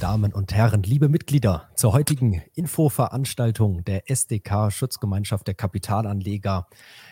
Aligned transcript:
Damen 0.00 0.32
und 0.32 0.54
Herren, 0.54 0.82
liebe 0.82 1.10
Mitglieder, 1.10 1.68
zur 1.74 1.92
heutigen 1.92 2.40
Infoveranstaltung 2.54 3.84
der 3.84 4.10
SDK 4.10 4.70
Schutzgemeinschaft 4.70 5.46
der 5.46 5.52
Kapitalanleger. 5.52 6.66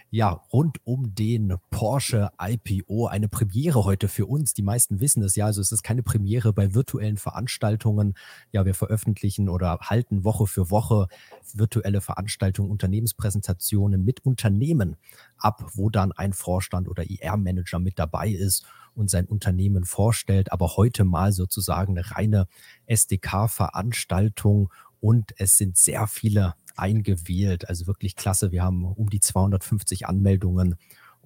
Ja, 0.08 0.40
rund 0.50 0.78
um 0.84 1.14
den 1.14 1.56
Porsche 1.68 2.30
IPO. 2.40 3.08
Eine 3.08 3.28
Premiere 3.28 3.84
heute 3.84 4.08
für 4.08 4.24
uns. 4.24 4.54
Die 4.54 4.62
meisten 4.62 5.00
wissen 5.00 5.22
es 5.22 5.36
ja. 5.36 5.44
Also 5.44 5.60
es 5.60 5.70
ist 5.70 5.82
keine 5.82 6.02
Premiere 6.02 6.54
bei 6.54 6.72
virtuellen 6.72 7.18
Veranstaltungen. 7.18 8.14
Ja, 8.52 8.64
wir 8.64 8.74
veröffentlichen 8.74 9.50
oder 9.50 9.78
halten 9.82 10.24
Woche 10.24 10.46
für 10.46 10.70
Woche 10.70 11.08
virtuelle 11.52 12.00
Veranstaltungen, 12.00 12.70
Unternehmenspräsentationen 12.70 14.02
mit 14.02 14.24
Unternehmen 14.24 14.96
ab, 15.36 15.72
wo 15.74 15.90
dann 15.90 16.12
ein 16.12 16.32
Vorstand 16.32 16.88
oder 16.88 17.04
IR-Manager 17.10 17.80
mit 17.80 17.98
dabei 17.98 18.30
ist 18.30 18.64
und 18.96 19.10
sein 19.10 19.26
Unternehmen 19.26 19.84
vorstellt, 19.84 20.52
aber 20.52 20.76
heute 20.76 21.04
mal 21.04 21.32
sozusagen 21.32 21.96
eine 21.96 22.10
reine 22.10 22.48
SDK-Veranstaltung 22.86 24.72
und 25.00 25.32
es 25.38 25.58
sind 25.58 25.76
sehr 25.76 26.06
viele 26.06 26.54
eingewählt. 26.76 27.68
Also 27.68 27.86
wirklich 27.86 28.16
klasse. 28.16 28.52
Wir 28.52 28.62
haben 28.62 28.84
um 28.84 29.10
die 29.10 29.20
250 29.20 30.06
Anmeldungen 30.06 30.76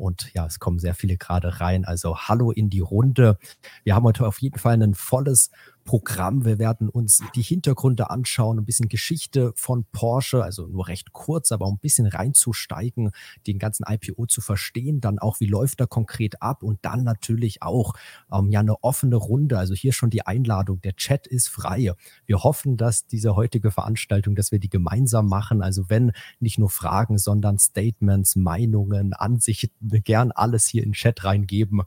und 0.01 0.33
ja, 0.33 0.47
es 0.47 0.59
kommen 0.59 0.79
sehr 0.79 0.95
viele 0.95 1.19
gerade 1.19 1.61
rein. 1.61 1.85
Also 1.85 2.17
hallo 2.17 2.51
in 2.51 2.71
die 2.71 2.81
Runde. 2.81 3.39
Wir 3.85 3.95
haben 3.95 4.05
heute 4.05 4.27
auf 4.27 4.41
jeden 4.41 4.59
Fall 4.59 4.83
ein 4.83 4.95
volles 4.95 5.51
Programm. 5.85 6.45
Wir 6.45 6.59
werden 6.59 6.89
uns 6.89 7.23
die 7.35 7.43
Hintergründe 7.43 8.11
anschauen, 8.11 8.59
ein 8.59 8.65
bisschen 8.65 8.89
Geschichte 8.89 9.53
von 9.57 9.85
Porsche, 9.93 10.43
also 10.43 10.67
nur 10.67 10.89
recht 10.89 11.13
kurz, 11.13 11.53
aber 11.53 11.67
auch 11.67 11.73
ein 11.73 11.79
bisschen 11.79 12.07
reinzusteigen, 12.07 13.11
den 13.47 13.59
ganzen 13.59 13.85
IPO 13.89 14.27
zu 14.27 14.41
verstehen, 14.41 15.01
dann 15.01 15.19
auch, 15.19 15.41
wie 15.41 15.47
läuft 15.47 15.81
er 15.81 15.87
konkret 15.87 16.43
ab 16.43 16.63
und 16.63 16.79
dann 16.83 17.05
natürlich 17.05 17.63
auch 17.63 17.95
ähm, 18.33 18.51
ja 18.51 18.61
eine 18.61 18.83
offene 18.83 19.17
Runde. 19.17 19.59
Also 19.59 19.75
hier 19.75 19.93
schon 19.93 20.11
die 20.11 20.27
Einladung. 20.27 20.81
Der 20.83 20.97
Chat 20.97 21.27
ist 21.27 21.49
frei. 21.49 21.93
Wir 22.27 22.43
hoffen, 22.43 22.77
dass 22.77 23.07
diese 23.07 23.37
heutige 23.37 23.71
Veranstaltung, 23.71 24.35
dass 24.35 24.53
wir 24.53 24.59
die 24.59 24.69
gemeinsam 24.69 25.29
machen. 25.29 25.63
Also 25.63 25.89
wenn 25.89 26.13
nicht 26.39 26.59
nur 26.59 26.71
Fragen, 26.71 27.19
sondern 27.19 27.59
Statements, 27.59 28.37
Meinungen, 28.37 29.13
Ansichten, 29.13 30.03
gern 30.05 30.33
alles 30.33 30.67
hier 30.67 30.83
in 30.83 30.91
den 30.91 30.95
Chat 30.95 31.25
reingeben. 31.25 31.83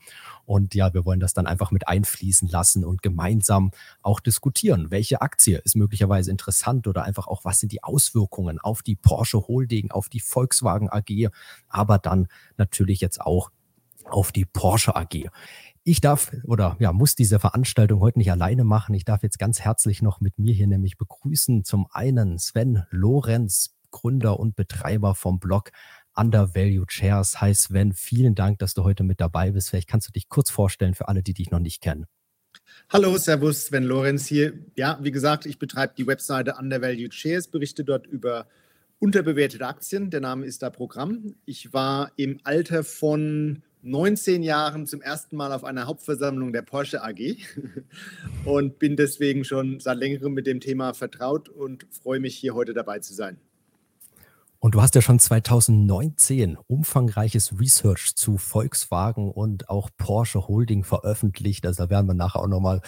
Und 0.46 0.76
ja, 0.76 0.94
wir 0.94 1.06
wollen 1.06 1.20
das 1.20 1.34
dann 1.34 1.48
einfach 1.48 1.72
mit 1.72 1.88
einfließen 1.88 2.48
lassen 2.48 2.84
und 2.84 3.02
gemeinsam 3.02 3.72
auch 4.02 4.20
diskutieren. 4.20 4.92
Welche 4.92 5.22
Aktie 5.22 5.60
ist 5.60 5.76
möglicherweise 5.76 6.32
interessant 6.32 6.88
oder 6.88 7.04
einfach 7.04 7.28
auch, 7.28 7.46
was 7.46 7.60
sind 7.60 7.72
die 7.72 7.84
Auswirkungen 7.84 8.60
auf 8.60 8.82
die 8.82 8.96
Porsche 8.96 9.48
Holding, 9.48 9.92
auf 9.92 10.10
die 10.10 10.20
Volkswagen 10.20 10.90
AG, 10.90 11.30
aber 11.70 11.98
dann 11.98 12.28
natürlich 12.58 13.00
jetzt 13.00 13.22
auch 13.22 13.52
auf 14.06 14.32
die 14.32 14.46
Porsche 14.46 14.96
AG. 14.96 15.30
Ich 15.86 16.00
darf 16.00 16.32
oder 16.46 16.78
ja, 16.80 16.94
muss 16.94 17.16
diese 17.16 17.40
Veranstaltung 17.40 18.00
heute 18.00 18.20
nicht 18.20 18.32
alleine 18.32 18.64
machen. 18.64 18.96
Ich 18.96 19.04
darf 19.04 19.22
jetzt 19.22 19.38
ganz 19.38 19.60
herzlich 19.60 20.02
noch 20.02 20.22
mit 20.22 20.40
mir 20.40 20.54
hier 20.54 20.68
nämlich 20.68 20.98
begrüßen. 20.98 21.66
Zum 21.66 21.88
einen 21.92 22.40
Sven 22.40 22.84
Lorenz, 22.90 23.76
Gründer 23.92 24.40
und 24.40 24.56
Betreiber 24.56 25.14
vom 25.14 25.40
Blog 25.40 25.72
Undervalued 26.16 26.92
Shares. 26.92 27.42
Hi 27.42 27.54
Sven, 27.54 27.94
vielen 27.94 28.36
Dank, 28.36 28.60
dass 28.60 28.74
du 28.74 28.84
heute 28.84 29.04
mit 29.04 29.20
dabei 29.20 29.52
bist. 29.52 29.70
Vielleicht 29.70 29.88
kannst 29.88 30.08
du 30.08 30.12
dich 30.12 30.30
kurz 30.30 30.50
vorstellen 30.50 30.94
für 30.94 31.08
alle, 31.08 31.24
die 31.24 31.34
dich 31.34 31.52
noch 31.52 31.60
nicht 31.60 31.82
kennen. 31.82 32.06
Hallo, 32.90 33.18
Servus, 33.18 33.66
Sven 33.66 33.84
Lorenz 33.84 34.28
hier. 34.28 34.54
Ja, 34.76 35.00
wie 35.02 35.12
gesagt, 35.12 35.46
ich 35.46 35.58
betreibe 35.58 35.94
die 35.98 36.06
Webseite 36.06 36.56
Undervalued 36.60 37.14
Shares, 37.14 37.48
berichte 37.48 37.84
dort 37.84 38.06
über 38.06 38.48
unterbewertete 39.00 39.66
Aktien. 39.66 40.10
Der 40.10 40.22
Name 40.22 40.46
ist 40.46 40.62
da 40.62 40.70
Programm. 40.70 41.36
Ich 41.46 41.74
war 41.74 42.12
im 42.16 42.40
Alter 42.44 42.84
von 42.84 43.64
19 43.82 44.44
Jahren 44.44 44.88
zum 44.88 45.02
ersten 45.02 45.36
Mal 45.36 45.52
auf 45.52 45.66
einer 45.66 45.88
Hauptversammlung 45.88 46.54
der 46.54 46.62
Porsche 46.62 47.04
AG 47.04 47.38
und 48.46 48.80
bin 48.80 48.96
deswegen 48.96 49.44
schon 49.44 49.80
seit 49.80 49.98
längerem 49.98 50.34
mit 50.34 50.48
dem 50.48 50.62
Thema 50.62 50.94
vertraut 50.94 51.50
und 51.50 51.86
freue 51.92 52.22
mich, 52.22 52.38
hier 52.38 52.54
heute 52.54 52.74
dabei 52.74 53.00
zu 53.00 53.14
sein. 53.14 53.40
Und 54.64 54.76
du 54.76 54.82
hast 54.82 54.96
ja 54.96 55.02
schon 55.02 55.20
2019 55.20 56.58
umfangreiches 56.68 57.60
Research 57.60 58.16
zu 58.16 58.38
Volkswagen 58.38 59.30
und 59.30 59.68
auch 59.68 59.90
Porsche 59.98 60.48
Holding 60.48 60.86
veröffentlicht. 60.86 61.66
Also 61.66 61.84
da 61.84 61.90
werden 61.90 62.08
wir 62.08 62.14
nachher 62.14 62.40
auch 62.40 62.48
nochmal 62.48 62.80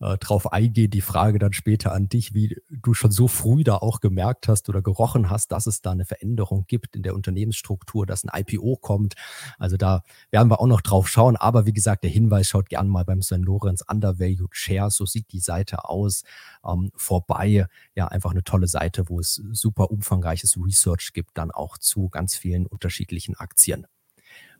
äh, 0.00 0.18
drauf 0.18 0.52
eingehen. 0.52 0.90
Die 0.90 1.00
Frage 1.00 1.38
dann 1.38 1.54
später 1.54 1.94
an 1.94 2.10
dich, 2.10 2.34
wie 2.34 2.60
du 2.68 2.92
schon 2.92 3.12
so 3.12 3.28
früh 3.28 3.64
da 3.64 3.76
auch 3.76 4.00
gemerkt 4.00 4.46
hast 4.46 4.68
oder 4.68 4.82
gerochen 4.82 5.30
hast, 5.30 5.52
dass 5.52 5.66
es 5.66 5.80
da 5.80 5.92
eine 5.92 6.04
Veränderung 6.04 6.66
gibt 6.68 6.96
in 6.96 7.02
der 7.02 7.14
Unternehmensstruktur, 7.14 8.04
dass 8.04 8.24
ein 8.24 8.30
IPO 8.38 8.76
kommt. 8.76 9.14
Also 9.58 9.78
da 9.78 10.02
werden 10.30 10.50
wir 10.50 10.60
auch 10.60 10.66
noch 10.66 10.82
drauf 10.82 11.08
schauen. 11.08 11.36
Aber 11.36 11.64
wie 11.64 11.72
gesagt, 11.72 12.04
der 12.04 12.10
Hinweis 12.10 12.46
schaut 12.46 12.68
gern 12.68 12.88
mal 12.88 13.06
beim 13.06 13.22
Sven 13.22 13.42
Lorenz 13.42 13.82
Undervalued 13.88 14.54
Shares. 14.54 14.96
So 14.96 15.06
sieht 15.06 15.32
die 15.32 15.40
Seite 15.40 15.88
aus. 15.88 16.24
Ähm, 16.62 16.90
vorbei. 16.94 17.64
Ja, 17.94 18.08
einfach 18.08 18.32
eine 18.32 18.44
tolle 18.44 18.66
Seite, 18.66 19.08
wo 19.08 19.18
es 19.18 19.42
super 19.52 19.90
umfangreiches 19.90 20.58
Research 20.62 21.12
gibt 21.14 21.21
gibt 21.22 21.38
dann 21.38 21.52
auch 21.52 21.78
zu 21.78 22.08
ganz 22.08 22.34
vielen 22.34 22.66
unterschiedlichen 22.66 23.36
Aktien. 23.36 23.86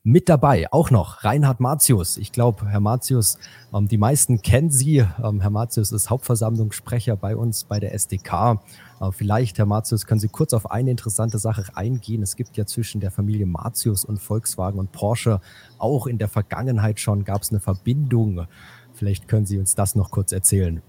Mit 0.04 0.28
dabei 0.28 0.72
auch 0.72 0.90
noch 0.90 1.24
Reinhard 1.24 1.58
Martius. 1.58 2.16
Ich 2.16 2.30
glaube, 2.30 2.68
Herr 2.68 2.78
Martius, 2.78 3.36
ähm, 3.74 3.88
die 3.88 3.98
meisten 3.98 4.42
kennen 4.42 4.70
Sie. 4.70 4.98
Ähm, 5.22 5.40
Herr 5.40 5.50
Martius 5.50 5.90
ist 5.90 6.08
Hauptversammlungssprecher 6.08 7.16
bei 7.16 7.36
uns 7.36 7.64
bei 7.64 7.80
der 7.80 7.94
SDK. 7.94 8.60
Äh, 9.00 9.10
vielleicht, 9.10 9.58
Herr 9.58 9.66
Martius, 9.66 10.06
können 10.06 10.20
Sie 10.20 10.28
kurz 10.28 10.54
auf 10.54 10.70
eine 10.70 10.92
interessante 10.92 11.38
Sache 11.38 11.64
eingehen. 11.74 12.22
Es 12.22 12.36
gibt 12.36 12.56
ja 12.56 12.64
zwischen 12.64 13.00
der 13.00 13.10
Familie 13.10 13.46
Martius 13.46 14.04
und 14.04 14.18
Volkswagen 14.18 14.78
und 14.78 14.92
Porsche 14.92 15.40
auch 15.78 16.06
in 16.06 16.18
der 16.18 16.28
Vergangenheit 16.28 17.00
schon 17.00 17.24
gab 17.24 17.42
es 17.42 17.50
eine 17.50 17.60
Verbindung. 17.60 18.46
Vielleicht 18.94 19.26
können 19.26 19.46
Sie 19.46 19.58
uns 19.58 19.74
das 19.74 19.96
noch 19.96 20.12
kurz 20.12 20.30
erzählen. 20.30 20.80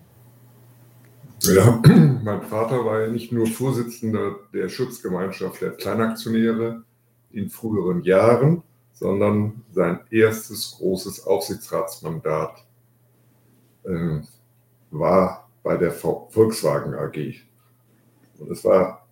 Ja, 1.45 1.81
mein 2.23 2.41
Vater 2.43 2.85
war 2.85 3.01
ja 3.01 3.07
nicht 3.09 3.31
nur 3.33 3.47
Vorsitzender 3.47 4.35
der 4.53 4.69
Schutzgemeinschaft 4.69 5.61
der 5.61 5.71
Kleinaktionäre 5.71 6.83
in 7.31 7.49
früheren 7.49 8.01
Jahren, 8.03 8.63
sondern 8.93 9.63
sein 9.71 9.99
erstes 10.09 10.75
großes 10.77 11.25
Aufsichtsratsmandat 11.25 12.65
äh, 13.83 14.21
war 14.91 15.49
bei 15.63 15.75
der 15.75 15.91
Volkswagen 15.91 16.93
AG. 16.93 17.41
Und 18.39 18.51
es 18.51 18.63
war 18.63 19.05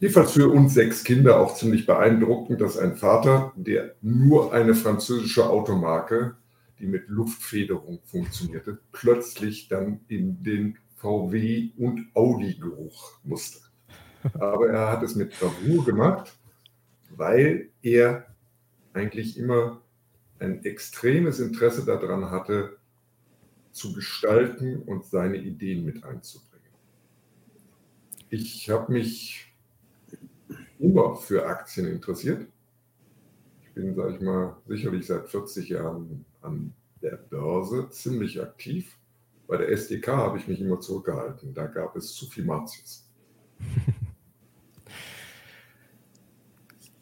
jedenfalls 0.00 0.32
für 0.32 0.48
uns 0.48 0.72
sechs 0.72 1.04
Kinder 1.04 1.40
auch 1.40 1.56
ziemlich 1.56 1.84
beeindruckend, 1.84 2.60
dass 2.60 2.78
ein 2.78 2.96
Vater, 2.96 3.52
der 3.56 3.94
nur 4.00 4.54
eine 4.54 4.74
französische 4.74 5.48
Automarke, 5.48 6.36
die 6.78 6.86
mit 6.86 7.08
Luftfederung 7.08 8.00
funktionierte, 8.04 8.78
plötzlich 8.92 9.68
dann 9.68 10.00
in 10.08 10.42
den 10.42 10.78
VW 11.04 11.70
und 11.76 12.06
Audi-Geruch 12.14 13.20
musste. 13.24 13.58
Aber 14.38 14.70
er 14.70 14.90
hat 14.90 15.02
es 15.02 15.14
mit 15.14 15.38
Bravour 15.38 15.84
gemacht, 15.84 16.34
weil 17.10 17.68
er 17.82 18.26
eigentlich 18.94 19.36
immer 19.36 19.82
ein 20.38 20.64
extremes 20.64 21.40
Interesse 21.40 21.84
daran 21.84 22.30
hatte, 22.30 22.78
zu 23.70 23.92
gestalten 23.92 24.82
und 24.82 25.04
seine 25.04 25.36
Ideen 25.36 25.84
mit 25.84 26.02
einzubringen. 26.04 26.72
Ich 28.30 28.70
habe 28.70 28.90
mich 28.90 29.52
immer 30.78 31.16
für 31.16 31.46
Aktien 31.46 31.86
interessiert. 31.86 32.46
Ich 33.62 33.74
bin, 33.74 33.94
sage 33.94 34.14
ich 34.14 34.20
mal, 34.22 34.56
sicherlich 34.66 35.06
seit 35.06 35.28
40 35.28 35.68
Jahren 35.68 36.24
an 36.40 36.72
der 37.02 37.16
Börse 37.16 37.90
ziemlich 37.90 38.40
aktiv 38.40 38.96
bei 39.46 39.56
der 39.56 39.68
SDK 39.70 40.08
habe 40.08 40.38
ich 40.38 40.48
mich 40.48 40.60
immer 40.60 40.80
zurückgehalten. 40.80 41.54
Da 41.54 41.66
gab 41.66 41.96
es 41.96 42.14
zu 42.14 42.26
viel 42.26 42.44
Martius. 42.44 43.08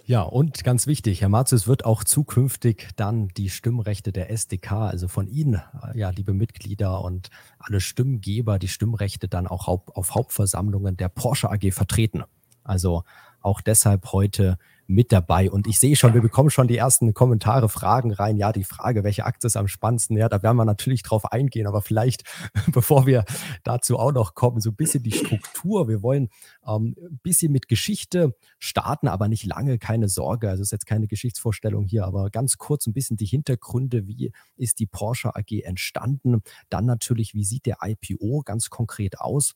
Ja, 0.04 0.22
und 0.22 0.64
ganz 0.64 0.88
wichtig, 0.88 1.20
Herr 1.20 1.28
Marzius 1.28 1.68
wird 1.68 1.84
auch 1.84 2.02
zukünftig 2.02 2.88
dann 2.96 3.28
die 3.28 3.48
Stimmrechte 3.48 4.12
der 4.12 4.30
SDK, 4.30 4.72
also 4.72 5.06
von 5.06 5.28
Ihnen, 5.28 5.62
ja, 5.94 6.10
liebe 6.10 6.34
Mitglieder 6.34 7.02
und 7.02 7.30
alle 7.58 7.80
Stimmgeber, 7.80 8.58
die 8.58 8.66
Stimmrechte 8.68 9.28
dann 9.28 9.46
auch 9.46 9.68
auf 9.68 10.14
Hauptversammlungen 10.14 10.96
der 10.96 11.08
Porsche 11.08 11.50
AG 11.50 11.70
vertreten. 11.70 12.24
Also 12.64 13.04
auch 13.40 13.60
deshalb 13.60 14.12
heute 14.12 14.58
mit 14.86 15.12
dabei. 15.12 15.50
Und 15.50 15.66
ich 15.66 15.78
sehe 15.78 15.96
schon, 15.96 16.14
wir 16.14 16.20
bekommen 16.20 16.50
schon 16.50 16.68
die 16.68 16.76
ersten 16.76 17.14
Kommentare, 17.14 17.68
Fragen 17.68 18.12
rein. 18.12 18.36
Ja, 18.36 18.52
die 18.52 18.64
Frage, 18.64 19.04
welche 19.04 19.24
Aktie 19.24 19.46
ist 19.46 19.56
am 19.56 19.68
spannendsten? 19.68 20.16
Ja, 20.16 20.28
da 20.28 20.42
werden 20.42 20.56
wir 20.56 20.64
natürlich 20.64 21.02
drauf 21.02 21.30
eingehen. 21.30 21.66
Aber 21.66 21.82
vielleicht, 21.82 22.24
bevor 22.72 23.06
wir 23.06 23.24
dazu 23.64 23.98
auch 23.98 24.12
noch 24.12 24.34
kommen, 24.34 24.60
so 24.60 24.70
ein 24.70 24.76
bisschen 24.76 25.02
die 25.02 25.12
Struktur. 25.12 25.88
Wir 25.88 26.02
wollen 26.02 26.28
ähm, 26.66 26.96
ein 26.98 27.20
bisschen 27.22 27.52
mit 27.52 27.68
Geschichte 27.68 28.34
starten, 28.58 29.08
aber 29.08 29.28
nicht 29.28 29.44
lange, 29.44 29.78
keine 29.78 30.08
Sorge. 30.08 30.50
Also 30.50 30.62
es 30.62 30.68
ist 30.68 30.72
jetzt 30.72 30.86
keine 30.86 31.06
Geschichtsvorstellung 31.06 31.86
hier, 31.86 32.04
aber 32.04 32.30
ganz 32.30 32.58
kurz 32.58 32.86
ein 32.86 32.92
bisschen 32.92 33.16
die 33.16 33.26
Hintergründe. 33.26 34.06
Wie 34.06 34.32
ist 34.56 34.78
die 34.78 34.86
Porsche 34.86 35.34
AG 35.34 35.62
entstanden? 35.62 36.42
Dann 36.68 36.84
natürlich, 36.84 37.34
wie 37.34 37.44
sieht 37.44 37.66
der 37.66 37.78
IPO 37.82 38.42
ganz 38.44 38.70
konkret 38.70 39.20
aus? 39.20 39.54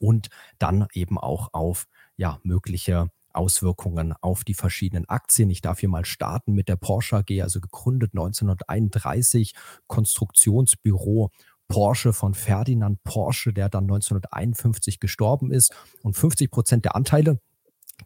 Und 0.00 0.28
dann 0.58 0.86
eben 0.92 1.18
auch 1.18 1.50
auf 1.52 1.86
ja, 2.16 2.40
mögliche 2.42 3.10
Auswirkungen 3.34 4.14
auf 4.20 4.44
die 4.44 4.54
verschiedenen 4.54 5.08
Aktien. 5.08 5.50
Ich 5.50 5.60
darf 5.60 5.80
hier 5.80 5.88
mal 5.88 6.04
starten 6.04 6.52
mit 6.52 6.68
der 6.68 6.76
Porsche 6.76 7.16
AG, 7.16 7.42
also 7.42 7.60
gegründet 7.60 8.12
1931, 8.12 9.54
Konstruktionsbüro 9.86 11.30
Porsche 11.68 12.12
von 12.12 12.34
Ferdinand 12.34 13.02
Porsche, 13.04 13.52
der 13.52 13.68
dann 13.68 13.84
1951 13.84 15.00
gestorben 15.00 15.50
ist. 15.50 15.74
Und 16.02 16.16
50 16.16 16.50
Prozent 16.50 16.84
der 16.84 16.94
Anteile 16.94 17.38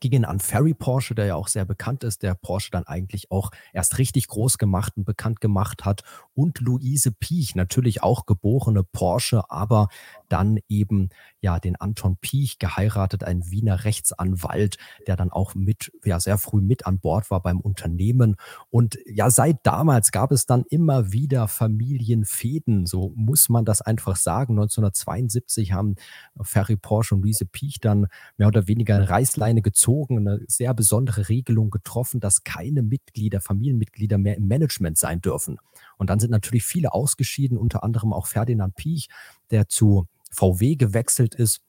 gingen 0.00 0.25
an 0.25 0.40
Ferry 0.40 0.75
Porsche, 0.75 1.14
der 1.14 1.26
ja 1.26 1.35
auch 1.35 1.49
sehr 1.49 1.64
bekannt 1.64 2.05
ist, 2.05 2.23
der 2.23 2.35
Porsche 2.35 2.70
dann 2.70 2.85
eigentlich 2.85 3.31
auch 3.31 3.50
erst 3.73 3.99
richtig 3.99 4.29
groß 4.29 4.58
gemacht 4.58 4.93
und 4.96 5.05
bekannt 5.05 5.40
gemacht 5.40 5.85
hat. 5.85 6.02
Und 6.35 6.61
Luise 6.61 7.12
Piech, 7.12 7.55
natürlich 7.55 8.02
auch 8.02 8.26
geborene 8.26 8.85
Porsche, 8.85 9.50
aber 9.50 9.88
dann 10.29 10.58
eben 10.69 11.08
ja 11.40 11.58
den 11.58 11.76
Anton 11.76 12.17
Piech 12.20 12.58
geheiratet, 12.58 13.25
ein 13.25 13.50
Wiener 13.50 13.85
Rechtsanwalt, 13.85 14.76
der 15.06 15.17
dann 15.17 15.31
auch 15.31 15.55
mit, 15.55 15.91
ja, 16.05 16.20
sehr 16.20 16.38
früh 16.38 16.61
mit 16.61 16.87
an 16.87 17.00
Bord 17.00 17.31
war 17.31 17.43
beim 17.43 17.61
Unternehmen. 17.61 18.37
Und 18.70 18.99
ja, 19.06 19.31
seit 19.31 19.58
damals 19.64 20.12
gab 20.12 20.32
es 20.32 20.46
dann 20.46 20.64
immer 20.69 21.12
wieder 21.12 21.49
Familienfäden, 21.49 22.87
so 22.87 23.12
muss 23.17 23.49
man 23.49 23.64
das 23.64 23.81
einfach 23.81 24.17
sagen. 24.17 24.55
1972 24.55 25.73
haben 25.73 25.96
Ferry 26.43 26.76
Porsche 26.76 27.14
und 27.14 27.23
Luise 27.23 27.46
Piech 27.46 27.81
dann 27.81 28.06
mehr 28.37 28.49
oder 28.49 28.69
weniger 28.69 28.96
eine 28.96 29.08
Reißleine 29.08 29.62
gezogen, 29.62 29.77
eine 29.86 30.40
sehr 30.46 30.75
besondere 30.75 31.28
Regelung 31.28 31.70
getroffen, 31.70 32.20
dass 32.20 32.44
keine 32.44 32.82
Mitglieder, 32.82 33.40
Familienmitglieder 33.40 34.19
mehr 34.19 34.36
im 34.36 34.46
Management 34.48 34.98
sein 34.98 35.20
dürfen. 35.20 35.58
Und 35.96 36.10
dann 36.10 36.20
sind 36.20 36.30
natürlich 36.30 36.64
viele 36.64 36.92
ausgeschieden, 36.92 37.56
unter 37.58 37.82
anderem 37.82 38.12
auch 38.12 38.26
Ferdinand 38.26 38.75
Piech, 38.76 39.08
der 39.50 39.69
zu 39.69 40.06
VW 40.30 40.76
gewechselt 40.76 41.34
ist. 41.34 41.62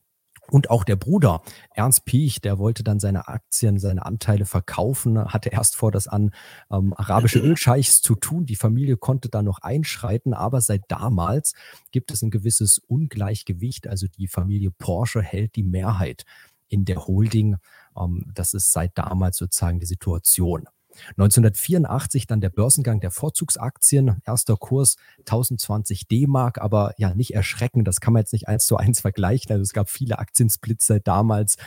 Und 0.51 0.71
auch 0.71 0.83
der 0.83 0.95
Bruder 0.95 1.44
Ernst 1.75 2.06
Piech, 2.06 2.41
der 2.41 2.57
wollte 2.57 2.83
dann 2.83 3.00
seine 3.00 3.27
Aktien, 3.27 3.77
seine 3.77 4.06
Anteile 4.06 4.45
verkaufen, 4.45 5.23
hatte 5.31 5.50
erst 5.50 5.75
vor, 5.75 5.91
das 5.91 6.07
an 6.07 6.31
ähm, 6.71 6.94
arabische 6.95 7.39
Ölscheichs 7.39 8.01
zu 8.01 8.15
tun. 8.15 8.45
Die 8.45 8.55
Familie 8.55 8.97
konnte 8.97 9.29
da 9.29 9.44
noch 9.44 9.59
einschreiten, 9.59 10.33
aber 10.33 10.62
seit 10.62 10.83
damals 10.88 11.53
gibt 11.91 12.12
es 12.12 12.23
ein 12.23 12.31
gewisses 12.31 12.79
Ungleichgewicht. 12.79 13.88
Also 13.88 14.07
die 14.07 14.27
Familie 14.27 14.71
Porsche 14.71 15.21
hält 15.21 15.55
die 15.55 15.63
Mehrheit 15.63 16.25
in 16.67 16.85
der 16.85 17.05
Holding. 17.05 17.57
Ähm, 17.97 18.31
das 18.33 18.53
ist 18.53 18.71
seit 18.71 18.97
damals 18.97 19.38
sozusagen 19.38 19.80
die 19.80 19.86
Situation. 19.86 20.68
1984 21.12 22.27
dann 22.27 22.41
der 22.41 22.50
Börsengang 22.50 23.00
der 23.00 23.12
Vorzugsaktien, 23.12 24.21
erster 24.25 24.57
Kurs 24.57 24.97
1020 25.19 26.07
D-Mark, 26.07 26.59
aber 26.59 26.94
ja, 26.97 27.13
nicht 27.13 27.33
erschrecken, 27.33 27.83
das 27.83 28.00
kann 28.01 28.13
man 28.13 28.21
jetzt 28.21 28.33
nicht 28.33 28.47
eins 28.47 28.65
zu 28.65 28.77
eins 28.77 29.01
vergleichen. 29.01 29.51
Also 29.51 29.62
es 29.62 29.74
gab 29.74 29.89
viele 29.89 30.19
Aktiensplits 30.19 30.88
seit 30.88 31.07
damals, 31.07 31.57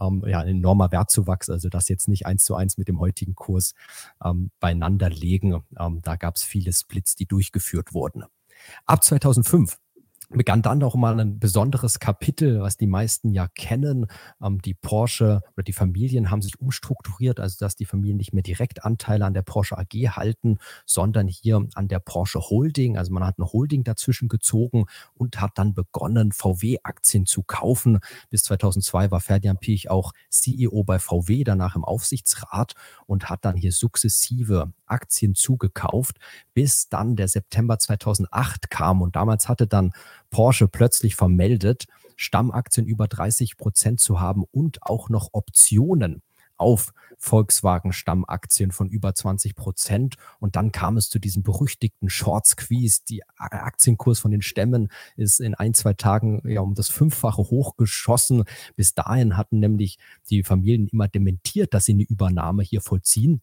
ähm, 0.00 0.22
ja, 0.26 0.40
ein 0.40 0.48
enormer 0.48 0.92
Wertzuwachs, 0.92 1.48
also 1.48 1.68
das 1.68 1.88
jetzt 1.88 2.08
nicht 2.08 2.26
eins 2.26 2.44
zu 2.44 2.54
eins 2.54 2.78
mit 2.78 2.88
dem 2.88 3.00
heutigen 3.00 3.34
Kurs 3.34 3.74
ähm, 4.24 4.50
beieinander 4.60 5.10
legen. 5.10 5.62
Ähm, 5.78 6.00
da 6.02 6.16
gab 6.16 6.36
es 6.36 6.42
viele 6.42 6.72
Splits, 6.72 7.14
die 7.14 7.26
durchgeführt 7.26 7.94
wurden. 7.94 8.24
Ab 8.86 9.02
2005 9.02 9.78
begann 10.32 10.62
dann 10.62 10.78
noch 10.78 10.94
mal 10.94 11.18
ein 11.18 11.38
besonderes 11.38 11.98
Kapitel, 11.98 12.60
was 12.60 12.76
die 12.76 12.86
meisten 12.86 13.30
ja 13.30 13.48
kennen. 13.48 14.06
Ähm, 14.42 14.60
die 14.62 14.74
Porsche 14.74 15.40
oder 15.54 15.62
die 15.62 15.72
Familien 15.72 16.30
haben 16.30 16.42
sich 16.42 16.60
umstrukturiert, 16.60 17.40
also 17.40 17.56
dass 17.58 17.76
die 17.76 17.84
Familien 17.84 18.16
nicht 18.16 18.32
mehr 18.32 18.42
direkt 18.42 18.84
Anteile 18.84 19.24
an 19.24 19.34
der 19.34 19.42
Porsche 19.42 19.78
AG 19.78 19.92
halten, 19.92 20.58
sondern 20.86 21.28
hier 21.28 21.66
an 21.74 21.88
der 21.88 22.00
Porsche 22.00 22.40
Holding. 22.40 22.96
Also 22.96 23.12
man 23.12 23.24
hat 23.24 23.38
eine 23.38 23.52
Holding 23.52 23.84
dazwischen 23.84 24.28
gezogen 24.28 24.86
und 25.14 25.40
hat 25.40 25.52
dann 25.56 25.74
begonnen, 25.74 26.32
VW-Aktien 26.32 27.26
zu 27.26 27.42
kaufen. 27.42 27.98
Bis 28.30 28.44
2002 28.44 29.10
war 29.10 29.20
Ferdinand 29.20 29.60
Piech 29.60 29.90
auch 29.90 30.12
CEO 30.30 30.84
bei 30.84 30.98
VW, 30.98 31.44
danach 31.44 31.76
im 31.76 31.84
Aufsichtsrat 31.84 32.74
und 33.06 33.28
hat 33.28 33.44
dann 33.44 33.56
hier 33.56 33.72
sukzessive 33.72 34.72
Aktien 34.92 35.34
zugekauft, 35.34 36.18
bis 36.54 36.88
dann 36.88 37.16
der 37.16 37.28
September 37.28 37.78
2008 37.78 38.70
kam. 38.70 39.02
Und 39.02 39.16
damals 39.16 39.48
hatte 39.48 39.66
dann 39.66 39.92
Porsche 40.30 40.68
plötzlich 40.68 41.16
vermeldet, 41.16 41.86
Stammaktien 42.16 42.86
über 42.86 43.08
30 43.08 43.56
Prozent 43.56 44.00
zu 44.00 44.20
haben 44.20 44.44
und 44.52 44.82
auch 44.82 45.08
noch 45.08 45.30
Optionen 45.32 46.22
auf 46.62 46.92
Volkswagen 47.18 47.92
Stammaktien 47.92 48.72
von 48.72 48.88
über 48.88 49.14
20 49.14 49.54
Prozent. 49.54 50.16
Und 50.40 50.56
dann 50.56 50.72
kam 50.72 50.96
es 50.96 51.08
zu 51.08 51.18
diesem 51.18 51.42
berüchtigten 51.42 52.08
Short 52.08 52.46
Squeeze. 52.46 53.00
Die 53.08 53.22
Aktienkurs 53.36 54.20
von 54.20 54.30
den 54.30 54.42
Stämmen 54.42 54.88
ist 55.16 55.40
in 55.40 55.54
ein, 55.54 55.74
zwei 55.74 55.92
Tagen 55.94 56.42
ja 56.48 56.60
um 56.60 56.74
das 56.74 56.88
Fünffache 56.88 57.42
hochgeschossen. 57.42 58.44
Bis 58.76 58.94
dahin 58.94 59.36
hatten 59.36 59.58
nämlich 59.60 59.98
die 60.30 60.42
Familien 60.42 60.88
immer 60.88 61.08
dementiert, 61.08 61.74
dass 61.74 61.84
sie 61.84 61.92
eine 61.92 62.04
Übernahme 62.04 62.62
hier 62.62 62.80
vollziehen. 62.80 63.42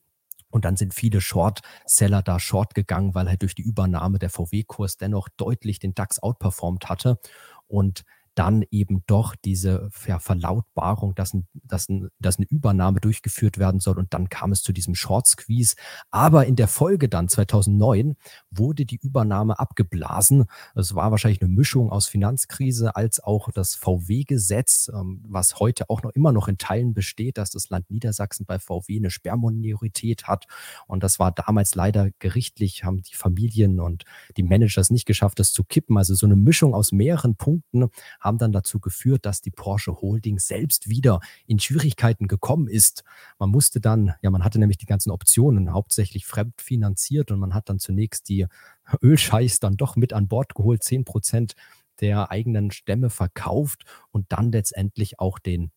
Und 0.49 0.65
dann 0.65 0.75
sind 0.75 0.93
viele 0.93 1.21
Short-Seller 1.21 2.21
da 2.21 2.39
short 2.39 2.73
gegangen, 2.73 3.13
weil 3.15 3.27
halt 3.29 3.41
durch 3.41 3.55
die 3.55 3.61
Übernahme 3.61 4.19
der 4.19 4.29
VW-Kurs 4.29 4.97
dennoch 4.97 5.29
deutlich 5.29 5.79
den 5.79 5.93
DAX 5.93 6.21
outperformt 6.21 6.89
hatte. 6.89 7.19
Und 7.67 8.03
dann 8.39 8.63
eben 8.71 9.03
doch 9.05 9.35
diese 9.35 9.89
ja, 10.07 10.17
Verlautbarung, 10.17 11.13
dass, 11.13 11.33
ein, 11.33 11.45
dass, 11.53 11.89
ein, 11.89 12.07
dass 12.19 12.37
eine 12.37 12.45
Übernahme 12.47 13.01
durchgeführt 13.01 13.57
werden 13.57 13.81
soll. 13.81 13.99
Und 13.99 14.13
dann 14.13 14.29
kam 14.29 14.53
es 14.53 14.63
zu 14.63 14.71
diesem 14.71 14.95
Short 14.95 15.27
Squeeze. 15.27 15.75
Aber 16.09 16.45
in 16.45 16.55
der 16.55 16.69
Folge 16.69 17.09
dann 17.09 17.27
2009 17.27 18.15
wurde 18.49 18.85
die 18.85 18.95
Übernahme 18.95 19.59
abgeblasen. 19.59 20.45
Es 20.73 20.95
war 20.95 21.11
wahrscheinlich 21.11 21.41
eine 21.41 21.51
Mischung 21.51 21.91
aus 21.91 22.07
Finanzkrise 22.07 22.95
als 22.95 23.21
auch 23.21 23.51
das 23.51 23.75
VW-Gesetz, 23.75 24.89
ähm, 24.93 25.21
was 25.27 25.59
heute 25.59 25.89
auch 25.89 26.01
noch 26.01 26.11
immer 26.11 26.31
noch 26.31 26.47
in 26.47 26.57
Teilen 26.57 26.93
besteht, 26.93 27.37
dass 27.37 27.49
das 27.49 27.69
Land 27.69 27.91
Niedersachsen 27.91 28.45
bei 28.45 28.57
VW 28.57 28.99
eine 28.99 29.09
Sperrminorität 29.09 30.27
hat. 30.27 30.45
Und 30.87 31.03
das 31.03 31.19
war 31.19 31.33
damals 31.33 31.75
leider 31.75 32.11
gerichtlich, 32.19 32.85
haben 32.85 33.01
die 33.01 33.15
Familien 33.15 33.81
und 33.81 34.05
die 34.37 34.43
Manager 34.43 34.79
es 34.79 34.91
nicht 34.91 35.05
geschafft, 35.05 35.39
das 35.39 35.51
zu 35.51 35.65
kippen. 35.65 35.97
Also 35.97 36.15
so 36.15 36.25
eine 36.25 36.37
Mischung 36.37 36.73
aus 36.73 36.93
mehreren 36.93 37.35
Punkten 37.35 37.89
dann 38.37 38.51
dazu 38.51 38.79
geführt, 38.79 39.25
dass 39.25 39.41
die 39.41 39.51
Porsche 39.51 40.01
Holding 40.01 40.39
selbst 40.39 40.89
wieder 40.89 41.19
in 41.45 41.59
Schwierigkeiten 41.59 42.27
gekommen 42.27 42.67
ist. 42.67 43.03
Man 43.37 43.49
musste 43.49 43.81
dann, 43.81 44.13
ja, 44.21 44.29
man 44.29 44.43
hatte 44.43 44.59
nämlich 44.59 44.77
die 44.77 44.85
ganzen 44.85 45.11
Optionen 45.11 45.73
hauptsächlich 45.73 46.25
fremdfinanziert 46.25 47.31
und 47.31 47.39
man 47.39 47.53
hat 47.53 47.69
dann 47.69 47.79
zunächst 47.79 48.29
die 48.29 48.47
Ölscheichs 49.01 49.59
dann 49.59 49.77
doch 49.77 49.95
mit 49.95 50.13
an 50.13 50.27
Bord 50.27 50.55
geholt, 50.55 50.83
zehn 50.83 51.05
Prozent 51.05 51.53
der 52.01 52.31
eigenen 52.31 52.71
Stämme 52.71 53.09
verkauft 53.09 53.83
und 54.11 54.31
dann 54.31 54.51
letztendlich 54.51 55.19
auch 55.19 55.39
den 55.39 55.71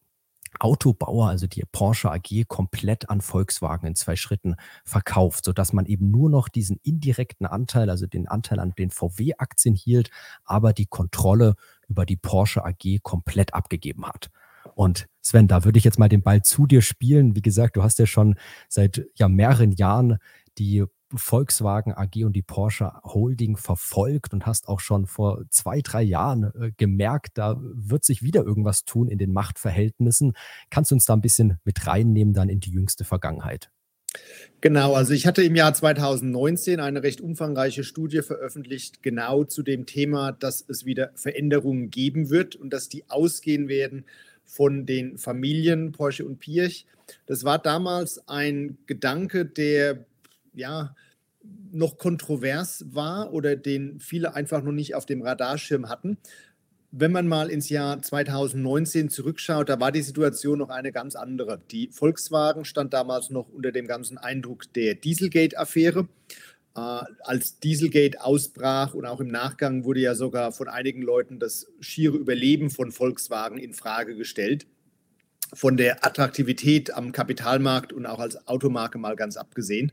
Autobauer, 0.60 1.28
also 1.28 1.46
die 1.46 1.64
Porsche 1.70 2.10
AG, 2.10 2.44
komplett 2.46 3.08
an 3.08 3.20
Volkswagen 3.20 3.86
in 3.86 3.94
zwei 3.94 4.16
Schritten 4.16 4.56
verkauft, 4.84 5.44
sodass 5.44 5.72
man 5.72 5.86
eben 5.86 6.10
nur 6.10 6.30
noch 6.30 6.48
diesen 6.48 6.78
indirekten 6.82 7.46
Anteil, 7.46 7.90
also 7.90 8.06
den 8.06 8.28
Anteil 8.28 8.60
an 8.60 8.72
den 8.76 8.90
VW-Aktien 8.90 9.74
hielt, 9.74 10.10
aber 10.44 10.72
die 10.72 10.86
Kontrolle 10.86 11.54
über 11.92 12.06
die 12.06 12.16
Porsche 12.16 12.64
AG 12.64 13.02
komplett 13.02 13.52
abgegeben 13.52 14.06
hat. 14.06 14.30
Und 14.74 15.06
Sven, 15.20 15.48
da 15.48 15.64
würde 15.64 15.78
ich 15.78 15.84
jetzt 15.84 15.98
mal 15.98 16.08
den 16.08 16.22
Ball 16.22 16.42
zu 16.42 16.66
dir 16.66 16.80
spielen. 16.80 17.36
Wie 17.36 17.42
gesagt, 17.42 17.76
du 17.76 17.82
hast 17.82 17.98
ja 17.98 18.06
schon 18.06 18.36
seit 18.68 19.04
ja, 19.14 19.28
mehreren 19.28 19.72
Jahren 19.72 20.18
die 20.58 20.84
Volkswagen 21.14 21.92
AG 21.92 22.24
und 22.24 22.32
die 22.32 22.42
Porsche 22.42 22.92
Holding 23.04 23.56
verfolgt 23.58 24.32
und 24.32 24.46
hast 24.46 24.68
auch 24.68 24.80
schon 24.80 25.06
vor 25.06 25.42
zwei, 25.50 25.82
drei 25.82 26.02
Jahren 26.02 26.44
äh, 26.54 26.72
gemerkt, 26.76 27.36
da 27.36 27.56
wird 27.60 28.04
sich 28.04 28.22
wieder 28.22 28.42
irgendwas 28.44 28.84
tun 28.84 29.08
in 29.08 29.18
den 29.18 29.32
Machtverhältnissen. 29.32 30.32
Kannst 30.70 30.90
du 30.90 30.94
uns 30.94 31.04
da 31.04 31.12
ein 31.12 31.20
bisschen 31.20 31.58
mit 31.64 31.86
reinnehmen 31.86 32.32
dann 32.32 32.48
in 32.48 32.60
die 32.60 32.70
jüngste 32.70 33.04
Vergangenheit? 33.04 33.70
Genau, 34.60 34.94
also 34.94 35.12
ich 35.12 35.26
hatte 35.26 35.42
im 35.42 35.56
Jahr 35.56 35.74
2019 35.74 36.78
eine 36.78 37.02
recht 37.02 37.20
umfangreiche 37.20 37.82
Studie 37.82 38.22
veröffentlicht, 38.22 39.02
genau 39.02 39.42
zu 39.42 39.62
dem 39.62 39.86
Thema, 39.86 40.30
dass 40.30 40.64
es 40.68 40.84
wieder 40.84 41.10
Veränderungen 41.16 41.90
geben 41.90 42.30
wird 42.30 42.54
und 42.54 42.72
dass 42.72 42.88
die 42.88 43.04
ausgehen 43.08 43.68
werden 43.68 44.04
von 44.44 44.86
den 44.86 45.18
Familien 45.18 45.90
Porsche 45.90 46.24
und 46.24 46.38
Pirch. 46.38 46.86
Das 47.26 47.42
war 47.42 47.58
damals 47.58 48.28
ein 48.28 48.78
Gedanke, 48.86 49.46
der 49.46 50.04
ja, 50.54 50.94
noch 51.72 51.98
kontrovers 51.98 52.84
war 52.90 53.32
oder 53.32 53.56
den 53.56 53.98
viele 53.98 54.34
einfach 54.34 54.62
noch 54.62 54.72
nicht 54.72 54.94
auf 54.94 55.06
dem 55.06 55.22
Radarschirm 55.22 55.88
hatten. 55.88 56.18
Wenn 56.94 57.10
man 57.10 57.26
mal 57.26 57.48
ins 57.48 57.70
Jahr 57.70 58.02
2019 58.02 59.08
zurückschaut, 59.08 59.70
da 59.70 59.80
war 59.80 59.92
die 59.92 60.02
Situation 60.02 60.58
noch 60.58 60.68
eine 60.68 60.92
ganz 60.92 61.16
andere. 61.16 61.58
Die 61.70 61.88
Volkswagen 61.88 62.66
stand 62.66 62.92
damals 62.92 63.30
noch 63.30 63.48
unter 63.48 63.72
dem 63.72 63.86
ganzen 63.86 64.18
Eindruck 64.18 64.70
der 64.74 64.94
Dieselgate-Affäre. 64.94 66.06
Äh, 66.76 66.80
als 67.24 67.58
Dieselgate 67.60 68.22
ausbrach 68.22 68.92
und 68.92 69.06
auch 69.06 69.20
im 69.20 69.28
Nachgang 69.28 69.86
wurde 69.86 70.00
ja 70.00 70.14
sogar 70.14 70.52
von 70.52 70.68
einigen 70.68 71.00
Leuten 71.00 71.38
das 71.38 71.66
schiere 71.80 72.18
Überleben 72.18 72.68
von 72.68 72.92
Volkswagen 72.92 73.56
in 73.56 73.72
Frage 73.72 74.14
gestellt. 74.14 74.66
Von 75.54 75.78
der 75.78 76.04
Attraktivität 76.04 76.92
am 76.92 77.12
Kapitalmarkt 77.12 77.94
und 77.94 78.04
auch 78.04 78.18
als 78.18 78.46
Automarke 78.46 78.98
mal 78.98 79.16
ganz 79.16 79.38
abgesehen. 79.38 79.92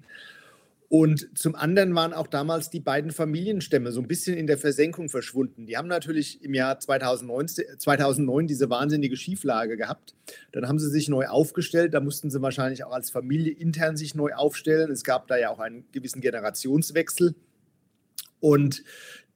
Und 0.89 1.38
zum 1.38 1.53
anderen 1.53 1.93
waren 1.93 2.13
auch 2.13 2.25
damals 2.25 2.72
die 2.72 2.79
beiden 2.79 3.12
Familienstämme 3.12 3.91
so 3.91 4.01
ein 4.01 4.08
bisschen 4.08 4.36
in 4.36 4.48
der 4.48 4.58
Versenkung 4.58 5.08
verschwunden. 5.08 5.67
Die 5.67 5.77
haben 5.77 5.88
natürlich 5.88 6.43
im 6.43 6.55
Jahr 6.55 6.79
2009, 6.79 7.77
2009 7.77 8.48
diese 8.48 8.72
wahnsinnige 8.72 9.15
Schieflage 9.15 9.77
gehabt. 9.77 10.15
Dann 10.51 10.67
haben 10.67 10.79
sie 10.79 10.89
sich 10.89 11.08
neu 11.08 11.27
aufgestellt. 11.27 11.93
Da 11.93 12.00
mussten 12.00 12.31
sie 12.31 12.41
wahrscheinlich 12.41 12.84
auch 12.84 12.91
als 12.91 13.12
Familie 13.12 13.53
intern 13.53 13.98
sich 13.98 14.15
neu 14.15 14.34
aufstellen. 14.34 14.89
Es 14.89 15.03
gab 15.03 15.27
da 15.27 15.38
ja 15.38 15.51
auch 15.51 15.60
einen 15.60 15.86
gewissen 15.91 16.22
Generationswechsel. 16.22 17.36
Und 18.39 18.84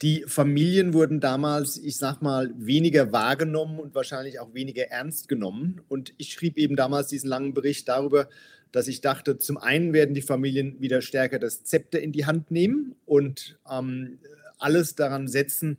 die 0.01 0.25
Familien 0.25 0.93
wurden 0.93 1.19
damals, 1.19 1.77
ich 1.77 1.97
sag 1.97 2.23
mal, 2.23 2.51
weniger 2.57 3.11
wahrgenommen 3.11 3.79
und 3.79 3.93
wahrscheinlich 3.93 4.39
auch 4.39 4.55
weniger 4.55 4.85
ernst 4.85 5.29
genommen. 5.29 5.81
Und 5.87 6.15
ich 6.17 6.33
schrieb 6.33 6.57
eben 6.57 6.75
damals 6.75 7.09
diesen 7.09 7.29
langen 7.29 7.53
Bericht 7.53 7.87
darüber, 7.87 8.27
dass 8.73 8.89
ich 8.89 8.99
dachte, 8.99 9.37
zum 9.37 9.57
einen 9.57 9.93
werden 9.93 10.13
die 10.15 10.21
Familien 10.21 10.81
wieder 10.81 11.01
stärker 11.01 11.39
das 11.39 11.63
Zepter 11.63 12.01
in 12.01 12.11
die 12.11 12.25
Hand 12.25 12.51
nehmen 12.51 12.95
und 13.05 13.57
ähm, 13.71 14.17
alles 14.57 14.95
daran 14.95 15.29
setzen, 15.29 15.77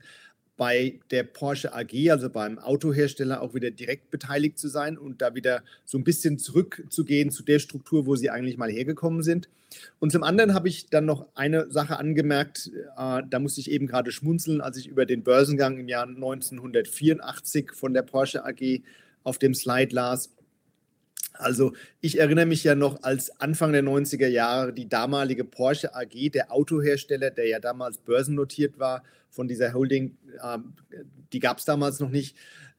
bei 0.56 1.00
der 1.10 1.24
Porsche 1.24 1.74
AG, 1.74 2.10
also 2.10 2.30
beim 2.30 2.60
Autohersteller, 2.60 3.42
auch 3.42 3.54
wieder 3.54 3.72
direkt 3.72 4.10
beteiligt 4.10 4.58
zu 4.58 4.68
sein 4.68 4.96
und 4.96 5.20
da 5.20 5.34
wieder 5.34 5.64
so 5.84 5.98
ein 5.98 6.04
bisschen 6.04 6.38
zurückzugehen 6.38 7.30
zu 7.32 7.42
der 7.42 7.58
Struktur, 7.58 8.06
wo 8.06 8.14
sie 8.14 8.30
eigentlich 8.30 8.56
mal 8.56 8.70
hergekommen 8.70 9.24
sind. 9.24 9.48
Und 9.98 10.12
zum 10.12 10.22
anderen 10.22 10.54
habe 10.54 10.68
ich 10.68 10.86
dann 10.86 11.06
noch 11.06 11.26
eine 11.34 11.68
Sache 11.72 11.98
angemerkt, 11.98 12.70
äh, 12.96 13.22
da 13.28 13.38
musste 13.40 13.60
ich 13.60 13.70
eben 13.70 13.88
gerade 13.88 14.12
schmunzeln, 14.12 14.60
als 14.60 14.76
ich 14.76 14.86
über 14.86 15.06
den 15.06 15.24
Börsengang 15.24 15.78
im 15.78 15.88
Jahr 15.88 16.06
1984 16.06 17.72
von 17.72 17.92
der 17.92 18.02
Porsche 18.02 18.44
AG 18.44 18.82
auf 19.24 19.38
dem 19.38 19.54
Slide 19.54 19.92
las. 19.92 20.30
Also 21.34 21.72
ich 22.00 22.20
erinnere 22.20 22.46
mich 22.46 22.62
ja 22.62 22.74
noch, 22.74 23.02
als 23.02 23.40
Anfang 23.40 23.72
der 23.72 23.82
90er 23.82 24.28
Jahre 24.28 24.72
die 24.72 24.88
damalige 24.88 25.44
Porsche 25.44 25.94
AG, 25.94 26.30
der 26.32 26.52
Autohersteller, 26.52 27.30
der 27.30 27.48
ja 27.48 27.58
damals 27.58 27.98
börsennotiert 27.98 28.78
war, 28.78 29.02
von 29.30 29.48
dieser 29.48 29.74
Holding, 29.74 30.16
äh, 30.40 30.58
die 31.32 31.40
gab 31.40 31.58
es 31.58 31.64
damals 31.64 31.98
noch 31.98 32.10
nicht. 32.10 32.36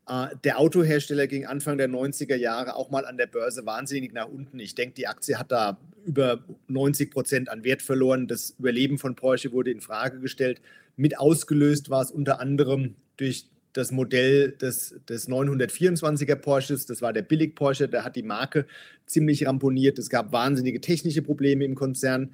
Äh, 0.08 0.28
der 0.46 0.58
Autohersteller 0.60 1.28
ging 1.28 1.46
Anfang 1.46 1.78
der 1.78 1.90
90er 1.90 2.36
Jahre 2.36 2.76
auch 2.76 2.90
mal 2.90 3.06
an 3.06 3.18
der 3.18 3.28
Börse 3.28 3.66
wahnsinnig 3.66 4.14
nach 4.14 4.30
unten. 4.30 4.60
Ich 4.60 4.74
denke, 4.74 4.96
die 4.96 5.08
Aktie 5.08 5.38
hat 5.38 5.52
da 5.52 5.78
über 6.06 6.44
90 6.68 7.12
Prozent 7.12 7.50
an 7.50 7.66
Wert 7.66 7.82
verloren. 7.82 8.28
Das 8.28 8.52
Überleben 8.58 8.98
von 8.98 9.16
Porsche 9.16 9.52
wurde 9.52 9.72
in 9.72 9.82
Frage 9.82 10.20
gestellt. 10.20 10.62
Mit 10.96 11.20
ausgelöst 11.20 11.90
war 11.90 12.04
es 12.04 12.12
unter 12.12 12.40
anderem 12.40 12.96
durch 13.18 13.48
das 13.76 13.92
Modell 13.92 14.52
des, 14.54 14.96
des 15.10 15.28
924er 15.28 16.36
Porsches, 16.36 16.86
das 16.86 17.02
war 17.02 17.12
der 17.12 17.24
Billig-Porsche, 17.24 17.90
der 17.90 18.06
hat 18.06 18.16
die 18.16 18.24
Marke 18.24 18.66
ziemlich 19.06 19.46
ramponiert. 19.46 20.00
Es 20.00 20.10
gab 20.10 20.32
wahnsinnige 20.32 20.80
technische 20.80 21.22
Probleme 21.22 21.66
im 21.66 21.76
Konzern. 21.76 22.30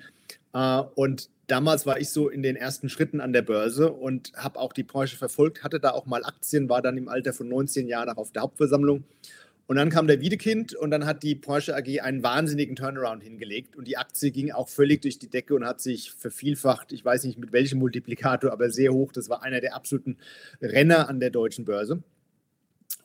Äh, 0.54 0.84
und 0.94 1.30
damals 1.48 1.88
war 1.88 2.00
ich 2.00 2.10
so 2.10 2.30
in 2.30 2.44
den 2.44 2.56
ersten 2.56 2.90
Schritten 2.90 3.20
an 3.20 3.34
der 3.34 3.42
Börse 3.42 3.92
und 3.92 4.32
habe 4.36 4.60
auch 4.60 4.72
die 4.72 4.84
Porsche 4.84 5.18
verfolgt, 5.18 5.64
hatte 5.64 5.80
da 5.80 5.92
auch 5.92 6.06
mal 6.06 6.24
Aktien, 6.24 6.70
war 6.70 6.84
dann 6.84 6.96
im 6.96 7.10
Alter 7.10 7.34
von 7.34 7.48
19 7.48 7.88
Jahren 7.88 8.10
auch 8.10 8.18
auf 8.18 8.32
der 8.32 8.44
Hauptversammlung 8.44 9.04
und 9.72 9.78
dann 9.78 9.90
kam 9.90 10.06
der 10.06 10.20
Wiedekind 10.20 10.76
und 10.76 10.92
dann 10.92 11.06
hat 11.06 11.24
die 11.24 11.34
Porsche 11.34 11.74
AG 11.74 12.02
einen 12.02 12.24
wahnsinnigen 12.24 12.76
Turnaround 12.76 13.24
hingelegt 13.24 13.78
und 13.78 13.88
die 13.88 13.96
Aktie 13.96 14.30
ging 14.30 14.52
auch 14.52 14.68
völlig 14.68 15.02
durch 15.02 15.18
die 15.18 15.30
Decke 15.30 15.56
und 15.56 15.66
hat 15.66 15.80
sich 15.80 16.12
vervielfacht. 16.12 16.92
Ich 16.92 17.06
weiß 17.06 17.24
nicht 17.24 17.40
mit 17.40 17.54
welchem 17.54 17.80
Multiplikator, 17.80 18.52
aber 18.52 18.70
sehr 18.70 18.92
hoch. 18.92 19.14
Das 19.14 19.30
war 19.30 19.44
einer 19.44 19.62
der 19.62 19.74
absoluten 19.74 20.18
Renner 20.62 21.08
an 21.08 21.22
der 21.22 21.30
deutschen 21.30 21.64
Börse. 21.64 22.04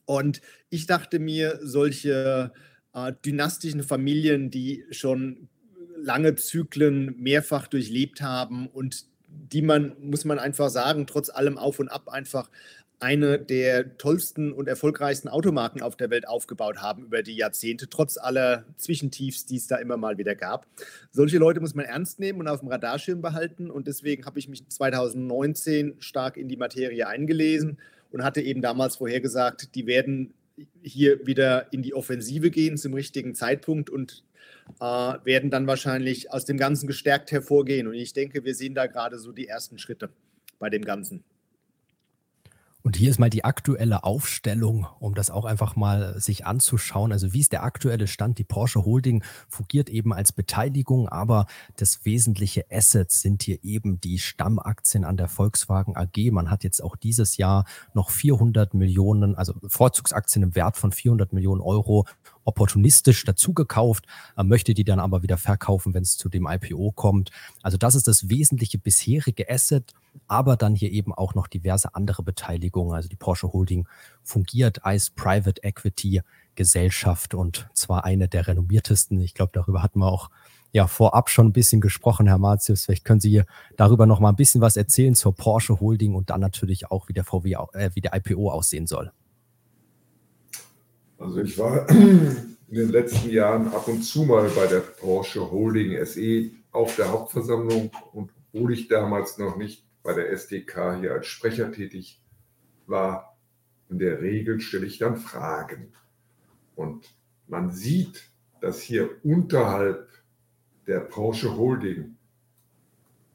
Und 0.06 0.40
ich 0.68 0.88
dachte 0.88 1.20
mir, 1.20 1.61
solche 1.62 2.50
äh, 2.94 3.12
dynastischen 3.25 3.85
Familien, 3.85 4.50
die 4.50 4.87
schon 4.90 5.46
lange 5.96 6.35
Zyklen 6.35 7.14
mehrfach 7.16 7.68
durchlebt 7.68 8.23
haben 8.23 8.66
und 8.66 9.06
die 9.28 9.62
man, 9.62 9.94
muss 10.00 10.25
man 10.25 10.40
einfach 10.40 10.70
sagen, 10.70 11.06
trotz 11.06 11.30
allem 11.30 11.58
auf 11.58 11.78
und 11.78 11.90
ab 11.90 12.08
einfach 12.08 12.50
eine 12.99 13.38
der 13.38 13.99
tollsten 13.99 14.53
und 14.53 14.69
erfolgreichsten 14.69 15.29
Automarken 15.29 15.83
auf 15.83 15.97
der 15.97 16.09
Welt 16.09 16.26
aufgebaut 16.26 16.79
haben 16.79 17.05
über 17.05 17.23
die 17.23 17.37
Jahrzehnte, 17.37 17.88
trotz 17.88 18.17
aller 18.17 18.65
Zwischentiefs, 18.79 19.45
die 19.45 19.57
es 19.57 19.67
da 19.67 19.76
immer 19.76 19.97
mal 19.97 20.17
wieder 20.17 20.35
gab. 20.35 20.67
Solche 21.11 21.38
Leute 21.38 21.61
muss 21.61 21.75
man 21.75 21.85
ernst 21.85 22.21
nehmen 22.21 22.41
und 22.41 22.49
auf 22.49 22.61
dem 22.61 22.69
Radarschirm 22.69 23.21
behalten. 23.21 23.71
Und 23.71 23.87
deswegen 23.87 24.25
habe 24.25 24.38
ich 24.38 24.49
mich 24.49 24.67
2019 24.67 25.97
stark 25.99 26.38
in 26.38 26.49
die 26.49 26.57
Materie 26.57 27.07
eingelesen 27.07 27.79
und 28.12 28.25
hatte 28.25 28.41
eben 28.41 28.62
damals 28.62 28.97
vorhergesagt, 28.97 29.75
die 29.75 29.87
werden 29.87 30.33
hier 30.83 31.26
wieder 31.26 31.71
in 31.73 31.83
die 31.83 31.93
Offensive 31.93 32.50
gehen 32.50 32.79
zum 32.79 32.95
richtigen 32.95 33.35
Zeitpunkt 33.35 33.91
und 33.91 34.25
äh, 34.81 34.85
werden 34.85 35.50
dann 35.50 35.67
wahrscheinlich 35.67 36.33
aus 36.33 36.47
dem 36.47 36.57
Ganzen 36.57 36.87
gestärkt 36.87 37.31
hervorgehen. 37.31 37.88
Und 37.88 37.95
ich 37.95 38.15
denke, 38.15 38.45
wir 38.45 38.55
sehen 38.55 38.75
da 38.75 38.87
gerade 38.87 39.19
so 39.19 39.33
die 39.33 39.49
ersten 39.49 39.79
Schritte 39.79 40.09
bei 40.59 40.71
dem 40.71 40.83
Ganzen. 40.83 41.25
Und 42.87 42.95
hier 42.95 43.11
ist 43.11 43.19
mal 43.19 43.31
die 43.31 43.45
aktuelle 43.45 44.05
Aufstellung, 44.05 44.87
um 45.00 45.16
das 45.16 45.28
auch 45.28 45.45
einfach 45.45 45.75
mal 45.75 46.21
sich 46.21 46.47
anzuschauen. 46.47 47.11
Also 47.11 47.33
wie 47.33 47.40
ist 47.40 47.50
der 47.50 47.64
aktuelle 47.64 48.07
Stand? 48.07 48.38
Die 48.38 48.45
Porsche 48.45 48.85
Holding 48.85 49.25
fungiert 49.49 49.88
eben 49.88 50.14
als 50.14 50.31
Beteiligung, 50.31 51.09
aber 51.09 51.47
das 51.78 52.05
wesentliche 52.05 52.66
Asset 52.71 53.11
sind 53.11 53.43
hier 53.43 53.59
eben 53.64 54.00
die 54.00 54.21
Stammaktien 54.21 55.05
an 55.05 55.16
der 55.16 55.26
Volkswagen 55.26 55.97
AG. 55.97 56.31
Man 56.31 56.49
hat 56.49 56.62
jetzt 56.62 56.81
auch 56.81 56.95
dieses 56.95 57.38
Jahr 57.38 57.64
noch 57.93 58.11
400 58.11 58.73
Millionen, 58.73 59.35
also 59.35 59.55
Vorzugsaktien 59.66 60.45
im 60.45 60.55
Wert 60.55 60.76
von 60.76 60.93
400 60.93 61.33
Millionen 61.33 61.62
Euro 61.62 62.07
opportunistisch 62.47 63.25
dazugekauft, 63.25 64.07
äh, 64.37 64.43
möchte 64.43 64.73
die 64.73 64.85
dann 64.85 65.00
aber 65.00 65.23
wieder 65.23 65.37
verkaufen, 65.37 65.93
wenn 65.93 66.03
es 66.03 66.17
zu 66.17 66.29
dem 66.29 66.47
IPO 66.47 66.93
kommt. 66.93 67.31
Also 67.62 67.76
das 67.76 67.95
ist 67.95 68.09
das 68.09 68.29
wesentliche 68.31 68.79
bisherige 68.79 69.50
Asset, 69.50 69.93
aber 70.29 70.57
dann 70.57 70.75
hier 70.75 70.91
eben 70.91 71.12
auch 71.12 71.35
noch 71.35 71.47
diverse 71.47 71.95
andere 71.95 72.23
Beteiligungen. 72.23 72.95
Also 72.95 73.09
die 73.09 73.17
Porsche 73.17 73.53
Holding 73.53 73.87
fungiert 74.23 74.85
als 74.85 75.11
Private 75.11 75.62
Equity 75.62 76.23
Gesellschaft 76.55 77.35
und 77.35 77.69
zwar 77.75 78.05
eine 78.05 78.29
der 78.29 78.49
renommiertesten. 78.49 79.21
Ich 79.21 79.35
glaube, 79.35 79.53
darüber 79.53 79.83
hatten 79.83 80.00
wir 80.00 80.11
auch 80.11 80.31
ja 80.73 80.87
vorab 80.87 81.31
schon 81.31 81.47
ein 81.47 81.53
bisschen 81.53 81.81
gesprochen, 81.81 82.26
Herr 82.26 82.38
Martius. 82.38 82.85
Vielleicht 82.85 83.05
können 83.05 83.21
Sie 83.21 83.31
hier 83.31 83.47
darüber 83.76 84.07
noch 84.07 84.21
mal 84.21 84.31
ein 84.31 84.37
bisschen 84.37 84.61
was 84.61 84.76
erzählen 84.76 85.15
zur 85.15 85.35
Porsche 85.35 85.81
Holding 85.81 86.15
und 86.15 86.31
dann 86.31 86.41
natürlich 86.41 86.91
auch, 86.91 87.09
wie 87.09 87.12
der 87.12 87.25
VW, 87.25 87.57
äh, 87.73 87.91
wie 87.95 88.00
der 88.00 88.15
IPO 88.15 88.50
aussehen 88.50 88.87
soll. 88.87 89.12
Also 91.18 91.40
ich 91.40 91.56
war 91.58 91.88
in 91.90 92.56
den 92.68 92.90
letzten 92.90 93.30
Jahren 93.30 93.68
ab 93.68 93.88
und 93.88 94.02
zu 94.02 94.25
mal 94.25 94.49
bei 94.50 94.66
der 94.66 94.80
Porsche 94.80 95.50
Holding 95.50 96.04
SE 96.04 96.50
auf 96.73 96.96
der 96.96 97.11
Hauptversammlung 97.11 97.90
und 98.12 98.30
obwohl 98.52 98.73
ich 98.73 98.88
damals 98.88 99.38
noch 99.38 99.56
nicht 99.56 99.85
bei 100.02 100.12
der 100.14 100.30
SDK 100.30 100.99
hier 101.00 101.12
als 101.12 101.26
Sprecher 101.26 101.73
tätig 101.73 102.23
war, 102.87 103.37
in 103.88 103.99
der 103.99 104.20
Regel 104.20 104.61
stelle 104.61 104.87
ich 104.87 104.99
dann 104.99 105.16
Fragen. 105.16 105.92
Und 106.75 107.14
man 107.46 107.70
sieht, 107.70 108.30
dass 108.61 108.80
hier 108.80 109.11
unterhalb 109.23 110.08
der 110.87 111.00
Porsche 111.00 111.56
Holding 111.56 112.16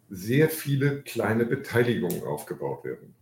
sehr 0.10 0.50
viele 0.50 1.02
kleine 1.04 1.46
Beteiligungen 1.46 2.24
aufgebaut 2.24 2.84
werden. 2.84 3.16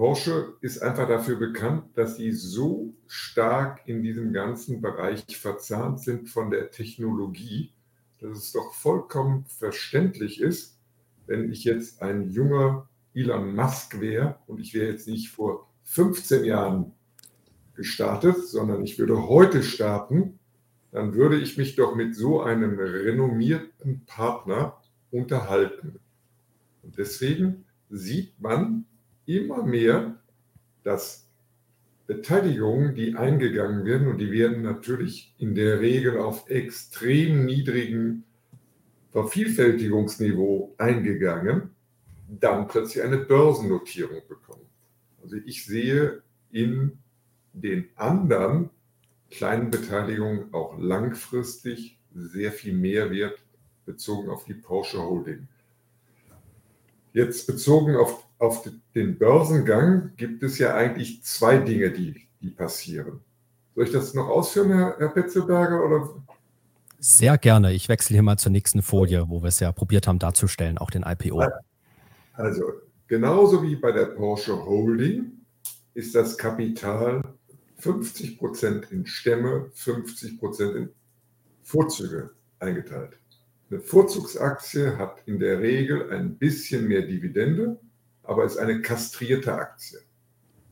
Porsche 0.00 0.54
ist 0.62 0.78
einfach 0.82 1.06
dafür 1.06 1.36
bekannt, 1.36 1.84
dass 1.94 2.16
sie 2.16 2.32
so 2.32 2.94
stark 3.06 3.82
in 3.84 4.02
diesem 4.02 4.32
ganzen 4.32 4.80
Bereich 4.80 5.36
verzahnt 5.36 6.00
sind 6.00 6.30
von 6.30 6.50
der 6.50 6.70
Technologie, 6.70 7.74
dass 8.18 8.38
es 8.38 8.52
doch 8.52 8.72
vollkommen 8.72 9.44
verständlich 9.44 10.40
ist, 10.40 10.78
wenn 11.26 11.52
ich 11.52 11.64
jetzt 11.64 12.00
ein 12.00 12.30
junger 12.30 12.88
Elon 13.12 13.54
Musk 13.54 14.00
wäre 14.00 14.38
und 14.46 14.58
ich 14.58 14.72
wäre 14.72 14.90
jetzt 14.90 15.06
nicht 15.06 15.28
vor 15.28 15.68
15 15.82 16.46
Jahren 16.46 16.92
gestartet, 17.74 18.38
sondern 18.38 18.82
ich 18.82 18.98
würde 18.98 19.28
heute 19.28 19.62
starten, 19.62 20.38
dann 20.92 21.12
würde 21.12 21.38
ich 21.38 21.58
mich 21.58 21.76
doch 21.76 21.94
mit 21.94 22.16
so 22.16 22.40
einem 22.40 22.78
renommierten 22.78 24.06
Partner 24.06 24.80
unterhalten. 25.10 26.00
Und 26.82 26.96
deswegen 26.96 27.66
sieht 27.90 28.40
man 28.40 28.86
immer 29.36 29.62
mehr, 29.62 30.16
dass 30.82 31.28
Beteiligungen, 32.06 32.94
die 32.94 33.14
eingegangen 33.14 33.84
werden, 33.84 34.08
und 34.08 34.18
die 34.18 34.32
werden 34.32 34.62
natürlich 34.62 35.34
in 35.38 35.54
der 35.54 35.80
Regel 35.80 36.18
auf 36.18 36.48
extrem 36.50 37.44
niedrigem 37.44 38.24
Vervielfältigungsniveau 39.12 40.74
eingegangen, 40.78 41.70
dann 42.28 42.68
plötzlich 42.68 43.04
eine 43.04 43.18
Börsennotierung 43.18 44.22
bekommen. 44.28 44.66
Also 45.22 45.36
ich 45.36 45.64
sehe 45.64 46.22
in 46.50 46.98
den 47.52 47.88
anderen 47.96 48.70
kleinen 49.30 49.70
Beteiligungen 49.70 50.52
auch 50.52 50.78
langfristig 50.78 51.98
sehr 52.14 52.52
viel 52.52 52.74
Mehrwert 52.74 53.38
bezogen 53.86 54.30
auf 54.30 54.44
die 54.44 54.54
Porsche 54.54 55.00
Holding. 55.00 55.48
Jetzt 57.12 57.46
bezogen 57.46 57.96
auf 57.96 58.26
auf 58.40 58.68
den 58.94 59.18
Börsengang 59.18 60.12
gibt 60.16 60.42
es 60.42 60.58
ja 60.58 60.74
eigentlich 60.74 61.22
zwei 61.22 61.58
Dinge, 61.58 61.92
die, 61.92 62.26
die 62.40 62.50
passieren. 62.50 63.20
Soll 63.74 63.84
ich 63.84 63.92
das 63.92 64.14
noch 64.14 64.28
ausführen, 64.28 64.72
Herr, 64.72 64.96
Herr 64.98 65.10
Petzelberger? 65.10 65.84
Oder? 65.84 66.08
Sehr 66.98 67.36
gerne. 67.36 67.72
Ich 67.74 67.88
wechsle 67.88 68.14
hier 68.14 68.22
mal 68.22 68.38
zur 68.38 68.50
nächsten 68.50 68.82
Folie, 68.82 69.28
wo 69.28 69.42
wir 69.42 69.48
es 69.48 69.60
ja 69.60 69.70
probiert 69.72 70.08
haben 70.08 70.18
darzustellen, 70.18 70.78
auch 70.78 70.90
den 70.90 71.04
IPO. 71.06 71.44
Also 72.32 72.64
genauso 73.06 73.62
wie 73.62 73.76
bei 73.76 73.92
der 73.92 74.06
Porsche 74.06 74.64
Holding 74.64 75.32
ist 75.92 76.14
das 76.14 76.38
Kapital 76.38 77.22
50 77.76 78.38
Prozent 78.38 78.90
in 78.90 79.04
Stämme, 79.04 79.70
50 79.74 80.38
Prozent 80.38 80.76
in 80.76 80.88
Vorzüge 81.62 82.30
eingeteilt. 82.58 83.18
Eine 83.70 83.80
Vorzugsaktie 83.80 84.96
hat 84.96 85.22
in 85.26 85.38
der 85.38 85.60
Regel 85.60 86.10
ein 86.10 86.38
bisschen 86.38 86.88
mehr 86.88 87.02
Dividende, 87.02 87.78
aber 88.22 88.44
ist 88.44 88.58
eine 88.58 88.80
kastrierte 88.82 89.54
Aktie. 89.54 89.98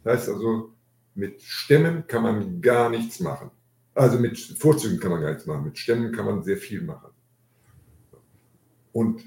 Das 0.04 0.20
heißt 0.20 0.28
also, 0.30 0.72
mit 1.14 1.42
Stämmen 1.42 2.06
kann 2.06 2.22
man 2.22 2.60
gar 2.60 2.88
nichts 2.88 3.20
machen. 3.20 3.50
Also 3.94 4.18
mit 4.18 4.38
Vorzügen 4.38 5.00
kann 5.00 5.10
man 5.10 5.20
gar 5.20 5.30
nichts 5.30 5.46
machen, 5.46 5.64
mit 5.64 5.78
Stämmen 5.78 6.12
kann 6.12 6.26
man 6.26 6.44
sehr 6.44 6.56
viel 6.56 6.82
machen. 6.82 7.10
Und 8.92 9.24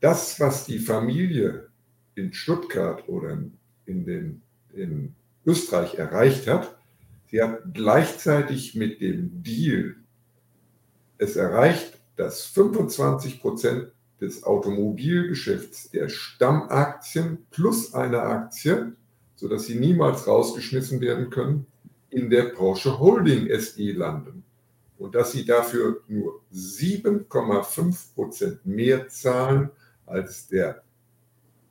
das, 0.00 0.38
was 0.40 0.66
die 0.66 0.78
Familie 0.78 1.70
in 2.14 2.32
Stuttgart 2.32 3.08
oder 3.08 3.38
in, 3.86 4.04
den, 4.04 4.42
in 4.72 5.14
Österreich 5.46 5.94
erreicht 5.94 6.46
hat, 6.46 6.76
sie 7.30 7.42
hat 7.42 7.60
gleichzeitig 7.72 8.74
mit 8.74 9.00
dem 9.00 9.42
Deal 9.42 9.96
es 11.18 11.36
erreicht, 11.36 11.98
dass 12.16 12.44
25 12.44 13.40
Prozent 13.40 13.92
des 14.20 14.44
Automobilgeschäfts 14.44 15.90
der 15.90 16.08
Stammaktien 16.08 17.46
plus 17.50 17.94
eine 17.94 18.20
Aktie, 18.22 18.92
sodass 19.34 19.66
sie 19.66 19.76
niemals 19.76 20.26
rausgeschmissen 20.26 21.00
werden 21.00 21.30
können, 21.30 21.66
in 22.10 22.28
der 22.28 22.44
Porsche 22.44 22.98
Holding 22.98 23.48
SE 23.58 23.92
landen. 23.92 24.44
Und 24.98 25.14
dass 25.14 25.32
sie 25.32 25.46
dafür 25.46 26.02
nur 26.08 26.42
7,5 26.52 28.14
Prozent 28.14 28.66
mehr 28.66 29.08
zahlen 29.08 29.70
als 30.04 30.48
der 30.48 30.82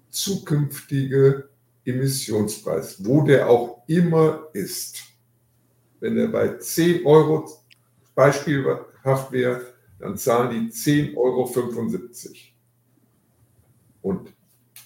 zukünftige 0.10 1.50
Emissionspreis, 1.86 3.06
wo 3.06 3.22
der 3.22 3.50
auch 3.50 3.84
immer 3.88 4.48
ist. 4.54 5.04
Wenn 6.00 6.18
er 6.18 6.30
bei 6.30 6.58
10 6.58 7.06
Euro 7.06 7.48
beispielhaft 8.16 9.32
wäre, 9.32 9.69
dann 10.00 10.18
zahlen 10.18 10.52
die 10.52 10.72
10,75 10.72 11.16
Euro. 11.18 11.50
Und 14.02 14.34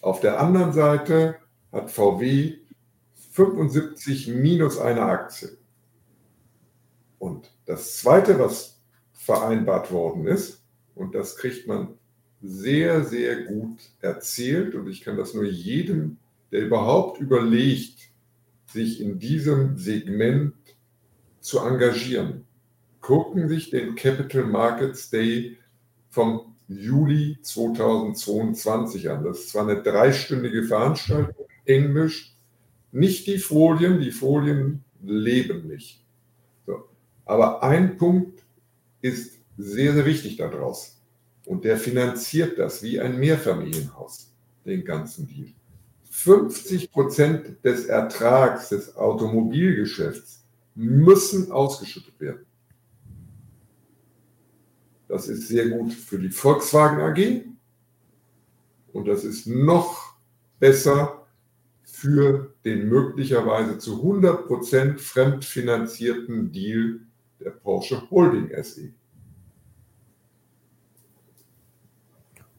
auf 0.01 0.19
der 0.19 0.39
anderen 0.39 0.73
Seite 0.73 1.37
hat 1.71 1.91
VW 1.91 2.57
75 3.31 4.27
minus 4.27 4.77
eine 4.77 5.03
Aktie. 5.03 5.57
Und 7.19 7.49
das 7.65 7.97
Zweite, 7.97 8.37
was 8.37 8.81
vereinbart 9.13 9.91
worden 9.91 10.27
ist, 10.27 10.63
und 10.95 11.15
das 11.15 11.37
kriegt 11.37 11.67
man 11.67 11.97
sehr, 12.41 13.05
sehr 13.05 13.43
gut 13.43 13.79
erzählt, 14.01 14.75
und 14.75 14.87
ich 14.89 15.01
kann 15.01 15.15
das 15.15 15.33
nur 15.33 15.45
jedem, 15.45 16.17
der 16.51 16.61
überhaupt 16.61 17.21
überlegt, 17.21 18.11
sich 18.65 18.99
in 18.99 19.19
diesem 19.19 19.77
Segment 19.77 20.53
zu 21.39 21.59
engagieren, 21.59 22.45
gucken 23.03 23.49
sich 23.49 23.69
den 23.69 23.95
Capital 23.95 24.45
Markets 24.45 25.09
Day 25.09 25.57
vom 26.09 26.55
Juli 26.69 27.37
2022 27.41 29.09
an. 29.09 29.25
Das 29.25 29.39
ist 29.39 29.49
zwar 29.49 29.67
eine 29.67 29.83
dreistündige 29.83 30.63
Veranstaltung, 30.63 31.45
Englisch, 31.65 32.35
nicht 32.91 33.27
die 33.27 33.39
Folien, 33.39 33.99
die 33.99 34.11
Folien 34.11 34.85
leben 35.03 35.67
nicht. 35.67 36.01
So. 36.65 36.85
Aber 37.25 37.61
ein 37.61 37.97
Punkt 37.97 38.41
ist 39.01 39.37
sehr, 39.57 39.93
sehr 39.93 40.05
wichtig 40.05 40.37
daraus. 40.37 41.01
Und 41.45 41.65
der 41.65 41.77
finanziert 41.77 42.57
das 42.57 42.81
wie 42.83 43.01
ein 43.01 43.19
Mehrfamilienhaus, 43.19 44.31
den 44.65 44.85
ganzen 44.85 45.27
Deal. 45.27 45.49
50 46.09 46.89
Prozent 46.89 47.65
des 47.65 47.85
Ertrags 47.85 48.69
des 48.69 48.95
Automobilgeschäfts 48.95 50.45
müssen 50.75 51.51
ausgeschüttet 51.51 52.17
werden. 52.21 52.45
Das 55.13 55.27
ist 55.27 55.47
sehr 55.47 55.69
gut 55.69 55.93
für 55.93 56.17
die 56.17 56.31
Volkswagen 56.31 56.99
AG 56.99 57.45
und 58.93 59.07
das 59.07 59.23
ist 59.23 59.45
noch 59.45 60.15
besser 60.57 61.27
für 61.83 62.55
den 62.65 62.89
möglicherweise 62.89 63.77
zu 63.77 64.01
100% 64.01 64.97
fremdfinanzierten 64.97 66.51
Deal 66.51 67.01
der 67.39 67.51
Porsche 67.51 68.09
Holding 68.09 68.49
SE. 68.63 68.91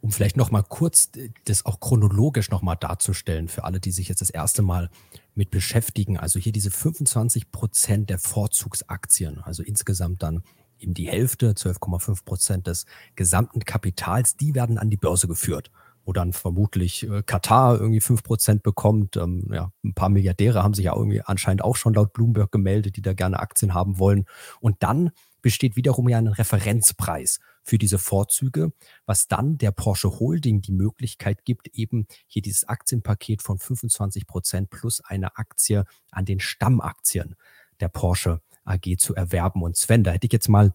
Um 0.00 0.12
vielleicht 0.12 0.37
noch 0.37 0.52
mal 0.52 0.62
kurz 0.62 1.11
das 1.46 1.66
auch 1.66 1.81
chronologisch 1.81 2.52
noch 2.52 2.62
mal 2.62 2.76
darzustellen 2.76 3.48
für 3.48 3.64
alle, 3.64 3.81
die 3.81 3.90
sich 3.90 4.09
jetzt 4.09 4.20
das 4.20 4.31
erste 4.31 4.62
Mal 4.62 4.90
mit 5.35 5.50
beschäftigen. 5.50 6.18
Also 6.18 6.38
hier 6.38 6.52
diese 6.52 6.70
25 6.70 7.50
Prozent 7.50 8.11
der 8.11 8.20
Vorzugsaktien, 8.20 9.40
also 9.40 9.64
insgesamt 9.64 10.22
dann 10.22 10.44
eben 10.85 10.94
die 10.94 11.09
Hälfte, 11.09 11.53
12,5 11.53 12.25
Prozent 12.25 12.66
des 12.68 12.87
gesamten 13.16 13.61
Kapitals, 13.61 14.37
die 14.37 14.55
werden 14.55 14.79
an 14.79 14.90
die 14.90 14.97
Börse 14.97 15.27
geführt 15.27 15.70
wo 16.05 16.12
dann 16.12 16.33
vermutlich 16.33 17.09
äh, 17.09 17.23
Katar 17.23 17.79
irgendwie 17.81 18.01
fünf 18.01 18.23
Prozent 18.23 18.62
bekommt. 18.62 19.16
Ähm, 19.16 19.49
ja, 19.53 19.73
ein 19.83 19.94
paar 19.94 20.11
Milliardäre 20.11 20.62
haben 20.62 20.75
sich 20.75 20.87
ja 20.87 20.94
irgendwie 20.94 21.23
anscheinend 21.23 21.64
auch 21.64 21.77
schon 21.77 21.94
laut 21.94 22.12
Bloomberg 22.12 22.53
gemeldet, 22.53 22.97
die 22.97 23.03
da 23.03 23.14
gerne 23.14 23.40
Aktien 23.40 23.75
haben 23.75 23.99
wollen. 23.99 24.27
Und 24.61 24.83
dann 24.83 25.11
besteht 25.40 25.77
wiederum 25.77 26.09
ja 26.09 26.18
ein 26.18 26.29
Referenzpreis 26.29 27.40
für 27.62 27.79
diese 27.79 27.99
Vorzüge, 27.99 28.73
was 29.07 29.29
dann 29.29 29.59
der 29.59 29.73
Porsche 29.73 30.18
Holding 30.18 30.61
die 30.61 30.73
Möglichkeit 30.73 31.44
gibt, 31.44 31.68
eben 31.68 32.07
hier 32.27 32.42
dieses 32.42 32.64
Aktienpaket 32.68 33.42
von 33.42 33.59
25 33.59 34.27
Prozent 34.27 34.70
plus 34.70 35.03
eine 35.03 35.37
Aktie 35.37 35.85
an 36.11 36.25
den 36.25 36.40
Stammaktien 36.40 37.37
der 37.81 37.88
Porsche 37.88 38.40
AG 38.64 38.96
zu 38.98 39.14
erwerben. 39.14 39.62
Und 39.62 39.77
Sven, 39.77 40.05
da 40.05 40.12
hätte 40.12 40.27
ich 40.27 40.33
jetzt 40.33 40.48
mal 40.48 40.72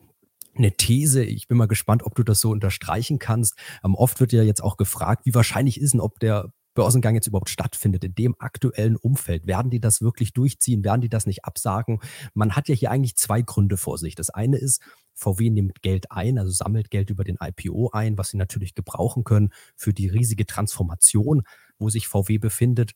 eine 0.56 0.72
These. 0.72 1.24
Ich 1.24 1.48
bin 1.48 1.58
mal 1.58 1.68
gespannt, 1.68 2.04
ob 2.04 2.16
du 2.16 2.24
das 2.24 2.42
so 2.42 2.52
unterstreichen 2.52 3.20
kannst. 3.20 3.56
Ähm, 3.84 3.96
oft 3.96 4.20
wird 4.20 4.34
ja 4.34 4.44
jetzt 4.44 4.62
auch 4.62 4.78
gefragt, 4.78 5.26
wie 5.26 5.34
wahrscheinlich 5.34 5.80
ist 5.80 5.94
denn, 5.94 6.02
ob 6.02 6.20
der 6.20 6.52
Börsengang 6.76 7.16
jetzt 7.16 7.28
überhaupt 7.28 7.50
stattfindet 7.50 8.04
in 8.04 8.16
dem 8.16 8.36
aktuellen 8.40 8.96
Umfeld. 8.96 9.48
Werden 9.48 9.72
die 9.72 9.82
das 9.82 10.02
wirklich 10.02 10.34
durchziehen? 10.34 10.84
Werden 10.84 11.02
die 11.02 11.10
das 11.10 11.26
nicht 11.26 11.44
absagen? 11.44 12.00
Man 12.34 12.56
hat 12.56 12.70
ja 12.70 12.76
hier 12.76 12.92
eigentlich 12.92 13.18
zwei 13.18 13.42
Gründe 13.42 13.76
vor 13.76 13.98
sich. 13.98 14.16
Das 14.16 14.30
eine 14.30 14.58
ist, 14.58 14.82
VW 15.14 15.50
nimmt 15.50 15.82
Geld 15.82 16.12
ein, 16.12 16.38
also 16.38 16.52
sammelt 16.52 16.90
Geld 16.90 17.10
über 17.10 17.24
den 17.24 17.38
IPO 17.42 17.90
ein, 17.92 18.18
was 18.18 18.30
sie 18.30 18.38
natürlich 18.38 18.76
gebrauchen 18.76 19.24
können 19.24 19.50
für 19.76 19.94
die 19.94 20.08
riesige 20.08 20.46
Transformation, 20.46 21.44
wo 21.78 21.90
sich 21.90 22.08
VW 22.08 22.38
befindet. 22.38 22.94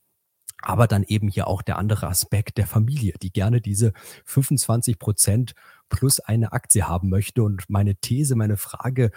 Aber 0.66 0.88
dann 0.88 1.04
eben 1.04 1.28
hier 1.28 1.48
auch 1.48 1.62
der 1.62 1.78
andere 1.78 2.08
Aspekt 2.08 2.58
der 2.58 2.68
Familie, 2.68 3.14
die 3.22 3.32
gerne 3.32 3.60
diese 3.60 3.92
25 4.26 4.98
Prozent 4.98 5.54
plus 5.90 6.20
eine 6.22 6.54
Aktie 6.54 6.88
haben 6.88 7.10
möchte. 7.10 7.44
Und 7.44 7.70
meine 7.70 7.96
These, 7.96 8.36
meine 8.36 8.56
Frage, 8.56 9.12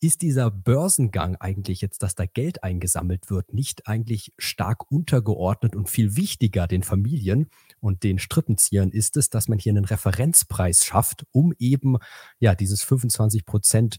ist 0.00 0.20
dieser 0.20 0.50
Börsengang 0.50 1.36
eigentlich 1.36 1.80
jetzt, 1.80 2.02
dass 2.02 2.14
da 2.14 2.26
Geld 2.26 2.62
eingesammelt 2.62 3.30
wird, 3.30 3.54
nicht 3.54 3.88
eigentlich 3.88 4.32
stark 4.36 4.90
untergeordnet 4.92 5.74
und 5.74 5.88
viel 5.88 6.14
wichtiger 6.16 6.66
den 6.66 6.82
Familien 6.82 7.48
und 7.80 8.02
den 8.02 8.18
Strippenziehern 8.18 8.90
ist 8.90 9.16
es, 9.16 9.30
dass 9.30 9.48
man 9.48 9.58
hier 9.58 9.72
einen 9.72 9.86
Referenzpreis 9.86 10.84
schafft, 10.84 11.24
um 11.32 11.54
eben 11.58 11.96
ja 12.38 12.54
dieses 12.54 12.82
25 12.82 13.46
Prozent 13.46 13.98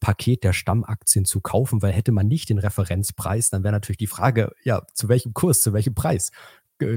Paket 0.00 0.44
der 0.44 0.52
Stammaktien 0.52 1.24
zu 1.24 1.40
kaufen, 1.40 1.82
weil 1.82 1.92
hätte 1.92 2.12
man 2.12 2.28
nicht 2.28 2.48
den 2.48 2.58
Referenzpreis, 2.58 3.50
dann 3.50 3.62
wäre 3.62 3.72
natürlich 3.72 3.98
die 3.98 4.06
Frage, 4.06 4.52
ja, 4.64 4.82
zu 4.94 5.08
welchem 5.08 5.34
Kurs, 5.34 5.60
zu 5.60 5.72
welchem 5.72 5.94
Preis 5.94 6.30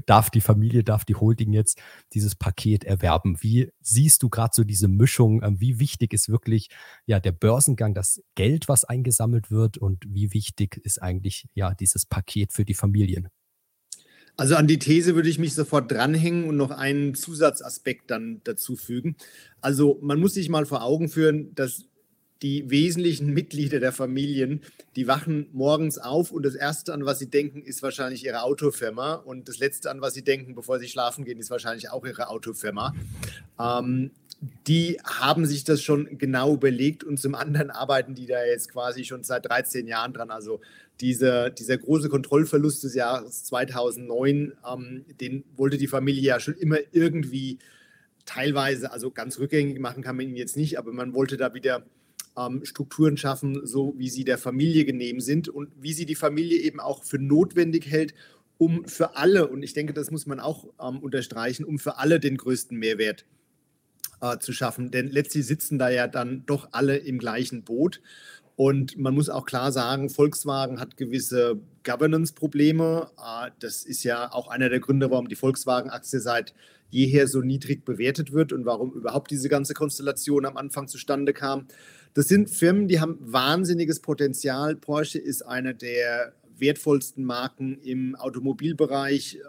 darf 0.06 0.30
die 0.30 0.42
Familie, 0.42 0.84
darf 0.84 1.06
die 1.06 1.16
Holding 1.16 1.54
jetzt 1.54 1.80
dieses 2.14 2.36
Paket 2.36 2.84
erwerben? 2.84 3.38
Wie 3.42 3.72
siehst 3.82 4.24
du 4.24 4.30
gerade 4.30 4.52
so 4.54 4.64
diese 4.64 4.88
Mischung? 4.88 5.42
Ähm, 5.44 5.60
wie 5.60 5.80
wichtig 5.80 6.14
ist 6.14 6.30
wirklich 6.30 6.70
ja 7.06 7.20
der 7.20 7.32
Börsengang, 7.32 7.94
das 7.94 8.22
Geld, 8.36 8.68
was 8.68 8.84
eingesammelt 8.84 9.52
wird 9.52 9.78
und 9.78 10.04
wie 10.08 10.34
wichtig 10.34 10.80
ist 10.84 11.02
eigentlich 11.02 11.48
ja 11.54 11.74
dieses 11.74 12.06
Paket 12.06 12.54
für 12.54 12.66
die 12.66 12.74
Familien? 12.74 13.30
Also 14.38 14.56
an 14.56 14.68
die 14.68 14.80
These 14.80 15.16
würde 15.16 15.30
ich 15.30 15.40
mich 15.40 15.54
sofort 15.54 15.92
dranhängen 15.92 16.46
und 16.46 16.58
noch 16.58 16.72
einen 16.72 17.16
Zusatzaspekt 17.16 18.10
dann 18.10 18.42
dazu 18.44 18.76
fügen. 18.76 19.18
Also 19.60 20.00
man 20.02 20.20
muss 20.20 20.34
sich 20.34 20.50
mal 20.50 20.66
vor 20.66 20.84
Augen 20.84 21.10
führen, 21.10 21.54
dass 21.54 21.86
die 22.42 22.70
wesentlichen 22.70 23.34
Mitglieder 23.34 23.80
der 23.80 23.92
Familien, 23.92 24.62
die 24.96 25.08
wachen 25.08 25.48
morgens 25.54 25.98
auf 25.98 26.32
und 26.32 26.44
das 26.44 26.56
Erste, 26.56 26.94
an 26.94 27.06
was 27.06 27.20
sie 27.20 27.30
denken, 27.30 27.62
ist 27.62 27.84
wahrscheinlich 27.84 28.26
ihre 28.26 28.42
Autofirma 28.42 29.14
und 29.14 29.48
das 29.48 29.60
Letzte, 29.60 29.92
an 29.92 30.02
was 30.02 30.14
sie 30.14 30.24
denken, 30.24 30.56
bevor 30.56 30.80
sie 30.80 30.88
schlafen 30.88 31.24
gehen, 31.24 31.40
ist 31.40 31.52
wahrscheinlich 31.52 31.90
auch 31.92 32.06
ihre 32.06 32.30
Autofirma. 32.30 32.96
Ähm, 33.60 34.12
die 34.66 34.98
haben 35.04 35.46
sich 35.46 35.64
das 35.64 35.84
schon 35.84 36.18
genau 36.18 36.56
überlegt 36.56 37.04
und 37.04 37.20
zum 37.20 37.36
anderen 37.36 37.70
arbeiten 37.70 38.16
die 38.16 38.26
da 38.26 38.44
jetzt 38.44 38.72
quasi 38.72 39.04
schon 39.04 39.24
seit 39.24 39.46
13 39.46 39.88
Jahren 39.88 40.14
dran. 40.14 40.32
Also 40.32 40.62
dieser, 41.00 41.52
dieser 41.52 41.78
große 41.78 42.10
Kontrollverlust 42.10 42.84
des 42.84 42.96
Jahres 42.96 43.44
2009, 43.44 44.54
ähm, 44.68 45.06
den 45.20 45.44
wollte 45.56 45.78
die 45.78 45.88
Familie 45.88 46.24
ja 46.24 46.40
schon 46.40 46.56
immer 46.56 46.78
irgendwie 46.92 47.60
teilweise, 48.26 48.92
also 48.92 49.12
ganz 49.12 49.38
rückgängig 49.38 49.80
machen 49.80 50.02
kann 50.02 50.16
man 50.16 50.28
ihn 50.28 50.36
jetzt 50.36 50.58
nicht, 50.58 50.80
aber 50.80 50.92
man 50.92 51.14
wollte 51.14 51.38
da 51.38 51.54
wieder 51.54 51.86
ähm, 52.38 52.66
Strukturen 52.66 53.18
schaffen, 53.18 53.66
so 53.66 53.94
wie 53.98 54.10
sie 54.10 54.24
der 54.24 54.38
Familie 54.38 54.86
genehm 54.86 55.20
sind 55.20 55.50
und 55.50 55.70
wie 55.80 55.94
sie 55.94 56.06
die 56.06 56.16
Familie 56.16 56.60
eben 56.60 56.80
auch 56.80 57.04
für 57.04 57.20
notwendig 57.20 57.88
hält, 57.88 58.14
um 58.58 58.86
für 58.86 59.16
alle, 59.16 59.48
und 59.48 59.64
ich 59.64 59.74
denke, 59.74 59.94
das 59.94 60.12
muss 60.12 60.28
man 60.28 60.40
auch 60.40 60.68
ähm, 60.80 61.00
unterstreichen, 61.00 61.66
um 61.66 61.80
für 61.80 61.98
alle 61.98 62.20
den 62.20 62.38
größten 62.38 62.78
Mehrwert 62.78 63.26
äh, 64.22 64.38
zu 64.38 64.54
schaffen. 64.54 64.92
Denn 64.92 65.10
letztlich 65.10 65.48
sitzen 65.48 65.80
da 65.80 65.90
ja 65.90 66.08
dann 66.08 66.44
doch 66.46 66.70
alle 66.72 66.98
im 66.98 67.18
gleichen 67.18 67.64
Boot. 67.64 68.02
Und 68.56 68.98
man 68.98 69.16
muss 69.16 69.30
auch 69.30 69.46
klar 69.46 69.72
sagen, 69.72 70.10
Volkswagen 70.10 70.80
hat 70.80 70.96
gewisse 70.96 71.60
Governance-Probleme. 71.84 73.10
Äh, 73.18 73.50
das 73.60 73.84
ist 73.84 74.04
ja 74.04 74.32
auch 74.32 74.48
einer 74.48 74.70
der 74.70 74.80
Gründe, 74.80 75.10
warum 75.10 75.28
die 75.28 75.36
Volkswagen-Aktie 75.36 76.20
seit 76.20 76.54
jeher 76.92 77.28
so 77.28 77.42
niedrig 77.42 77.84
bewertet 77.84 78.32
wird 78.32 78.54
und 78.54 78.66
warum 78.66 78.94
überhaupt 78.94 79.32
diese 79.32 79.50
ganze 79.50 79.74
Konstellation 79.74 80.46
am 80.46 80.58
Anfang 80.58 80.88
zustande 80.88 81.34
kam. 81.34 81.68
Das 82.14 82.28
sind 82.28 82.50
Firmen, 82.50 82.88
die 82.88 83.00
haben 83.00 83.18
wahnsinniges 83.22 84.02
Potenzial. 84.02 84.76
Porsche 84.76 85.20
ist 85.20 85.44
einer 85.44 85.74
der 85.74 86.34
wertvollsten 86.58 87.24
Marken 87.24 87.80
im 87.82 88.16
Automobilbereich. 88.16 89.40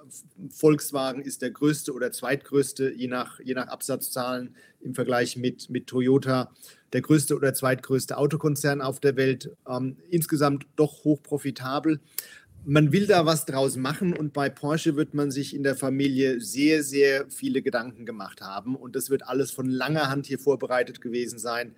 Volkswagen 0.51 1.23
ist 1.23 1.43
der 1.43 1.51
größte 1.51 1.93
oder 1.93 2.13
zweitgrößte, 2.13 2.93
je 2.93 3.09
nach, 3.09 3.41
je 3.41 3.55
nach 3.55 3.67
Absatzzahlen 3.67 4.55
im 4.81 4.95
Vergleich 4.95 5.37
mit, 5.37 5.71
mit 5.71 5.89
Toyota, 5.89 6.53
der 6.93 7.03
größte 7.03 7.37
oder 7.37 7.53
zweitgrößte 7.53 8.17
Autokonzern 8.17 8.81
auf 8.81 9.01
der 9.01 9.17
Welt. 9.17 9.51
Ähm, 9.69 9.97
insgesamt 10.09 10.67
doch 10.77 11.05
hoch 11.05 11.23
profitabel. 11.23 12.01
Man 12.65 12.93
will 12.93 13.09
da 13.09 13.27
was 13.27 13.45
draus 13.45 13.77
machen 13.77 14.17
und 14.17 14.33
bei 14.33 14.49
Porsche 14.49 14.95
wird 14.95 15.15
man 15.15 15.33
sich 15.33 15.55
in 15.55 15.65
der 15.65 15.75
Familie 15.75 16.41
sehr, 16.41 16.85
sehr 16.85 17.29
viele 17.29 17.61
Gedanken 17.61 18.07
gemacht 18.07 18.41
haben 18.41 18.77
und 18.77 18.95
das 18.95 19.11
wird 19.11 19.27
alles 19.27 19.51
von 19.51 19.67
langer 19.67 20.09
Hand 20.09 20.27
hier 20.27 20.39
vorbereitet 20.39 21.01
gewesen 21.01 21.41
sein. 21.41 21.75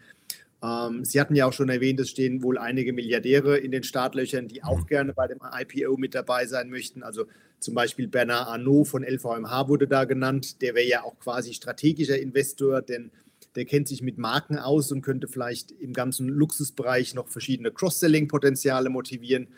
Ähm, 0.65 1.05
Sie 1.05 1.21
hatten 1.21 1.35
ja 1.35 1.47
auch 1.47 1.53
schon 1.53 1.69
erwähnt, 1.69 2.01
es 2.01 2.11
stehen 2.11 2.43
wohl 2.43 2.57
einige 2.57 2.93
Milliardäre 2.93 3.59
in 3.59 3.71
den 3.71 3.83
Startlöchern, 3.83 4.49
die 4.49 4.63
auch 4.65 4.81
mhm. 4.81 4.87
gerne 4.87 5.13
bei 5.13 5.27
dem 5.27 5.41
IPO 5.43 5.97
mit 5.99 6.15
dabei 6.15 6.47
sein 6.47 6.71
möchten. 6.71 7.03
Also 7.03 7.27
zum 7.61 7.75
Beispiel 7.75 8.09
Bernard 8.09 8.49
Arnault 8.49 8.89
von 8.89 9.05
LVMH 9.05 9.69
wurde 9.69 9.87
da 9.87 10.05
genannt. 10.05 10.63
Der 10.63 10.75
wäre 10.75 10.87
ja 10.87 11.03
auch 11.03 11.19
quasi 11.19 11.53
strategischer 11.53 12.19
Investor, 12.19 12.81
denn 12.81 13.11
der 13.57 13.67
kennt 13.67 13.89
sich 13.89 14.03
mit 14.03 14.19
Marken 14.19 14.59
aus 14.59 14.91
und 14.91 15.03
könnte 15.03 15.29
vielleicht 15.29 15.71
im 15.71 15.93
ganzen 15.93 16.29
Luxusbereich 16.29 17.15
noch 17.15 17.29
verschiedene 17.29 17.71
Cross-Selling-Potenziale 17.71 18.89
motivieren. 18.89 19.49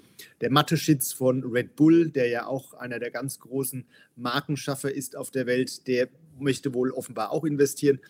Der 0.40 0.50
Mathe-Schitz 0.50 1.12
von 1.12 1.44
Red 1.44 1.76
Bull, 1.76 2.10
der 2.10 2.28
ja 2.28 2.46
auch 2.46 2.74
einer 2.74 2.98
der 2.98 3.10
ganz 3.10 3.38
großen 3.38 3.86
Markenschaffer 4.16 4.92
ist 4.92 5.16
auf 5.16 5.30
der 5.30 5.46
Welt, 5.46 5.86
der 5.86 6.08
möchte 6.38 6.74
wohl 6.74 6.90
offenbar 6.90 7.30
auch 7.30 7.44
investieren. 7.44 8.00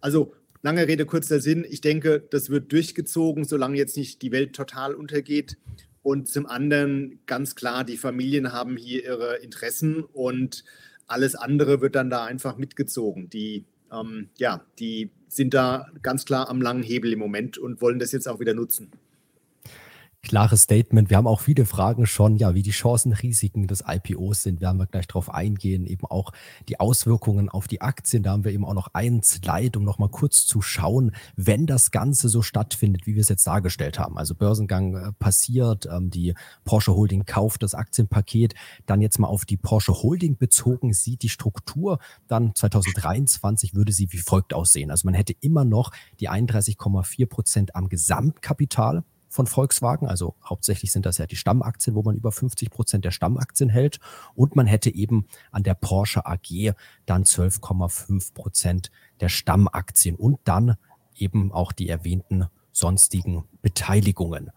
Also 0.00 0.32
Lange 0.66 0.88
Rede, 0.88 1.06
kurzer 1.06 1.38
Sinn. 1.38 1.64
Ich 1.70 1.80
denke, 1.80 2.26
das 2.28 2.50
wird 2.50 2.72
durchgezogen, 2.72 3.44
solange 3.44 3.76
jetzt 3.76 3.96
nicht 3.96 4.20
die 4.20 4.32
Welt 4.32 4.52
total 4.52 4.94
untergeht. 4.94 5.58
Und 6.02 6.26
zum 6.26 6.44
anderen 6.46 7.20
ganz 7.26 7.54
klar, 7.54 7.84
die 7.84 7.96
Familien 7.96 8.52
haben 8.52 8.76
hier 8.76 9.04
ihre 9.04 9.36
Interessen 9.36 10.02
und 10.02 10.64
alles 11.06 11.36
andere 11.36 11.80
wird 11.82 11.94
dann 11.94 12.10
da 12.10 12.24
einfach 12.24 12.56
mitgezogen. 12.56 13.30
Die, 13.30 13.64
ähm, 13.92 14.30
ja, 14.38 14.66
die 14.80 15.12
sind 15.28 15.54
da 15.54 15.86
ganz 16.02 16.24
klar 16.24 16.48
am 16.50 16.60
langen 16.60 16.82
Hebel 16.82 17.12
im 17.12 17.20
Moment 17.20 17.58
und 17.58 17.80
wollen 17.80 18.00
das 18.00 18.10
jetzt 18.10 18.26
auch 18.26 18.40
wieder 18.40 18.54
nutzen 18.54 18.90
klares 20.26 20.62
Statement. 20.62 21.10
Wir 21.10 21.16
haben 21.16 21.26
auch 21.26 21.40
viele 21.40 21.66
Fragen 21.66 22.06
schon, 22.06 22.36
ja, 22.36 22.54
wie 22.54 22.62
die 22.62 22.70
Chancen, 22.70 23.12
Risiken 23.12 23.66
des 23.66 23.84
IPOs 23.86 24.42
sind. 24.42 24.60
Werden 24.60 24.78
wir 24.78 24.86
gleich 24.86 25.06
darauf 25.06 25.32
eingehen. 25.32 25.86
Eben 25.86 26.06
auch 26.06 26.32
die 26.68 26.80
Auswirkungen 26.80 27.48
auf 27.48 27.68
die 27.68 27.80
Aktien. 27.80 28.22
Da 28.22 28.32
haben 28.32 28.44
wir 28.44 28.52
eben 28.52 28.64
auch 28.64 28.74
noch 28.74 28.88
einen 28.94 29.22
Slide, 29.22 29.78
um 29.78 29.84
nochmal 29.84 30.08
kurz 30.08 30.46
zu 30.46 30.62
schauen, 30.62 31.12
wenn 31.36 31.66
das 31.66 31.90
Ganze 31.90 32.28
so 32.28 32.42
stattfindet, 32.42 33.06
wie 33.06 33.14
wir 33.14 33.22
es 33.22 33.28
jetzt 33.28 33.46
dargestellt 33.46 33.98
haben. 33.98 34.18
Also 34.18 34.34
Börsengang 34.34 34.94
äh, 34.96 35.12
passiert, 35.18 35.86
ähm, 35.86 36.10
die 36.10 36.34
Porsche 36.64 36.94
Holding 36.94 37.24
kauft 37.24 37.62
das 37.62 37.74
Aktienpaket. 37.74 38.54
Dann 38.86 39.00
jetzt 39.00 39.18
mal 39.18 39.28
auf 39.28 39.44
die 39.44 39.56
Porsche 39.56 39.94
Holding 39.94 40.36
bezogen, 40.36 40.92
sieht 40.92 41.22
die 41.22 41.28
Struktur 41.28 41.98
dann 42.28 42.54
2023 42.54 43.74
würde 43.74 43.92
sie 43.92 44.12
wie 44.12 44.18
folgt 44.18 44.54
aussehen. 44.54 44.90
Also 44.90 45.06
man 45.06 45.14
hätte 45.14 45.34
immer 45.40 45.64
noch 45.64 45.92
die 46.20 46.28
31,4 46.28 47.26
Prozent 47.26 47.74
am 47.74 47.88
Gesamtkapital 47.88 49.04
von 49.36 49.46
Volkswagen. 49.46 50.08
Also 50.08 50.34
hauptsächlich 50.44 50.90
sind 50.90 51.06
das 51.06 51.18
ja 51.18 51.26
die 51.26 51.36
Stammaktien, 51.36 51.94
wo 51.94 52.02
man 52.02 52.16
über 52.16 52.32
50 52.32 52.70
Prozent 52.70 53.04
der 53.04 53.12
Stammaktien 53.12 53.68
hält. 53.68 54.00
Und 54.34 54.56
man 54.56 54.66
hätte 54.66 54.92
eben 54.92 55.26
an 55.52 55.62
der 55.62 55.74
Porsche 55.74 56.26
AG 56.26 56.72
dann 57.04 57.24
12,5 57.24 58.34
Prozent 58.34 58.90
der 59.20 59.28
Stammaktien 59.28 60.16
und 60.16 60.40
dann 60.44 60.76
eben 61.14 61.52
auch 61.52 61.72
die 61.72 61.88
erwähnten 61.88 62.46
sonstigen 62.72 63.44
Beteiligungen. 63.62 64.50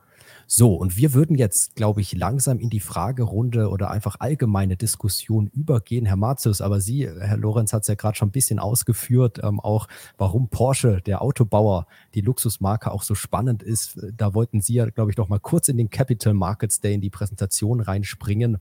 So, 0.52 0.74
und 0.74 0.98
wir 0.98 1.14
würden 1.14 1.38
jetzt, 1.38 1.76
glaube 1.76 2.02
ich, 2.02 2.18
langsam 2.18 2.58
in 2.58 2.72
die 2.72 2.80
Fragerunde 2.80 3.70
oder 3.70 3.92
einfach 3.92 4.16
allgemeine 4.18 4.78
Diskussion 4.78 5.46
übergehen. 5.54 6.08
Herr 6.08 6.16
Marzius, 6.16 6.60
aber 6.60 6.82
Sie, 6.82 7.08
Herr 7.08 7.38
Lorenz, 7.38 7.72
hat 7.72 7.84
es 7.84 7.88
ja 7.88 7.94
gerade 7.94 8.18
schon 8.18 8.30
ein 8.30 8.32
bisschen 8.32 8.58
ausgeführt, 8.58 9.40
ähm, 9.44 9.60
auch 9.60 9.88
warum 10.18 10.50
Porsche, 10.50 11.02
der 11.06 11.22
Autobauer, 11.22 11.86
die 12.16 12.22
Luxusmarke 12.22 12.90
auch 12.90 13.04
so 13.04 13.14
spannend 13.14 13.62
ist. 13.62 14.00
Da 14.18 14.34
wollten 14.34 14.60
Sie 14.60 14.74
ja, 14.74 14.90
glaube 14.90 15.12
ich, 15.12 15.18
noch 15.18 15.30
mal 15.30 15.40
kurz 15.40 15.68
in 15.68 15.78
den 15.78 15.92
Capital 15.92 16.34
Markets 16.34 16.82
Day 16.82 16.96
in 16.96 17.02
die 17.02 17.12
Präsentation 17.12 17.80
reinspringen 17.80 18.58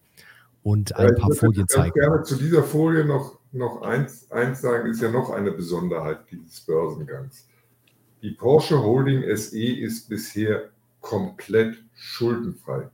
und 0.63 0.95
ein 0.95 1.09
ja, 1.09 1.15
paar 1.15 1.33
Folien 1.33 1.69
zeigen. 1.69 1.95
Ich 1.97 2.03
gerne 2.03 2.23
zu 2.23 2.37
dieser 2.37 2.65
Folie 2.65 3.07
noch, 3.07 3.39
noch 3.53 3.81
eins, 3.81 4.31
eins 4.31 4.61
sagen, 4.61 4.91
ist 4.91 5.01
ja 5.01 5.11
noch 5.11 5.31
eine 5.31 5.53
Besonderheit 5.53 6.19
dieses 6.31 6.61
Börsengangs. 6.61 7.49
Die 8.21 8.33
Porsche 8.33 8.79
Holding 8.83 9.23
SE 9.35 9.59
ist 9.59 10.11
bisher 10.11 10.69
komplett 11.01 11.83
schuldenfrei. 11.95 12.91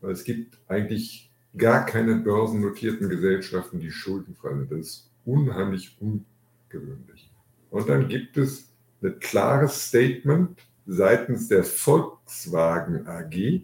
Weil 0.00 0.12
es 0.12 0.24
gibt 0.24 0.58
eigentlich 0.68 1.30
gar 1.56 1.86
keine 1.86 2.16
börsennotierten 2.16 3.08
Gesellschaften, 3.08 3.80
die 3.80 3.90
schuldenfrei 3.90 4.54
sind. 4.54 4.72
Das 4.72 4.80
ist 4.80 5.10
unheimlich 5.24 5.96
ungewöhnlich. 6.00 7.30
Und 7.70 7.88
dann 7.88 8.08
gibt 8.08 8.36
es 8.36 8.72
ein 9.02 9.18
klares 9.20 9.88
Statement 9.88 10.60
seitens 10.86 11.48
der 11.48 11.64
Volkswagen 11.64 13.06
AG, 13.06 13.62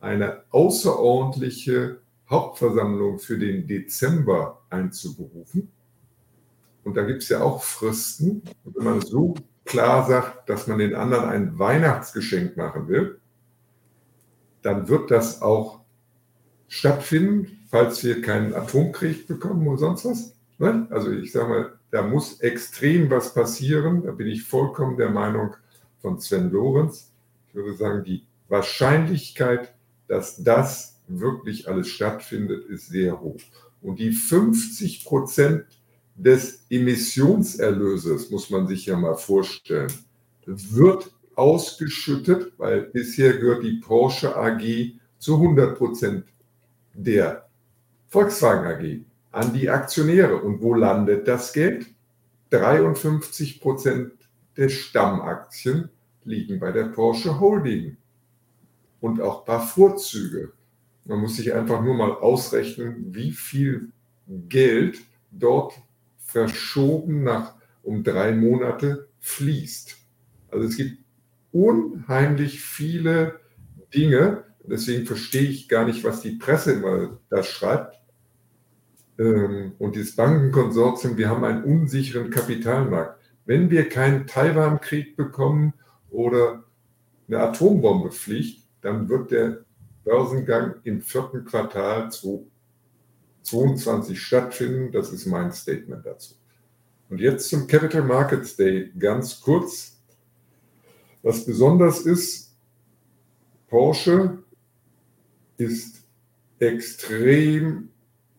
eine 0.00 0.42
außerordentliche 0.50 2.00
Hauptversammlung 2.28 3.18
für 3.18 3.38
den 3.38 3.66
Dezember 3.66 4.62
einzuberufen. 4.70 5.70
Und 6.84 6.96
da 6.96 7.04
gibt 7.04 7.22
es 7.22 7.28
ja 7.28 7.42
auch 7.42 7.62
Fristen. 7.62 8.42
Und 8.64 8.76
wenn 8.76 8.84
man 8.84 9.00
so 9.00 9.34
klar 9.66 10.06
sagt, 10.06 10.48
dass 10.48 10.66
man 10.66 10.78
den 10.78 10.94
anderen 10.94 11.28
ein 11.28 11.58
Weihnachtsgeschenk 11.58 12.56
machen 12.56 12.88
will, 12.88 13.20
dann 14.62 14.88
wird 14.88 15.10
das 15.10 15.42
auch 15.42 15.80
stattfinden, 16.68 17.66
falls 17.70 18.02
wir 18.02 18.22
keinen 18.22 18.54
Atomkrieg 18.54 19.26
bekommen 19.26 19.66
oder 19.68 19.78
sonst 19.78 20.04
was. 20.04 20.34
Ne? 20.58 20.86
Also 20.90 21.12
ich 21.12 21.32
sage 21.32 21.48
mal, 21.48 21.72
da 21.90 22.02
muss 22.02 22.40
extrem 22.40 23.10
was 23.10 23.34
passieren. 23.34 24.02
Da 24.02 24.12
bin 24.12 24.26
ich 24.26 24.42
vollkommen 24.42 24.96
der 24.96 25.10
Meinung 25.10 25.54
von 26.00 26.18
Sven 26.20 26.50
Lorenz. 26.50 27.12
Ich 27.48 27.54
würde 27.54 27.74
sagen, 27.74 28.04
die 28.04 28.26
Wahrscheinlichkeit, 28.48 29.74
dass 30.08 30.42
das 30.42 31.00
wirklich 31.08 31.68
alles 31.68 31.88
stattfindet, 31.88 32.66
ist 32.66 32.88
sehr 32.88 33.20
hoch. 33.20 33.40
Und 33.82 33.98
die 33.98 34.12
50 34.12 35.04
Prozent 35.04 35.64
des 36.16 36.64
Emissionserlöses, 36.70 38.30
muss 38.30 38.50
man 38.50 38.66
sich 38.66 38.86
ja 38.86 38.96
mal 38.96 39.16
vorstellen, 39.16 39.92
wird 40.46 41.12
ausgeschüttet, 41.34 42.52
weil 42.56 42.82
bisher 42.82 43.36
gehört 43.36 43.62
die 43.62 43.80
Porsche 43.80 44.34
AG 44.34 44.94
zu 45.18 45.34
100 45.34 45.76
Prozent 45.76 46.24
der 46.94 47.46
Volkswagen 48.08 48.66
AG 48.66 49.04
an 49.32 49.52
die 49.52 49.68
Aktionäre. 49.68 50.36
Und 50.36 50.62
wo 50.62 50.74
landet 50.74 51.28
das 51.28 51.52
Geld? 51.52 51.86
53 52.50 53.60
Prozent 53.60 54.12
der 54.56 54.70
Stammaktien 54.70 55.90
liegen 56.24 56.58
bei 56.58 56.72
der 56.72 56.84
Porsche 56.84 57.38
Holding. 57.38 57.96
Und 59.00 59.20
auch 59.20 59.44
paar 59.44 59.66
Vorzüge. 59.66 60.52
Man 61.04 61.20
muss 61.20 61.36
sich 61.36 61.52
einfach 61.52 61.82
nur 61.82 61.94
mal 61.94 62.12
ausrechnen, 62.12 63.14
wie 63.14 63.30
viel 63.30 63.90
Geld 64.48 65.00
dort 65.30 65.74
verschoben 66.36 67.24
nach 67.24 67.54
um 67.82 68.04
drei 68.04 68.32
Monate 68.32 69.08
fließt. 69.20 69.96
Also 70.50 70.68
es 70.68 70.76
gibt 70.76 70.98
unheimlich 71.52 72.60
viele 72.60 73.40
Dinge, 73.94 74.44
deswegen 74.64 75.06
verstehe 75.06 75.48
ich 75.48 75.68
gar 75.68 75.86
nicht, 75.86 76.04
was 76.04 76.20
die 76.20 76.32
Presse 76.32 76.72
immer 76.72 77.18
da 77.30 77.42
schreibt. 77.42 77.98
Ähm, 79.18 79.72
und 79.78 79.96
dieses 79.96 80.14
Bankenkonsortium, 80.16 81.16
wir 81.16 81.30
haben 81.30 81.44
einen 81.44 81.64
unsicheren 81.64 82.30
Kapitalmarkt. 82.30 83.18
Wenn 83.46 83.70
wir 83.70 83.88
keinen 83.88 84.26
Taiwan-Krieg 84.26 85.16
bekommen 85.16 85.72
oder 86.10 86.64
eine 87.28 87.38
Atombombe 87.38 88.10
fliegt, 88.10 88.62
dann 88.82 89.08
wird 89.08 89.30
der 89.30 89.64
Börsengang 90.04 90.74
im 90.84 91.00
vierten 91.00 91.44
Quartal 91.44 92.10
2022 93.46 94.20
stattfinden. 94.20 94.92
Das 94.92 95.12
ist 95.12 95.26
mein 95.26 95.52
Statement 95.52 96.04
dazu. 96.04 96.34
Und 97.08 97.20
jetzt 97.20 97.48
zum 97.48 97.66
Capital 97.66 98.02
Markets 98.02 98.56
Day 98.56 98.90
ganz 98.98 99.40
kurz. 99.40 100.00
Was 101.22 101.44
besonders 101.44 102.00
ist, 102.00 102.56
Porsche 103.68 104.38
ist 105.56 106.02
extrem 106.58 107.88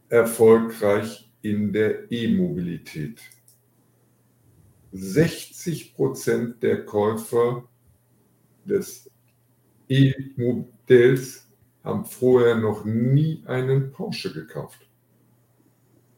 erfolgreich 0.10 1.30
in 1.42 1.74
der 1.74 2.12
E-Mobilität. 2.12 3.22
60 4.94 5.96
Prozent 5.96 6.64
der 6.64 6.86
Käufer 6.86 7.68
des 8.66 9.10
E-Modells 9.90 11.48
haben 11.84 12.06
vorher 12.06 12.56
noch 12.56 12.84
nie 12.86 13.44
einen 13.46 13.92
Porsche 13.92 14.34
gekauft. 14.34 14.87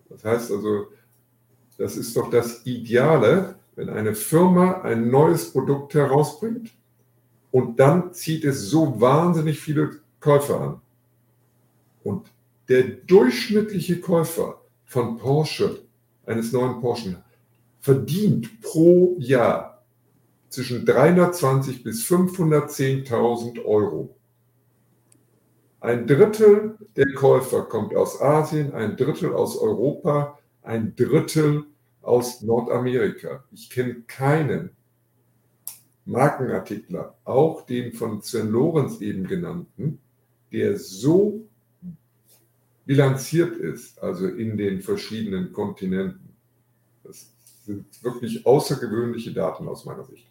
Das 0.10 0.24
heißt 0.24 0.52
also, 0.52 0.88
das 1.78 1.96
ist 1.96 2.16
doch 2.18 2.30
das 2.30 2.66
Ideale, 2.66 3.56
wenn 3.76 3.90
eine 3.90 4.16
Firma 4.16 4.82
ein 4.82 5.10
neues 5.10 5.52
Produkt 5.52 5.94
herausbringt 5.94 6.72
und 7.52 7.80
dann 7.80 8.14
zieht 8.14 8.44
es 8.44 8.70
so 8.70 9.00
wahnsinnig 9.00 9.60
viele 9.60 10.02
Käufer 10.20 10.62
an. 10.62 10.82
Und 12.04 12.28
der 12.68 12.84
durchschnittliche 12.84 14.00
Käufer 14.00 14.62
von 14.86 15.18
Porsche, 15.18 15.84
eines 16.26 16.52
neuen 16.52 16.82
Porsche, 16.82 17.24
verdient 17.80 18.62
pro 18.62 19.16
Jahr 19.20 19.84
zwischen 20.50 20.86
320 20.86 21.84
bis 21.84 22.04
510.000 22.06 23.64
Euro. 23.64 24.16
Ein 25.82 26.08
Drittel 26.08 26.78
der 26.98 27.14
Käufer 27.14 27.64
kommt 27.64 27.96
aus 27.96 28.22
Asien, 28.22 28.74
ein 28.74 28.98
Drittel 28.98 29.34
aus 29.34 29.58
Europa, 29.58 30.38
ein 30.62 30.94
Drittel 30.96 31.66
aus 32.02 32.42
Nordamerika. 32.42 33.46
Ich 33.52 33.70
kenne 33.70 34.02
keinen 34.06 34.72
Markenartikler, 36.06 37.16
auch 37.24 37.66
den 37.66 37.94
von 37.94 38.22
Sven 38.22 38.50
Lorenz 38.50 39.00
eben 39.00 39.26
genannten, 39.26 40.00
der 40.52 40.78
so 40.78 41.48
bilanziert 42.86 43.56
ist, 43.56 44.02
also 44.02 44.28
in 44.28 44.58
den 44.58 44.82
verschiedenen 44.82 45.54
Kontinenten. 45.54 46.36
Das 47.04 47.32
sind 47.66 47.86
wirklich 48.04 48.46
außergewöhnliche 48.46 49.32
Daten 49.32 49.68
aus 49.68 49.86
meiner 49.86 50.04
Sicht. 50.04 50.29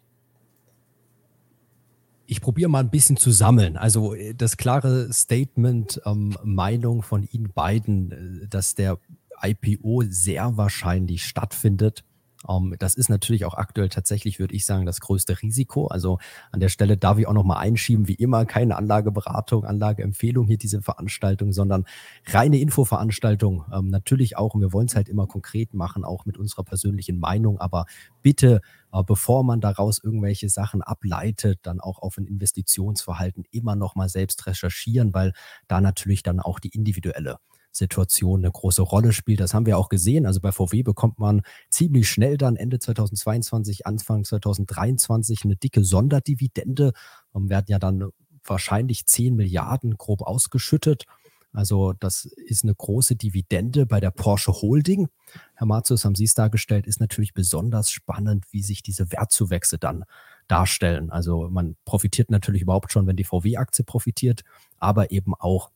Ich 2.31 2.41
probiere 2.41 2.69
mal 2.69 2.81
ein 2.81 2.91
bisschen 2.91 3.17
zu 3.17 3.31
sammeln. 3.31 3.75
Also 3.75 4.13
äh, 4.13 4.35
das 4.35 4.55
klare 4.55 5.11
Statement, 5.11 5.99
ähm, 6.05 6.37
Meinung 6.43 7.01
von 7.01 7.23
Ihnen 7.23 7.51
beiden, 7.51 8.43
äh, 8.43 8.47
dass 8.47 8.75
der 8.75 8.99
IPO 9.41 10.03
sehr 10.09 10.55
wahrscheinlich 10.55 11.23
stattfindet. 11.23 12.03
Um, 12.47 12.71
ähm, 12.71 12.79
das 12.79 12.95
ist 12.95 13.09
natürlich 13.09 13.45
auch 13.45 13.55
aktuell 13.55 13.89
tatsächlich, 13.89 14.39
würde 14.39 14.55
ich 14.55 14.65
sagen, 14.65 14.85
das 14.85 15.01
größte 15.01 15.41
Risiko. 15.41 15.87
Also 15.87 16.19
an 16.51 16.59
der 16.59 16.69
Stelle 16.69 16.97
darf 16.97 17.17
ich 17.17 17.27
auch 17.27 17.33
nochmal 17.33 17.57
einschieben, 17.57 18.07
wie 18.07 18.13
immer, 18.13 18.45
keine 18.45 18.77
Anlageberatung, 18.77 19.65
Anlageempfehlung 19.65 20.47
hier 20.47 20.57
diese 20.57 20.81
Veranstaltung, 20.81 21.51
sondern 21.51 21.85
reine 22.27 22.59
Infoveranstaltung. 22.59 23.65
Ähm, 23.73 23.89
natürlich 23.89 24.37
auch, 24.37 24.53
und 24.53 24.61
wir 24.61 24.71
wollen 24.71 24.87
es 24.87 24.95
halt 24.95 25.09
immer 25.09 25.27
konkret 25.27 25.73
machen, 25.73 26.05
auch 26.05 26.25
mit 26.25 26.37
unserer 26.37 26.63
persönlichen 26.63 27.19
Meinung, 27.19 27.59
aber 27.59 27.85
bitte, 28.21 28.61
äh, 28.93 29.03
bevor 29.03 29.43
man 29.43 29.59
daraus 29.59 30.01
irgendwelche 30.01 30.49
Sachen 30.49 30.81
ableitet, 30.81 31.59
dann 31.63 31.81
auch 31.81 31.99
auf 31.99 32.17
ein 32.17 32.25
Investitionsverhalten 32.25 33.43
immer 33.51 33.75
nochmal 33.75 34.07
selbst 34.07 34.47
recherchieren, 34.47 35.13
weil 35.13 35.33
da 35.67 35.81
natürlich 35.81 36.23
dann 36.23 36.39
auch 36.39 36.59
die 36.59 36.69
individuelle 36.69 37.37
Situation 37.71 38.41
eine 38.41 38.51
große 38.51 38.81
Rolle 38.81 39.13
spielt. 39.13 39.39
Das 39.39 39.53
haben 39.53 39.65
wir 39.65 39.77
auch 39.77 39.89
gesehen. 39.89 40.25
Also 40.25 40.39
bei 40.39 40.51
VW 40.51 40.83
bekommt 40.83 41.19
man 41.19 41.41
ziemlich 41.69 42.09
schnell 42.09 42.37
dann 42.37 42.55
Ende 42.55 42.79
2022, 42.79 43.85
Anfang 43.85 44.23
2023 44.23 45.45
eine 45.45 45.55
dicke 45.55 45.83
Sonderdividende. 45.83 46.93
Und 47.31 47.49
werden 47.49 47.65
ja 47.67 47.79
dann 47.79 48.09
wahrscheinlich 48.43 49.05
10 49.05 49.35
Milliarden 49.35 49.97
grob 49.97 50.21
ausgeschüttet. 50.21 51.05
Also 51.51 51.93
das 51.93 52.25
ist 52.25 52.63
eine 52.63 52.75
große 52.75 53.15
Dividende 53.15 53.85
bei 53.85 53.99
der 53.99 54.11
Porsche 54.11 54.51
Holding. 54.51 55.07
Herr 55.55 55.65
Marzus, 55.65 56.05
haben 56.05 56.15
Sie 56.15 56.25
es 56.25 56.35
dargestellt, 56.35 56.85
ist 56.85 56.99
natürlich 56.99 57.33
besonders 57.33 57.91
spannend, 57.91 58.45
wie 58.51 58.61
sich 58.61 58.83
diese 58.83 59.11
Wertzuwächse 59.11 59.79
dann 59.79 60.03
darstellen. 60.47 61.09
Also 61.09 61.49
man 61.49 61.75
profitiert 61.85 62.29
natürlich 62.29 62.61
überhaupt 62.61 62.91
schon, 62.91 63.07
wenn 63.07 63.15
die 63.15 63.23
VW-Aktie 63.23 63.83
profitiert, 63.83 64.43
aber 64.77 65.11
eben 65.11 65.33
auch 65.33 65.71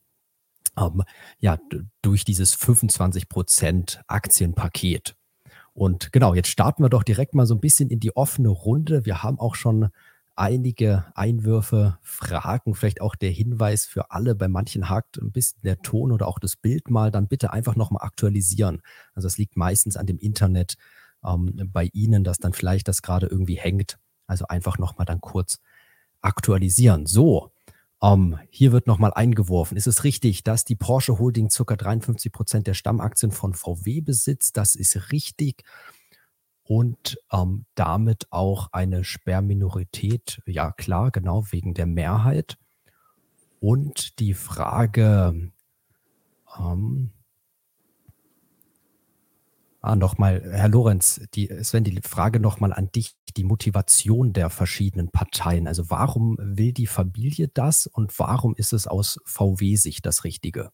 ähm, 0.77 1.03
ja, 1.39 1.57
durch 2.01 2.25
dieses 2.25 2.55
25% 2.57 3.99
Aktienpaket. 4.07 5.15
Und 5.73 6.11
genau, 6.11 6.33
jetzt 6.33 6.49
starten 6.49 6.83
wir 6.83 6.89
doch 6.89 7.03
direkt 7.03 7.33
mal 7.33 7.45
so 7.45 7.55
ein 7.55 7.61
bisschen 7.61 7.89
in 7.89 7.99
die 7.99 8.15
offene 8.15 8.49
Runde. 8.49 9.05
Wir 9.05 9.23
haben 9.23 9.39
auch 9.39 9.55
schon 9.55 9.89
einige 10.35 11.05
Einwürfe, 11.15 11.97
Fragen, 12.01 12.75
vielleicht 12.75 13.01
auch 13.01 13.15
der 13.15 13.31
Hinweis 13.31 13.85
für 13.85 14.11
alle. 14.11 14.35
Bei 14.35 14.47
manchen 14.47 14.89
hakt 14.89 15.17
ein 15.17 15.31
bisschen 15.31 15.61
der 15.63 15.79
Ton 15.81 16.11
oder 16.11 16.27
auch 16.27 16.39
das 16.39 16.55
Bild 16.55 16.89
mal, 16.89 17.11
dann 17.11 17.27
bitte 17.27 17.53
einfach 17.53 17.75
nochmal 17.75 18.05
aktualisieren. 18.05 18.81
Also 19.13 19.27
es 19.27 19.37
liegt 19.37 19.57
meistens 19.57 19.97
an 19.97 20.05
dem 20.05 20.17
Internet 20.17 20.75
ähm, 21.23 21.69
bei 21.71 21.89
Ihnen, 21.93 22.23
dass 22.23 22.37
dann 22.37 22.53
vielleicht 22.53 22.87
das 22.87 23.01
gerade 23.01 23.27
irgendwie 23.27 23.57
hängt. 23.57 23.99
Also 24.25 24.45
einfach 24.47 24.77
nochmal 24.77 25.05
dann 25.05 25.21
kurz 25.21 25.59
aktualisieren. 26.21 27.05
So, 27.05 27.51
um, 28.03 28.33
ähm, 28.33 28.39
hier 28.49 28.73
wird 28.73 28.85
nochmal 28.85 29.13
eingeworfen. 29.13 29.77
Ist 29.77 29.87
es 29.87 30.03
richtig, 30.03 30.43
dass 30.43 30.65
die 30.65 30.75
Porsche 30.75 31.19
Holding 31.19 31.47
ca. 31.47 31.75
53 31.75 32.33
Prozent 32.33 32.67
der 32.67 32.73
Stammaktien 32.73 33.31
von 33.31 33.53
VW 33.53 34.01
besitzt? 34.01 34.57
Das 34.57 34.75
ist 34.75 35.13
richtig. 35.13 35.63
Und 36.63 37.17
ähm, 37.31 37.65
damit 37.75 38.27
auch 38.29 38.67
eine 38.73 39.05
Sperrminorität. 39.05 40.41
Ja, 40.45 40.73
klar, 40.73 41.11
genau, 41.11 41.45
wegen 41.51 41.73
der 41.73 41.85
Mehrheit. 41.85 42.57
Und 43.61 44.19
die 44.19 44.33
Frage, 44.33 45.51
ähm, 46.59 47.11
Ah, 49.85 49.97
nochmal, 49.97 50.41
Herr 50.49 50.69
Lorenz, 50.69 51.19
die, 51.33 51.49
Sven, 51.61 51.83
die 51.83 51.99
Frage 52.07 52.39
nochmal 52.39 52.71
an 52.71 52.89
dich, 52.93 53.17
die 53.35 53.43
Motivation 53.43 54.31
der 54.31 54.49
verschiedenen 54.49 55.09
Parteien. 55.09 55.67
Also 55.67 55.89
warum 55.89 56.37
will 56.39 56.71
die 56.71 56.87
Familie 56.87 57.49
das 57.53 57.85
und 57.85 58.17
warum 58.17 58.55
ist 58.55 58.71
es 58.71 58.87
aus 58.87 59.19
VW-Sicht 59.25 60.05
das 60.05 60.23
Richtige? 60.23 60.71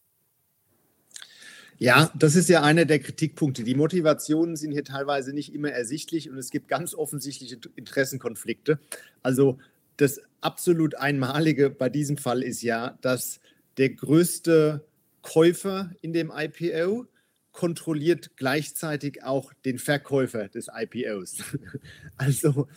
Ja, 1.78 2.12
das 2.14 2.36
ist 2.36 2.48
ja 2.48 2.62
einer 2.62 2.84
der 2.84 3.00
Kritikpunkte. 3.00 3.64
Die 3.64 3.74
Motivationen 3.74 4.54
sind 4.54 4.70
hier 4.70 4.84
teilweise 4.84 5.32
nicht 5.32 5.52
immer 5.52 5.72
ersichtlich 5.72 6.30
und 6.30 6.38
es 6.38 6.50
gibt 6.50 6.68
ganz 6.68 6.94
offensichtliche 6.94 7.58
Interessenkonflikte. 7.74 8.78
Also 9.24 9.58
das 9.96 10.20
absolut 10.40 10.94
Einmalige 10.94 11.68
bei 11.68 11.88
diesem 11.88 12.16
Fall 12.16 12.44
ist 12.44 12.62
ja, 12.62 12.96
dass 13.00 13.40
der 13.76 13.88
größte 13.88 14.84
Käufer 15.22 15.90
in 16.00 16.12
dem 16.12 16.30
IPO 16.32 17.06
kontrolliert 17.52 18.32
gleichzeitig 18.36 19.22
auch 19.24 19.52
den 19.64 19.78
Verkäufer 19.78 20.48
des 20.48 20.68
IPOs. 20.74 21.42
Also 22.16 22.68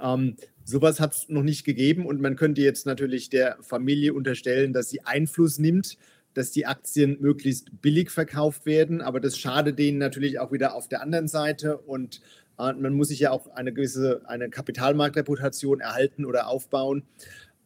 ähm, 0.00 0.36
sowas 0.64 1.00
hat 1.00 1.14
es 1.14 1.28
noch 1.28 1.42
nicht 1.42 1.64
gegeben 1.64 2.06
und 2.06 2.20
man 2.20 2.36
könnte 2.36 2.62
jetzt 2.62 2.86
natürlich 2.86 3.30
der 3.30 3.58
Familie 3.62 4.14
unterstellen, 4.14 4.72
dass 4.72 4.90
sie 4.90 5.02
Einfluss 5.02 5.58
nimmt, 5.58 5.98
dass 6.34 6.50
die 6.50 6.66
Aktien 6.66 7.18
möglichst 7.20 7.82
billig 7.82 8.10
verkauft 8.10 8.64
werden, 8.64 9.00
aber 9.00 9.20
das 9.20 9.36
schadet 9.36 9.78
denen 9.78 9.98
natürlich 9.98 10.38
auch 10.38 10.52
wieder 10.52 10.74
auf 10.74 10.88
der 10.88 11.02
anderen 11.02 11.28
Seite 11.28 11.78
und 11.78 12.20
äh, 12.58 12.72
man 12.72 12.94
muss 12.94 13.08
sich 13.08 13.20
ja 13.20 13.30
auch 13.30 13.48
eine 13.48 13.72
gewisse 13.72 14.22
eine 14.26 14.48
Kapitalmarktreputation 14.48 15.80
erhalten 15.80 16.24
oder 16.24 16.48
aufbauen. 16.48 17.04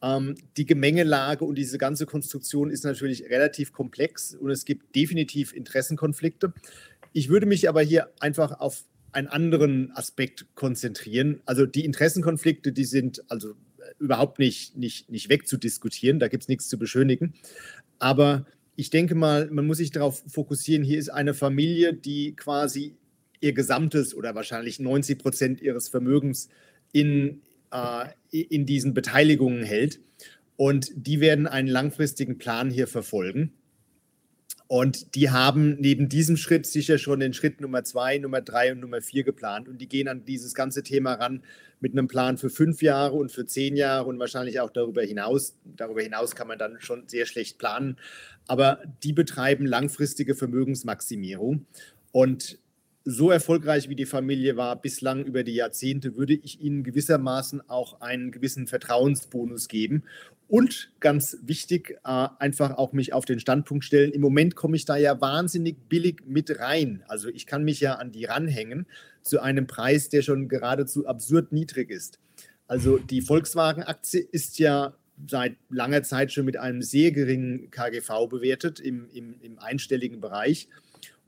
Ähm, 0.03 0.37
die 0.57 0.67
Gemengelage 0.67 1.45
und 1.45 1.57
diese 1.57 1.79
ganze 1.79 2.07
Konstruktion 2.07 2.71
ist 2.71 2.85
natürlich 2.85 3.25
relativ 3.25 3.73
komplex 3.73 4.35
und 4.35 4.51
es 4.51 4.65
gibt 4.65 4.95
definitiv 4.95 5.53
Interessenkonflikte. 5.53 6.53
Ich 7.13 7.29
würde 7.29 7.47
mich 7.47 7.69
aber 7.69 7.83
hier 7.83 8.11
einfach 8.21 8.61
auf 8.61 8.85
einen 9.13 9.29
anderen 9.29 9.93
Aspekt 9.93 10.47
konzentrieren. 10.55 11.41
Also 11.47 11.65
die 11.65 11.85
Interessenkonflikte, 11.85 12.73
die 12.73 12.85
sind 12.85 13.25
also 13.31 13.53
äh, 13.53 13.55
überhaupt 13.99 14.39
nicht, 14.39 14.77
nicht, 14.77 15.09
nicht 15.11 15.31
wegzudiskutieren, 15.31 16.19
da 16.19 16.29
gibt 16.29 16.43
es 16.43 16.49
nichts 16.49 16.69
zu 16.69 16.79
beschönigen. 16.79 17.33
Aber 17.99 18.45
ich 18.77 18.91
denke 18.91 19.15
mal, 19.15 19.49
man 19.51 19.67
muss 19.67 19.79
sich 19.79 19.91
darauf 19.91 20.23
fokussieren, 20.29 20.85
hier 20.85 20.99
ist 20.99 21.09
eine 21.09 21.33
Familie, 21.33 21.95
die 21.95 22.37
quasi 22.37 22.97
ihr 23.41 23.55
gesamtes 23.55 24.15
oder 24.15 24.35
wahrscheinlich 24.35 24.79
90 24.79 25.19
Prozent 25.19 25.61
ihres 25.63 25.89
Vermögens 25.89 26.51
in, 26.93 27.41
in 28.31 28.67
diesen 28.67 28.95
Beteiligungen 28.95 29.63
hält. 29.63 30.01
Und 30.57 30.91
die 30.95 31.21
werden 31.21 31.47
einen 31.47 31.69
langfristigen 31.69 32.39
Plan 32.39 32.71
hier 32.71 32.87
verfolgen. 32.87 33.53
Und 34.69 35.15
die 35.15 35.31
haben 35.31 35.77
neben 35.79 36.09
diesem 36.09 36.37
Schritt 36.37 36.67
sicher 36.67 36.99
schon 36.99 37.21
den 37.21 37.33
Schritt 37.35 37.61
Nummer 37.61 37.85
zwei, 37.85 38.19
Nummer 38.19 38.41
drei 38.41 38.73
und 38.73 38.81
Nummer 38.81 39.01
vier 39.01 39.23
geplant. 39.23 39.69
Und 39.69 39.81
die 39.81 39.89
gehen 39.89 40.09
an 40.09 40.25
dieses 40.25 40.55
ganze 40.55 40.83
Thema 40.83 41.15
ran 41.15 41.45
mit 41.79 41.93
einem 41.93 42.09
Plan 42.09 42.37
für 42.37 42.51
fünf 42.51 42.83
Jahre 42.83 43.15
und 43.15 43.31
für 43.31 43.47
zehn 43.47 43.77
Jahre 43.77 44.09
und 44.09 44.19
wahrscheinlich 44.19 44.59
auch 44.59 44.71
darüber 44.71 45.03
hinaus. 45.03 45.57
Darüber 45.65 46.03
hinaus 46.03 46.35
kann 46.35 46.49
man 46.49 46.59
dann 46.59 46.81
schon 46.81 47.07
sehr 47.07 47.27
schlecht 47.27 47.59
planen. 47.59 47.97
Aber 48.49 48.81
die 49.05 49.13
betreiben 49.13 49.67
langfristige 49.67 50.35
Vermögensmaximierung. 50.35 51.67
Und 52.11 52.59
so 53.09 53.31
erfolgreich 53.31 53.89
wie 53.89 53.95
die 53.95 54.05
Familie 54.05 54.57
war 54.57 54.75
bislang 54.83 55.25
über 55.25 55.45
die 55.45 55.55
Jahrzehnte, 55.55 56.17
würde 56.17 56.35
ich 56.35 56.61
ihnen 56.61 56.83
gewissermaßen 56.83 57.71
auch 57.71 58.01
einen 58.01 58.33
gewissen 58.33 58.67
Vertrauensbonus 58.67 59.69
geben. 59.69 60.03
Und 60.49 60.91
ganz 60.99 61.39
wichtig, 61.43 61.99
äh, 62.05 62.29
einfach 62.39 62.77
auch 62.77 62.93
mich 62.93 63.13
auf 63.13 63.25
den 63.25 63.39
Standpunkt 63.39 63.85
stellen. 63.85 64.11
Im 64.11 64.23
Moment 64.23 64.57
komme 64.57 64.77
ich 64.77 64.87
da 64.87 64.97
ja 64.97 65.21
wahnsinnig 65.21 65.77
billig 65.89 66.23
mit 66.27 66.59
rein. 66.59 67.05
Also 67.07 67.29
ich 67.29 67.47
kann 67.47 67.63
mich 67.63 67.79
ja 67.79 67.95
an 67.95 68.11
die 68.11 68.25
ranhängen 68.25 68.87
zu 69.23 69.41
einem 69.41 69.69
Preis, 69.69 70.09
der 70.09 70.23
schon 70.23 70.49
geradezu 70.49 71.07
absurd 71.07 71.53
niedrig 71.53 71.91
ist. 71.91 72.19
Also 72.67 72.99
die 72.99 73.23
Volkswagen-Aktie 73.23 74.21
ist 74.21 74.59
ja 74.59 74.97
seit 75.29 75.57
langer 75.71 76.03
Zeit 76.03 76.33
schon 76.33 76.45
mit 76.45 76.57
einem 76.57 76.83
sehr 76.83 77.13
geringen 77.13 77.71
KGV 77.71 78.29
bewertet, 78.29 78.81
im, 78.81 79.09
im, 79.13 79.37
im 79.41 79.59
einstelligen 79.59 80.21
Bereich. 80.21 80.69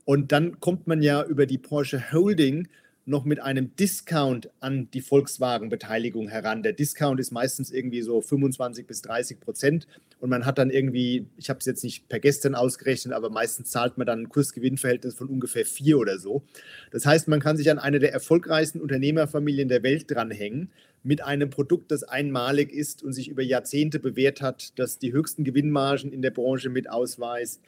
Und 0.09 0.31
dann 0.31 0.59
kommt 0.59 0.87
man 0.87 1.03
ja 1.03 1.23
über 1.23 1.45
die 1.45 1.59
Porsche 1.59 2.11
Holding 2.11 2.67
noch 3.05 3.25
mit 3.25 3.39
einem 3.39 3.75
Discount 3.75 4.49
an 4.59 4.89
die 4.89 5.01
Volkswagen-Beteiligung 5.01 6.29
heran. 6.29 6.63
Der 6.63 6.73
Discount 6.73 7.19
ist 7.19 7.29
meistens 7.29 7.69
irgendwie 7.69 8.01
so 8.01 8.19
25 8.19 8.87
bis 8.87 9.03
30 9.03 9.39
Prozent 9.39 9.85
und 10.19 10.31
man 10.31 10.47
hat 10.47 10.57
dann 10.57 10.71
irgendwie, 10.71 11.27
ich 11.37 11.51
habe 11.51 11.59
es 11.59 11.67
jetzt 11.67 11.83
nicht 11.83 12.09
per 12.09 12.19
gestern 12.19 12.55
ausgerechnet, 12.55 13.13
aber 13.13 13.29
meistens 13.29 13.69
zahlt 13.69 13.99
man 13.99 14.07
dann 14.07 14.21
ein 14.21 14.29
Kursgewinnverhältnis 14.29 15.13
von 15.13 15.27
ungefähr 15.27 15.63
vier 15.63 15.99
oder 15.99 16.17
so. 16.17 16.41
Das 16.89 17.05
heißt, 17.05 17.27
man 17.27 17.39
kann 17.39 17.55
sich 17.55 17.69
an 17.69 17.77
eine 17.77 17.99
der 17.99 18.11
erfolgreichsten 18.11 18.81
Unternehmerfamilien 18.81 19.67
der 19.67 19.83
Welt 19.83 20.09
dranhängen 20.09 20.71
mit 21.03 21.21
einem 21.21 21.51
Produkt, 21.51 21.91
das 21.91 22.01
einmalig 22.01 22.71
ist 22.71 23.03
und 23.03 23.13
sich 23.13 23.29
über 23.29 23.43
Jahrzehnte 23.43 23.99
bewährt 23.99 24.41
hat, 24.41 24.79
das 24.79 24.97
die 24.97 25.13
höchsten 25.13 25.43
Gewinnmargen 25.43 26.11
in 26.11 26.23
der 26.23 26.31
Branche 26.31 26.69
mit 26.69 26.89
ausweist, 26.89 27.61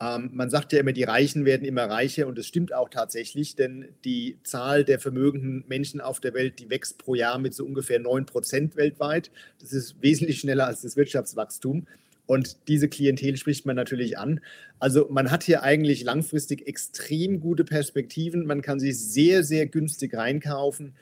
ähm, 0.00 0.30
man 0.32 0.48
sagt 0.48 0.72
ja 0.72 0.80
immer, 0.80 0.92
die 0.92 1.04
Reichen 1.04 1.44
werden 1.44 1.66
immer 1.66 1.84
reicher 1.84 2.26
und 2.26 2.38
das 2.38 2.46
stimmt 2.46 2.72
auch 2.72 2.88
tatsächlich, 2.88 3.54
denn 3.54 3.88
die 4.04 4.38
Zahl 4.44 4.84
der 4.84 4.98
vermögenden 4.98 5.64
Menschen 5.68 6.00
auf 6.00 6.20
der 6.20 6.32
Welt, 6.32 6.58
die 6.58 6.70
wächst 6.70 6.96
pro 6.98 7.14
Jahr 7.14 7.38
mit 7.38 7.54
so 7.54 7.66
ungefähr 7.66 7.98
9 7.98 8.24
Prozent 8.24 8.76
weltweit. 8.76 9.30
Das 9.60 9.74
ist 9.74 10.00
wesentlich 10.00 10.40
schneller 10.40 10.66
als 10.66 10.80
das 10.80 10.96
Wirtschaftswachstum. 10.96 11.86
Und 12.24 12.68
diese 12.68 12.88
Klientel 12.88 13.36
spricht 13.36 13.66
man 13.66 13.76
natürlich 13.76 14.16
an. 14.16 14.40
Also 14.78 15.08
man 15.10 15.30
hat 15.30 15.42
hier 15.42 15.64
eigentlich 15.64 16.04
langfristig 16.04 16.66
extrem 16.66 17.40
gute 17.40 17.64
Perspektiven. 17.64 18.46
Man 18.46 18.62
kann 18.62 18.78
sich 18.78 18.98
sehr, 18.98 19.42
sehr 19.42 19.66
günstig 19.66 20.14
reinkaufen. 20.14 20.94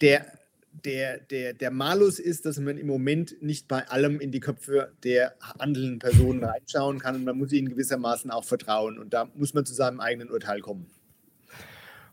Der 0.00 0.26
der, 0.72 1.18
der, 1.18 1.52
der 1.52 1.70
Malus 1.70 2.18
ist, 2.18 2.46
dass 2.46 2.58
man 2.58 2.78
im 2.78 2.86
Moment 2.86 3.40
nicht 3.42 3.68
bei 3.68 3.88
allem 3.88 4.20
in 4.20 4.32
die 4.32 4.40
Köpfe 4.40 4.92
der 5.04 5.34
handelnden 5.58 5.98
Personen 5.98 6.42
reinschauen 6.44 6.98
kann 6.98 7.16
und 7.16 7.24
man 7.24 7.38
muss 7.38 7.52
ihnen 7.52 7.68
gewissermaßen 7.68 8.30
auch 8.30 8.44
vertrauen 8.44 8.98
und 8.98 9.12
da 9.12 9.28
muss 9.34 9.54
man 9.54 9.64
zu 9.64 9.74
seinem 9.74 10.00
eigenen 10.00 10.30
Urteil 10.30 10.60
kommen. 10.60 10.86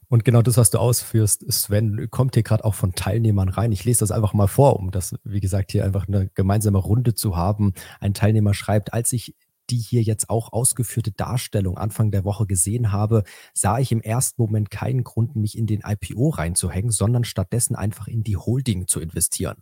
Und 0.10 0.26
genau 0.26 0.42
das, 0.42 0.58
was 0.58 0.72
du 0.72 0.80
ausführst, 0.80 1.52
Sven, 1.52 2.10
kommt 2.10 2.34
hier 2.34 2.42
gerade 2.42 2.66
auch 2.66 2.74
von 2.74 2.96
Teilnehmern 2.96 3.48
rein. 3.48 3.72
Ich 3.72 3.86
lese 3.86 4.00
das 4.00 4.12
einfach 4.12 4.34
mal 4.34 4.48
vor, 4.48 4.78
um 4.78 4.90
das, 4.90 5.14
wie 5.24 5.40
gesagt, 5.40 5.72
hier 5.72 5.86
einfach 5.86 6.08
eine 6.08 6.30
gemeinsame 6.34 6.80
Runde 6.80 7.14
zu 7.14 7.38
haben. 7.38 7.74
Ein 8.00 8.16
Teilnehmer 8.16 8.56
schreibt, 8.56 8.92
als 8.92 9.14
ich 9.14 9.36
die 9.70 9.78
hier 9.78 10.02
jetzt 10.02 10.30
auch 10.30 10.54
ausgeführte 10.54 11.12
Darstellung 11.12 11.78
Anfang 11.78 12.12
der 12.12 12.24
Woche 12.24 12.46
gesehen 12.48 12.92
habe, 12.92 13.24
sah 13.54 13.80
ich 13.80 13.92
im 13.92 14.02
ersten 14.02 14.42
Moment 14.42 14.72
keinen 14.72 15.04
Grund, 15.04 15.36
mich 15.36 15.58
in 15.58 15.68
den 15.68 15.82
IPO 15.86 16.30
reinzuhängen, 16.30 16.92
sondern 16.92 17.24
stattdessen 17.24 17.76
einfach 17.76 18.08
in 18.08 18.24
die 18.24 18.38
Holding 18.38 18.88
zu 18.88 19.00
investieren, 19.00 19.58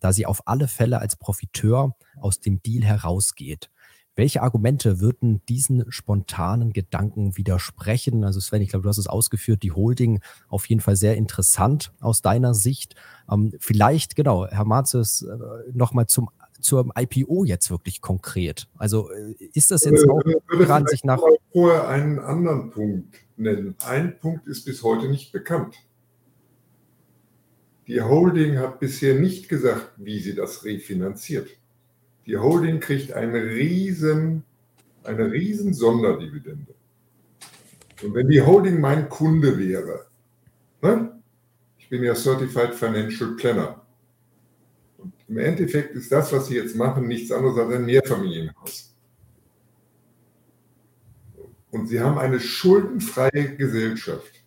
da 0.00 0.12
sie 0.12 0.26
auf 0.26 0.46
alle 0.46 0.68
Fälle 0.68 1.00
als 1.00 1.16
Profiteur 1.16 1.96
aus 2.16 2.40
dem 2.40 2.62
Deal 2.62 2.84
herausgeht. 2.84 3.70
Welche 4.14 4.42
Argumente 4.42 5.00
würden 5.00 5.42
diesen 5.48 5.90
spontanen 5.90 6.74
Gedanken 6.74 7.38
widersprechen? 7.38 8.24
Also 8.24 8.40
Sven, 8.40 8.60
ich 8.60 8.68
glaube, 8.68 8.82
du 8.82 8.90
hast 8.90 8.98
es 8.98 9.06
ausgeführt, 9.06 9.62
die 9.62 9.72
Holding 9.72 10.20
auf 10.48 10.68
jeden 10.68 10.82
Fall 10.82 10.96
sehr 10.96 11.16
interessant 11.16 11.94
aus 11.98 12.20
deiner 12.20 12.52
Sicht. 12.52 12.94
Ähm, 13.30 13.54
vielleicht, 13.58 14.14
genau, 14.14 14.46
Herr 14.46 14.66
Marzes, 14.66 15.22
äh, 15.22 15.72
nochmal 15.72 16.08
zum 16.08 16.28
zum 16.62 16.92
IPO 16.96 17.44
jetzt 17.44 17.70
wirklich 17.70 18.00
konkret? 18.00 18.68
Also 18.78 19.10
äh, 19.10 19.34
ist 19.52 19.70
das 19.70 19.84
jetzt 19.84 20.08
auch 20.08 20.22
daran 20.50 20.86
sich 20.86 21.04
nach. 21.04 21.20
vorher 21.52 21.88
einen 21.88 22.18
anderen 22.18 22.70
Punkt 22.70 23.16
nennen. 23.36 23.74
Ein 23.84 24.18
Punkt 24.18 24.46
ist 24.46 24.64
bis 24.64 24.82
heute 24.82 25.08
nicht 25.08 25.32
bekannt. 25.32 25.76
Die 27.86 28.00
Holding 28.00 28.58
hat 28.58 28.80
bisher 28.80 29.18
nicht 29.18 29.48
gesagt, 29.48 29.92
wie 29.96 30.20
sie 30.20 30.34
das 30.34 30.64
refinanziert. 30.64 31.48
Die 32.26 32.36
Holding 32.36 32.80
kriegt 32.80 33.12
eine 33.12 33.42
riesen, 33.42 34.44
eine 35.02 35.30
riesen 35.32 35.74
Sonderdividende. 35.74 36.74
Und 38.02 38.14
wenn 38.14 38.28
die 38.28 38.40
Holding 38.40 38.80
mein 38.80 39.08
Kunde 39.08 39.58
wäre, 39.58 40.06
ne? 40.80 41.20
ich 41.78 41.88
bin 41.88 42.02
ja 42.02 42.14
Certified 42.14 42.74
Financial 42.74 43.34
Planner, 43.36 43.81
im 45.32 45.38
Endeffekt 45.38 45.94
ist 45.94 46.12
das, 46.12 46.30
was 46.30 46.48
Sie 46.48 46.56
jetzt 46.56 46.76
machen, 46.76 47.08
nichts 47.08 47.32
anderes 47.32 47.56
als 47.56 47.74
ein 47.74 47.86
Mehrfamilienhaus. 47.86 48.94
Und 51.70 51.86
Sie 51.86 52.00
haben 52.00 52.18
eine 52.18 52.38
schuldenfreie 52.38 53.56
Gesellschaft. 53.56 54.44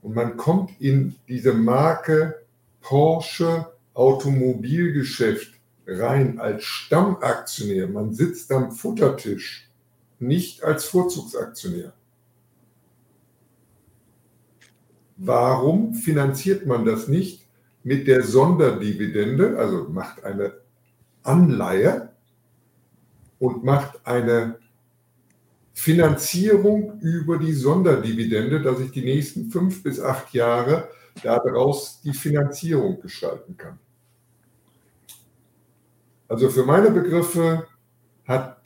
Und 0.00 0.14
man 0.14 0.36
kommt 0.36 0.80
in 0.80 1.16
diese 1.26 1.52
Marke 1.52 2.46
Porsche 2.80 3.72
Automobilgeschäft 3.94 5.54
rein 5.88 6.38
als 6.38 6.62
Stammaktionär. 6.62 7.88
Man 7.88 8.14
sitzt 8.14 8.52
am 8.52 8.70
Futtertisch, 8.70 9.68
nicht 10.20 10.62
als 10.62 10.84
Vorzugsaktionär. 10.84 11.94
Warum 15.16 15.94
finanziert 15.94 16.64
man 16.64 16.84
das 16.84 17.08
nicht 17.08 17.41
mit 17.84 18.06
der 18.06 18.22
Sonderdividende, 18.22 19.58
also 19.58 19.88
macht 19.88 20.24
eine 20.24 20.54
Anleihe 21.22 22.10
und 23.38 23.64
macht 23.64 24.00
eine 24.04 24.58
Finanzierung 25.72 27.00
über 27.00 27.38
die 27.38 27.52
Sonderdividende, 27.52 28.60
dass 28.60 28.80
ich 28.80 28.90
die 28.92 29.02
nächsten 29.02 29.50
fünf 29.50 29.82
bis 29.82 30.00
acht 30.00 30.32
Jahre 30.32 30.88
daraus 31.22 32.00
die 32.02 32.12
Finanzierung 32.12 33.00
gestalten 33.00 33.56
kann. 33.56 33.78
Also 36.28 36.48
für 36.48 36.64
meine 36.64 36.90
Begriffe 36.90 37.66
hat, 38.26 38.62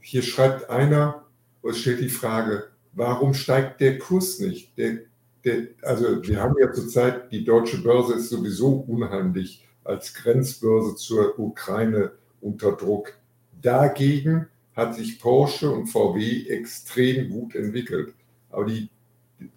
hier 0.00 0.22
schreibt 0.22 0.68
einer, 0.68 1.24
es 1.62 1.78
stellt 1.78 2.00
die 2.00 2.08
Frage, 2.08 2.70
warum 2.92 3.34
steigt 3.34 3.80
der 3.80 3.98
Kurs 3.98 4.40
nicht? 4.40 4.76
Der 4.76 4.98
der, 5.44 5.68
also 5.82 6.22
wir 6.22 6.40
haben 6.40 6.54
ja 6.60 6.72
zurzeit, 6.72 7.32
die 7.32 7.44
deutsche 7.44 7.82
Börse 7.82 8.14
ist 8.14 8.30
sowieso 8.30 8.84
unheimlich 8.86 9.66
als 9.84 10.14
Grenzbörse 10.14 10.96
zur 10.96 11.38
Ukraine 11.38 12.12
unter 12.40 12.72
Druck. 12.72 13.14
Dagegen 13.60 14.46
hat 14.74 14.94
sich 14.94 15.20
Porsche 15.20 15.70
und 15.70 15.86
VW 15.88 16.48
extrem 16.48 17.30
gut 17.30 17.54
entwickelt. 17.54 18.14
Aber 18.50 18.66
die, 18.66 18.88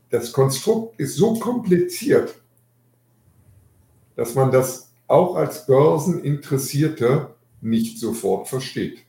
das 0.09 0.31
Konstrukt 0.31 0.99
ist 0.99 1.15
so 1.15 1.35
kompliziert, 1.35 2.35
dass 4.15 4.35
man 4.35 4.51
das 4.51 4.93
auch 5.07 5.35
als 5.35 5.65
Börseninteressierter 5.65 7.35
nicht 7.61 7.99
sofort 7.99 8.47
versteht. 8.47 9.04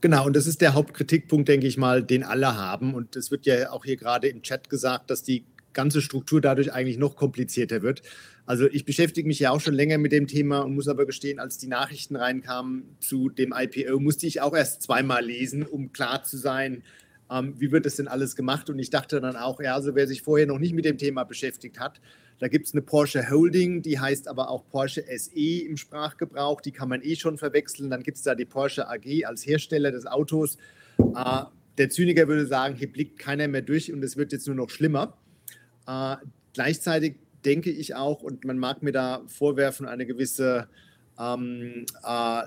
Genau, 0.00 0.24
und 0.26 0.34
das 0.34 0.46
ist 0.46 0.62
der 0.62 0.74
Hauptkritikpunkt, 0.74 1.48
denke 1.48 1.66
ich 1.66 1.76
mal, 1.76 2.02
den 2.02 2.22
alle 2.22 2.56
haben. 2.56 2.94
Und 2.94 3.16
es 3.16 3.30
wird 3.30 3.44
ja 3.44 3.70
auch 3.70 3.84
hier 3.84 3.96
gerade 3.96 4.28
im 4.28 4.42
Chat 4.42 4.70
gesagt, 4.70 5.10
dass 5.10 5.22
die 5.22 5.44
ganze 5.72 6.00
Struktur 6.00 6.40
dadurch 6.40 6.72
eigentlich 6.72 6.98
noch 6.98 7.16
komplizierter 7.16 7.82
wird. 7.82 8.02
Also 8.46 8.66
ich 8.66 8.84
beschäftige 8.84 9.28
mich 9.28 9.38
ja 9.38 9.50
auch 9.50 9.60
schon 9.60 9.74
länger 9.74 9.98
mit 9.98 10.10
dem 10.10 10.26
Thema 10.26 10.60
und 10.60 10.74
muss 10.74 10.88
aber 10.88 11.06
gestehen, 11.06 11.38
als 11.38 11.58
die 11.58 11.68
Nachrichten 11.68 12.16
reinkamen 12.16 12.96
zu 12.98 13.28
dem 13.28 13.54
IPO, 13.56 14.00
musste 14.00 14.26
ich 14.26 14.40
auch 14.40 14.56
erst 14.56 14.82
zweimal 14.82 15.24
lesen, 15.24 15.64
um 15.64 15.92
klar 15.92 16.24
zu 16.24 16.36
sein, 16.36 16.82
ähm, 17.30 17.54
wie 17.58 17.70
wird 17.70 17.86
das 17.86 17.96
denn 17.96 18.08
alles 18.08 18.36
gemacht. 18.36 18.68
Und 18.70 18.78
ich 18.78 18.90
dachte 18.90 19.20
dann 19.20 19.36
auch, 19.36 19.60
ja, 19.60 19.74
also 19.74 19.94
wer 19.94 20.06
sich 20.06 20.22
vorher 20.22 20.46
noch 20.46 20.58
nicht 20.58 20.74
mit 20.74 20.84
dem 20.84 20.98
Thema 20.98 21.24
beschäftigt 21.24 21.78
hat, 21.78 22.00
da 22.38 22.48
gibt 22.48 22.66
es 22.66 22.72
eine 22.72 22.80
Porsche 22.80 23.30
Holding, 23.30 23.82
die 23.82 24.00
heißt 24.00 24.26
aber 24.26 24.48
auch 24.48 24.66
Porsche 24.68 25.04
SE 25.16 25.60
im 25.60 25.76
Sprachgebrauch. 25.76 26.62
Die 26.62 26.72
kann 26.72 26.88
man 26.88 27.02
eh 27.02 27.14
schon 27.14 27.36
verwechseln. 27.36 27.90
Dann 27.90 28.02
gibt 28.02 28.16
es 28.16 28.22
da 28.22 28.34
die 28.34 28.46
Porsche 28.46 28.88
AG 28.88 29.26
als 29.26 29.46
Hersteller 29.46 29.92
des 29.92 30.06
Autos. 30.06 30.56
Äh, 30.98 31.42
der 31.76 31.90
Zyniker 31.90 32.28
würde 32.28 32.46
sagen, 32.46 32.76
hier 32.76 32.90
blickt 32.90 33.18
keiner 33.18 33.46
mehr 33.46 33.62
durch 33.62 33.92
und 33.92 34.02
es 34.02 34.16
wird 34.16 34.32
jetzt 34.32 34.46
nur 34.46 34.56
noch 34.56 34.70
schlimmer. 34.70 35.18
Äh, 35.86 36.16
gleichzeitig 36.54 37.16
denke 37.44 37.70
ich 37.70 37.94
auch, 37.94 38.22
und 38.22 38.44
man 38.44 38.58
mag 38.58 38.82
mir 38.82 38.92
da 38.92 39.22
vorwerfen, 39.26 39.86
eine 39.86 40.06
gewisse 40.06 40.68
ähm, 41.18 41.84
äh, 42.02 42.42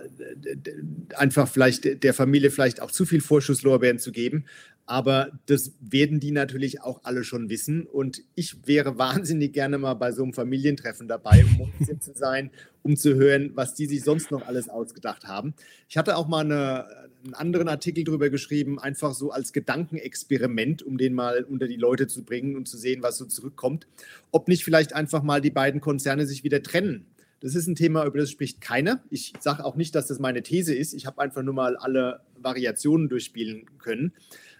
einfach 1.15 1.47
vielleicht 1.47 2.03
der 2.03 2.13
Familie 2.13 2.49
vielleicht 2.49 2.81
auch 2.81 2.91
zu 2.91 3.05
viel 3.05 3.21
Vorschusslorbeeren 3.21 3.99
zu 3.99 4.11
geben. 4.11 4.45
Aber 4.85 5.31
das 5.45 5.71
werden 5.79 6.19
die 6.19 6.31
natürlich 6.31 6.81
auch 6.81 7.01
alle 7.03 7.23
schon 7.23 7.49
wissen. 7.49 7.85
Und 7.85 8.21
ich 8.35 8.67
wäre 8.67 8.97
wahnsinnig 8.97 9.53
gerne 9.53 9.77
mal 9.77 9.93
bei 9.93 10.11
so 10.11 10.23
einem 10.23 10.33
Familientreffen 10.33 11.07
dabei, 11.07 11.45
um 11.59 11.99
zu 11.99 12.13
sein, 12.13 12.51
um 12.81 12.97
zu 12.97 13.15
hören, 13.15 13.51
was 13.55 13.75
die 13.75 13.85
sich 13.85 14.03
sonst 14.03 14.31
noch 14.31 14.45
alles 14.45 14.67
ausgedacht 14.69 15.25
haben. 15.25 15.53
Ich 15.87 15.97
hatte 15.97 16.17
auch 16.17 16.27
mal 16.27 16.43
eine, 16.43 16.85
einen 17.23 17.33
anderen 17.33 17.69
Artikel 17.69 18.03
darüber 18.03 18.29
geschrieben, 18.29 18.77
einfach 18.79 19.13
so 19.13 19.31
als 19.31 19.53
Gedankenexperiment, 19.53 20.83
um 20.83 20.97
den 20.97 21.13
mal 21.13 21.43
unter 21.43 21.67
die 21.67 21.77
Leute 21.77 22.07
zu 22.07 22.23
bringen 22.23 22.55
und 22.57 22.67
zu 22.67 22.77
sehen, 22.77 23.01
was 23.01 23.17
so 23.17 23.25
zurückkommt. 23.25 23.87
Ob 24.31 24.49
nicht 24.49 24.65
vielleicht 24.65 24.93
einfach 24.93 25.23
mal 25.23 25.39
die 25.39 25.51
beiden 25.51 25.79
Konzerne 25.79 26.25
sich 26.25 26.43
wieder 26.43 26.61
trennen. 26.61 27.05
Das 27.43 27.55
ist 27.55 27.67
ein 27.67 27.75
Thema, 27.75 28.05
über 28.05 28.19
das 28.19 28.31
spricht 28.31 28.61
keiner. 28.61 29.03
Ich 29.09 29.33
sage 29.41 29.65
auch 29.65 29.75
nicht, 29.75 29.95
dass 29.95 30.07
das 30.07 30.17
meine 30.17 30.43
These 30.43 30.73
ist. 30.73 30.93
Ich 30.93 31.05
habe 31.05 31.21
einfach 31.21 31.43
nur 31.43 31.53
mal 31.53 31.75
alle 31.75 32.21
Variationen 32.37 33.09
durchspielen 33.09 33.65
können. 33.79 34.13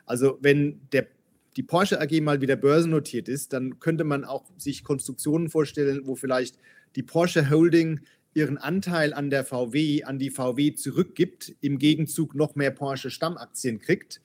Also 0.06 0.38
wenn 0.42 0.82
der, 0.92 1.08
die 1.56 1.64
Porsche 1.64 2.02
AG 2.02 2.22
mal 2.22 2.42
wieder 2.42 2.56
börsennotiert 2.56 3.30
ist, 3.30 3.54
dann 3.54 3.80
könnte 3.80 4.04
man 4.04 4.26
auch 4.26 4.46
sich 4.58 4.84
Konstruktionen 4.84 5.50
vorstellen, 5.50 6.02
wo 6.06 6.16
vielleicht 6.16 6.58
die 6.96 7.04
Porsche 7.04 7.50
Holding 7.50 8.02
ihren 8.34 8.58
Anteil 8.58 9.14
an 9.14 9.30
der 9.30 9.46
VW, 9.46 10.04
an 10.04 10.20
die 10.20 10.32
VW 10.32 10.74
zurückgibt, 10.74 11.56
im 11.62 11.78
Gegenzug 11.78 12.36
noch 12.36 12.56
mehr 12.56 12.72
Porsche 12.72 13.12
Stammaktien 13.12 13.80
kriegt 13.80 14.22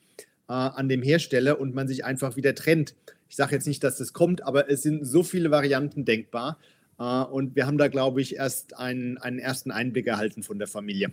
äh, 0.49 0.53
an 0.53 0.89
dem 0.89 1.03
Hersteller 1.03 1.61
und 1.61 1.75
man 1.75 1.89
sich 1.89 2.05
einfach 2.05 2.37
wieder 2.37 2.55
trennt. 2.55 2.95
Ich 3.29 3.37
sage 3.37 3.55
jetzt 3.55 3.67
nicht, 3.67 3.85
dass 3.85 3.99
das 3.99 4.13
kommt, 4.13 4.43
aber 4.43 4.71
es 4.71 4.83
sind 4.83 5.05
so 5.05 5.23
viele 5.23 5.51
Varianten 5.51 6.05
denkbar. 6.05 6.59
Äh, 6.99 7.03
und 7.05 7.55
wir 7.55 7.67
haben 7.67 7.79
da, 7.79 7.89
glaube 7.89 8.23
ich, 8.23 8.37
erst 8.37 8.77
einen, 8.79 9.19
einen 9.19 9.39
ersten 9.39 9.71
Einblick 9.71 10.07
erhalten 10.07 10.43
von 10.43 10.59
der 10.59 10.69
Familie. 10.69 11.13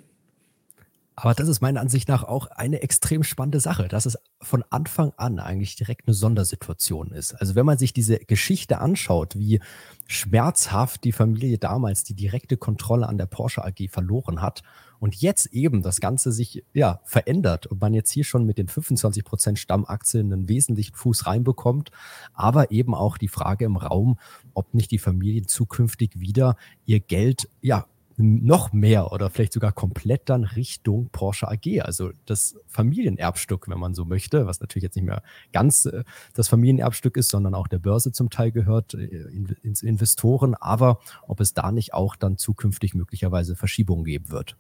Aber 1.18 1.34
das 1.34 1.48
ist 1.48 1.62
meiner 1.62 1.80
Ansicht 1.80 2.10
nach 2.10 2.24
auch 2.24 2.48
eine 2.48 2.82
extrem 2.82 3.24
spannende 3.24 3.62
Sache, 3.62 3.88
dass 3.88 4.06
es 4.06 4.18
von 4.42 4.64
Anfang 4.70 5.14
an 5.16 5.40
eigentlich 5.40 5.76
direkt 5.76 6.08
eine 6.08 6.14
Sondersituation 6.14 7.12
ist. 7.12 7.34
Also 7.34 7.56
wenn 7.56 7.66
man 7.66 7.78
sich 7.78 7.94
diese 7.94 8.20
Geschichte 8.20 8.80
anschaut, 8.80 9.38
wie 9.38 9.62
schmerzhaft 10.08 11.06
die 11.06 11.14
Familie 11.14 11.58
damals 11.58 12.04
die 12.04 12.16
direkte 12.16 12.58
Kontrolle 12.58 13.08
an 13.08 13.18
der 13.18 13.28
Porsche 13.28 13.64
AG 13.64 13.90
verloren 13.90 14.42
hat 14.42 14.62
und 15.00 15.16
jetzt 15.16 15.48
eben 15.48 15.82
das 15.82 16.02
Ganze 16.02 16.34
sich 16.34 16.66
ja 16.74 17.00
verändert 17.06 17.66
und 17.66 17.80
man 17.80 17.94
jetzt 17.94 18.12
hier 18.12 18.26
schon 18.26 18.46
mit 18.46 18.58
den 18.58 18.68
25 18.68 19.24
Prozent 19.24 19.60
Stammaktien 19.60 20.34
einen 20.34 20.50
wesentlichen 20.50 20.96
Fuß 20.96 21.28
reinbekommt, 21.28 21.92
aber 22.34 22.72
eben 22.72 22.94
auch 22.94 23.18
die 23.18 23.30
Frage 23.30 23.66
im 23.66 23.78
Raum, 23.78 24.20
ob 24.54 24.74
nicht 24.74 24.92
die 24.92 25.00
Familien 25.00 25.48
zukünftig 25.48 26.20
wieder 26.20 26.58
ihr 26.86 27.00
Geld 27.00 27.50
ja 27.62 27.86
noch 28.18 28.72
mehr 28.72 29.12
oder 29.12 29.30
vielleicht 29.30 29.54
sogar 29.54 29.72
komplett 29.72 30.30
dann 30.30 30.44
Richtung 30.44 31.10
Porsche 31.12 31.50
AG, 31.50 31.82
also 31.82 32.12
das 32.26 32.56
Familienerbstück, 32.68 33.68
wenn 33.68 33.80
man 33.80 33.94
so 33.94 34.06
möchte, 34.06 34.46
was 34.46 34.62
natürlich 34.62 34.84
jetzt 34.84 34.96
nicht 34.96 35.06
mehr 35.06 35.22
ganz 35.52 35.86
äh, 35.86 36.04
das 36.34 36.48
Familienerbstück 36.48 37.18
ist, 37.18 37.30
sondern 37.30 37.56
auch 37.56 37.68
der 37.68 37.80
Börse 37.80 38.12
zum 38.12 38.30
Teil 38.30 38.52
gehört, 38.52 38.94
äh, 38.94 39.06
in, 39.06 39.56
ins 39.64 39.84
Investoren, 39.84 40.56
aber 40.56 41.00
ob 41.28 41.42
es 41.42 41.54
da 41.54 41.72
nicht 41.72 41.94
auch 41.94 42.16
dann 42.16 42.38
zukünftig 42.38 42.94
möglicherweise 42.94 43.56
Verschiebungen 43.56 44.06
geben 44.06 44.30
wird. 44.30 44.56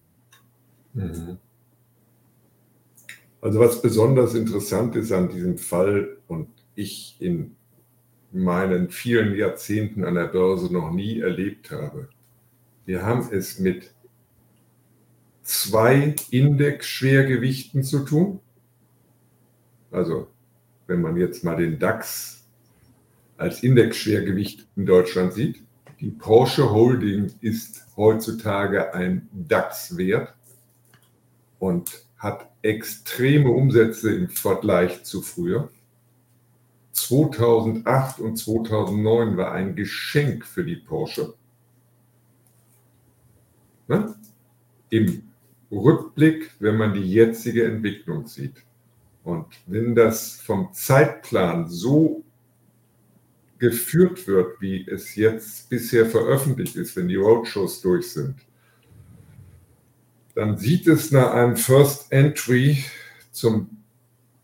Mhm. 0.94 1.38
Also 3.42 3.60
was 3.60 3.82
besonders 3.82 4.34
interessant 4.34 4.96
ist 4.96 5.12
an 5.12 5.30
diesem 5.30 5.58
Fall 5.58 6.18
und 6.28 6.48
ich 6.74 7.16
in 7.20 7.56
meinen 8.32 8.90
vielen 8.90 9.36
Jahrzehnten 9.36 10.04
an 10.04 10.16
der 10.16 10.26
Börse 10.26 10.74
noch 10.74 10.92
nie 10.92 11.20
erlebt 11.20 11.72
habe, 11.72 12.10
wir 12.86 13.04
haben 13.04 13.28
es 13.32 13.60
mit 13.60 13.92
zwei 15.44 16.16
Indexschwergewichten 16.32 17.84
zu 17.84 18.06
tun. 18.06 18.40
Also 19.92 20.28
wenn 20.88 21.02
man 21.02 21.18
jetzt 21.18 21.44
mal 21.44 21.56
den 21.56 21.80
DAX 21.80 22.44
als 23.38 23.64
Indexschwergewicht 23.64 24.68
in 24.76 24.86
Deutschland 24.86 25.34
sieht, 25.34 25.62
die 26.00 26.12
Porsche 26.12 26.72
Holding 26.72 27.32
ist 27.42 27.86
heutzutage 27.96 28.94
ein 28.94 29.30
DAX-Wert 29.32 30.34
und 31.60 32.06
hat 32.18 32.50
extreme 32.62 33.50
Umsätze 33.50 34.14
im 34.14 34.30
Vergleich 34.30 35.04
zu 35.04 35.22
früher. 35.22 35.70
2008 36.92 38.20
und 38.20 38.38
2009 38.38 39.38
war 39.38 39.52
ein 39.52 39.76
Geschenk 39.76 40.46
für 40.46 40.64
die 40.64 40.78
Porsche 40.78 41.34
ne? 43.88 44.16
im 44.90 45.24
Rückblick, 45.72 46.52
wenn 46.60 46.78
man 46.78 46.94
die 46.94 47.02
jetzige 47.02 47.66
Entwicklung 47.66 48.28
sieht. 48.28 48.64
Und 49.24 49.48
wenn 49.66 49.96
das 49.96 50.40
vom 50.40 50.72
Zeitplan 50.74 51.68
so 51.68 52.24
geführt 53.58 54.28
wird, 54.28 54.62
wie 54.62 54.88
es 54.88 55.16
jetzt 55.16 55.70
bisher 55.70 56.06
veröffentlicht 56.06 56.76
ist, 56.76 56.96
wenn 56.96 57.08
die 57.08 57.16
Roadshows 57.16 57.82
durch 57.82 58.12
sind, 58.12 58.36
dann 60.36 60.58
sieht 60.58 60.88
es 60.88 61.12
nach 61.12 61.32
einem 61.32 61.56
First 61.56 62.12
Entry 62.12 62.84
zum 63.32 63.70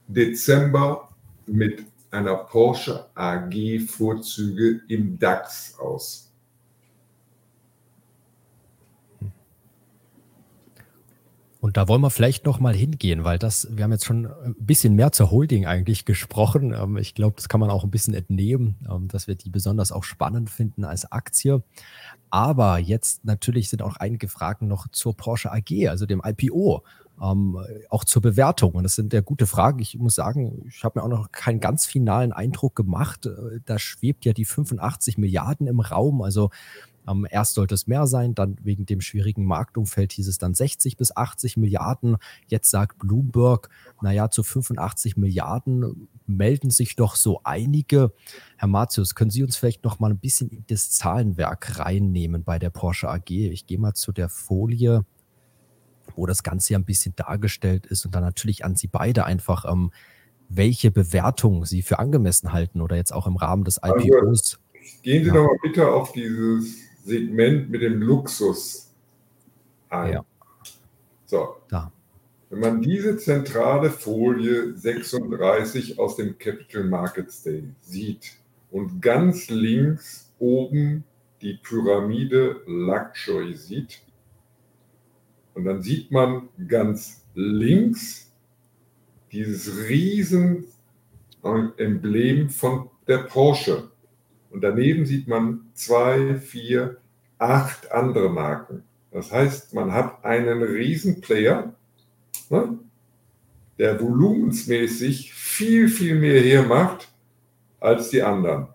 Dezember 0.08 1.10
mit 1.46 1.84
einer 2.10 2.36
Porsche 2.36 3.06
AG 3.16 3.80
Vorzüge 3.88 4.82
im 4.88 5.20
DAX 5.20 5.78
aus. 5.78 6.31
Und 11.62 11.78
da 11.78 11.88
wollen 11.88 12.02
wir 12.02 12.10
vielleicht 12.10 12.44
noch 12.48 12.60
mal 12.60 12.74
hingehen, 12.74 13.24
weil 13.24 13.38
das, 13.38 13.68
wir 13.70 13.84
haben 13.84 13.92
jetzt 13.92 14.06
schon 14.06 14.26
ein 14.26 14.56
bisschen 14.58 14.96
mehr 14.96 15.12
zur 15.12 15.30
Holding 15.30 15.68
eigentlich 15.68 16.06
gesprochen. 16.06 16.74
Ähm, 16.74 16.98
ich 16.98 17.14
glaube, 17.14 17.36
das 17.36 17.50
kann 17.50 17.60
man 17.60 17.70
auch 17.70 17.84
ein 17.84 17.92
bisschen 17.92 18.16
entnehmen, 18.16 18.78
ähm, 18.90 19.08
dass 19.08 19.28
wir 19.28 19.36
die 19.36 19.52
besonders 19.52 19.92
auch 19.92 20.04
spannend 20.04 20.50
finden 20.50 20.84
als 20.84 21.12
Aktie. 21.12 21.62
Aber 22.32 22.80
jetzt 22.80 23.26
natürlich 23.26 23.70
sind 23.70 23.84
auch 23.84 23.98
einige 23.98 24.28
Fragen 24.28 24.68
noch 24.68 24.88
zur 24.88 25.16
Porsche 25.16 25.52
AG, 25.52 25.88
also 25.88 26.08
dem 26.08 26.24
IPO, 26.26 26.84
ähm, 27.22 27.60
auch 27.92 28.06
zur 28.06 28.24
Bewertung. 28.24 28.72
Und 28.72 28.84
das 28.84 28.96
sind 28.96 29.14
ja 29.14 29.22
gute 29.22 29.46
Fragen. 29.46 29.78
Ich 29.80 29.96
muss 30.00 30.16
sagen, 30.16 30.66
ich 30.68 30.84
habe 30.84 31.00
mir 31.00 31.06
auch 31.06 31.10
noch 31.10 31.32
keinen 31.32 31.60
ganz 31.60 31.86
finalen 31.86 32.32
Eindruck 32.32 32.76
gemacht. 32.76 33.28
Äh, 33.28 33.60
da 33.66 33.78
schwebt 33.78 34.26
ja 34.26 34.34
die 34.34 34.46
85 34.46 35.20
Milliarden 35.20 35.68
im 35.68 35.80
Raum. 35.80 36.24
Also 36.24 36.50
ähm, 37.08 37.28
erst 37.30 37.56
sollte 37.56 37.74
es 37.74 37.88
mehr 37.88 38.06
sein, 38.08 38.36
dann 38.36 38.58
wegen 38.62 38.86
dem 38.86 39.02
schwierigen 39.02 39.46
Marktumfeld 39.46 40.12
hieß 40.14 40.28
es 40.28 40.38
dann 40.38 40.54
60 40.54 40.98
bis 40.98 41.16
80 41.16 41.58
Milliarden. 41.58 42.18
Jetzt 42.48 42.70
sagt 42.70 43.00
Bloomberg, 43.00 43.70
naja, 44.02 44.30
zu 44.30 44.44
85 44.44 45.18
Milliarden 45.18 46.08
melden 46.28 46.70
sich 46.70 46.96
doch 46.96 47.16
so 47.16 47.42
einige. 47.44 48.14
Herr 48.58 48.68
Martius, 48.68 49.16
können 49.16 49.32
Sie 49.32 49.44
uns 49.44 49.58
vielleicht 49.58 49.84
noch 49.84 50.00
mal 50.00 50.12
ein 50.12 50.20
bisschen 50.20 50.50
in 50.50 50.64
das 50.68 50.92
Zahlenwerk 50.92 51.80
reinnehmen 51.80 52.44
bei 52.44 52.60
der 52.60 52.70
Porsche 52.70 53.10
AG? 53.10 53.30
Ich 53.30 53.66
gehe 53.66 53.80
mal 53.80 53.94
zu 53.94 54.12
der 54.12 54.30
Folie, 54.30 55.06
wo 56.16 56.26
das 56.26 56.44
Ganze 56.44 56.74
ja 56.74 56.80
ein 56.80 56.86
bisschen 56.86 57.16
dargestellt 57.16 57.86
ist 57.86 58.06
und 58.06 58.14
dann 58.14 58.24
natürlich 58.24 58.64
an 58.64 58.76
Sie 58.76 58.88
beide 58.88 59.26
einfach, 59.26 59.66
ähm, 59.66 59.92
welche 60.50 60.92
Bewertung 60.92 61.66
Sie 61.66 61.82
für 61.82 62.00
angemessen 62.00 62.52
halten 62.52 62.82
oder 62.82 62.96
jetzt 62.96 63.14
auch 63.14 63.26
im 63.26 63.38
Rahmen 63.38 63.64
des 63.64 63.78
IPOs. 63.78 64.02
Also, 64.02 64.58
gehen 65.02 65.24
Sie 65.24 65.30
ja. 65.30 65.34
doch 65.34 65.46
mal 65.46 65.58
bitte 65.62 65.88
auf 65.92 66.12
dieses 66.12 66.91
Segment 67.04 67.70
mit 67.70 67.82
dem 67.82 68.02
Luxus 68.02 68.92
ein. 69.90 70.14
Ja. 70.14 70.26
So. 71.26 71.56
Da. 71.70 71.92
Wenn 72.50 72.60
man 72.60 72.82
diese 72.82 73.18
zentrale 73.18 73.90
Folie 73.90 74.76
36 74.76 76.00
aus 76.00 76.18
dem 76.18 76.38
Capital 76.38 76.84
Markets 76.84 77.44
Day 77.44 77.64
sieht 77.82 78.34
und 78.72 79.02
ganz 79.02 79.50
links 79.50 80.32
oben 80.40 81.06
die 81.42 81.58
Pyramide 81.64 82.62
Luxury 82.68 83.56
sieht, 83.56 84.02
und 85.54 85.66
dann 85.66 85.82
sieht 85.82 86.12
man 86.12 86.50
ganz 86.68 87.26
links 87.36 88.32
dieses 89.32 89.90
riesen 89.90 90.66
Emblem 91.78 92.50
von 92.50 92.90
der 93.08 93.20
Porsche. 93.20 93.90
Und 94.52 94.62
daneben 94.62 95.06
sieht 95.06 95.28
man 95.28 95.72
zwei, 95.74 96.36
vier, 96.36 96.98
acht 97.38 97.92
andere 97.92 98.30
Marken. 98.30 98.84
Das 99.12 99.32
heißt, 99.32 99.74
man 99.74 99.94
hat 99.94 100.24
einen 100.24 100.62
Riesenplayer, 100.62 101.74
ne, 102.50 102.80
der 103.78 104.00
volumensmäßig 104.00 105.34
viel, 105.34 105.88
viel 105.88 106.16
mehr 106.16 106.42
hermacht 106.42 107.12
als 107.80 108.10
die 108.10 108.22
anderen. 108.22 108.68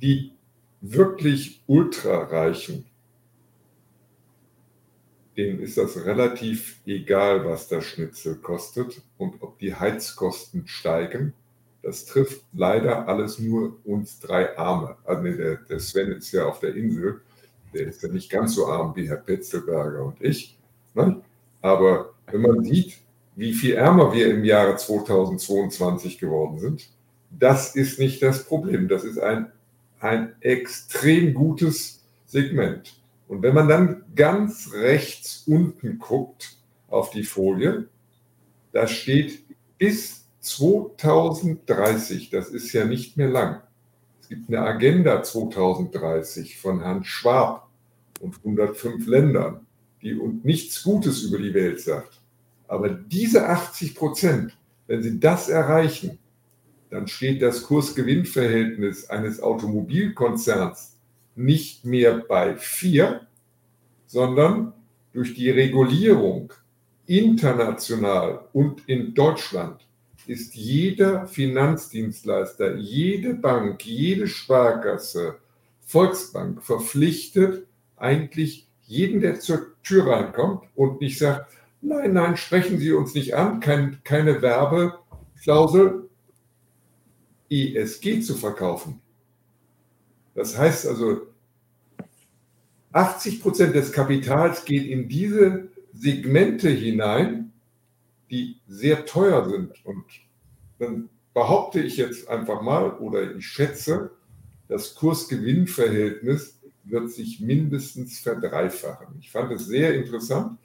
Die 0.00 0.32
wirklich 0.80 1.62
ultrareichen, 1.66 2.86
denen 5.36 5.60
ist 5.60 5.76
das 5.76 6.04
relativ 6.04 6.80
egal, 6.86 7.44
was 7.44 7.68
der 7.68 7.82
Schnitzel 7.82 8.36
kostet 8.36 9.02
und 9.18 9.42
ob 9.42 9.58
die 9.58 9.74
Heizkosten 9.74 10.66
steigen 10.66 11.34
das 11.82 12.04
trifft 12.04 12.42
leider 12.52 13.08
alles 13.08 13.38
nur 13.38 13.78
uns 13.84 14.20
drei 14.20 14.56
Arme. 14.58 14.96
Also 15.04 15.22
der, 15.22 15.56
der 15.56 15.80
Sven 15.80 16.12
ist 16.12 16.32
ja 16.32 16.44
auf 16.46 16.60
der 16.60 16.74
Insel. 16.74 17.20
der 17.72 17.86
ist 17.86 18.02
ja 18.02 18.08
nicht 18.08 18.30
ganz 18.30 18.54
so 18.54 18.66
arm 18.66 18.94
wie 18.96 19.08
Herr 19.08 19.16
Petzelberger 19.16 20.04
und 20.04 20.20
ich. 20.20 20.58
Ne? 20.94 21.22
Aber 21.62 22.14
wenn 22.30 22.42
man 22.42 22.64
sieht, 22.64 22.98
wie 23.36 23.52
viel 23.52 23.74
ärmer 23.74 24.12
wir 24.12 24.30
im 24.30 24.44
Jahre 24.44 24.76
2022 24.76 26.18
geworden 26.18 26.58
sind, 26.58 26.90
das 27.30 27.76
ist 27.76 27.98
nicht 27.98 28.22
das 28.22 28.44
Problem. 28.44 28.88
Das 28.88 29.04
ist 29.04 29.18
ein, 29.18 29.50
ein 30.00 30.34
extrem 30.40 31.32
gutes 31.32 32.02
Segment. 32.26 33.00
Und 33.28 33.42
wenn 33.42 33.54
man 33.54 33.68
dann 33.68 34.02
ganz 34.14 34.72
rechts 34.74 35.44
unten 35.46 35.98
guckt 35.98 36.58
auf 36.88 37.10
die 37.10 37.22
Folie, 37.22 37.86
da 38.72 38.86
steht 38.86 39.44
bis 39.78 40.26
2030, 40.40 42.30
das 42.30 42.48
ist 42.48 42.72
ja 42.72 42.84
nicht 42.84 43.16
mehr 43.16 43.28
lang. 43.28 43.60
Es 44.20 44.28
gibt 44.28 44.48
eine 44.48 44.60
Agenda 44.60 45.22
2030 45.22 46.58
von 46.58 46.80
Herrn 46.80 47.04
Schwab 47.04 47.68
und 48.20 48.36
105 48.38 49.06
Ländern, 49.06 49.66
die 50.02 50.14
uns 50.14 50.44
nichts 50.44 50.82
Gutes 50.82 51.22
über 51.22 51.38
die 51.38 51.54
Welt 51.54 51.80
sagt. 51.80 52.20
Aber 52.68 52.88
diese 52.88 53.48
80 53.48 53.94
Prozent, 53.94 54.56
wenn 54.86 55.02
sie 55.02 55.20
das 55.20 55.48
erreichen, 55.48 56.18
dann 56.90 57.06
steht 57.06 57.42
das 57.42 57.64
Kursgewinnverhältnis 57.64 59.10
eines 59.10 59.40
Automobilkonzerns 59.40 60.96
nicht 61.36 61.84
mehr 61.84 62.18
bei 62.18 62.56
4, 62.56 63.26
sondern 64.06 64.72
durch 65.12 65.34
die 65.34 65.50
Regulierung 65.50 66.52
international 67.06 68.46
und 68.52 68.88
in 68.88 69.14
Deutschland 69.14 69.86
ist 70.30 70.54
jeder 70.54 71.26
Finanzdienstleister, 71.26 72.76
jede 72.76 73.34
Bank, 73.34 73.84
jede 73.84 74.28
Sparkasse, 74.28 75.38
Volksbank 75.80 76.62
verpflichtet, 76.62 77.66
eigentlich 77.96 78.68
jeden, 78.82 79.20
der 79.20 79.40
zur 79.40 79.74
Tür 79.82 80.06
reinkommt 80.06 80.62
und 80.76 81.00
nicht 81.00 81.18
sagt, 81.18 81.52
nein, 81.82 82.12
nein, 82.12 82.36
sprechen 82.36 82.78
Sie 82.78 82.92
uns 82.92 83.12
nicht 83.14 83.34
an, 83.34 83.58
kein, 83.58 83.98
keine 84.04 84.40
Werbeklausel, 84.40 86.08
ESG 87.50 88.20
zu 88.20 88.36
verkaufen. 88.36 89.00
Das 90.36 90.56
heißt 90.56 90.86
also, 90.86 91.22
80 92.92 93.42
Prozent 93.42 93.74
des 93.74 93.90
Kapitals 93.90 94.64
geht 94.64 94.86
in 94.86 95.08
diese 95.08 95.68
Segmente 95.92 96.68
hinein, 96.68 97.49
die 98.30 98.58
sehr 98.68 99.06
teuer 99.06 99.48
sind. 99.48 99.84
Und 99.84 100.04
dann 100.78 101.08
behaupte 101.34 101.80
ich 101.80 101.96
jetzt 101.96 102.28
einfach 102.28 102.62
mal 102.62 102.98
oder 102.98 103.34
ich 103.34 103.46
schätze, 103.46 104.10
das 104.68 104.94
Kursgewinnverhältnis 104.94 106.60
wird 106.84 107.10
sich 107.10 107.40
mindestens 107.40 108.20
verdreifachen. 108.20 109.16
Ich 109.20 109.30
fand 109.30 109.52
es 109.52 109.66
sehr 109.66 109.94
interessant. 109.94 110.58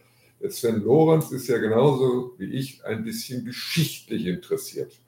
Sven 0.50 0.84
Lorenz 0.84 1.32
ist 1.32 1.48
ja 1.48 1.58
genauso 1.58 2.34
wie 2.38 2.54
ich 2.54 2.84
ein 2.86 3.04
bisschen 3.04 3.46
geschichtlich 3.46 4.26
interessiert. 4.26 5.00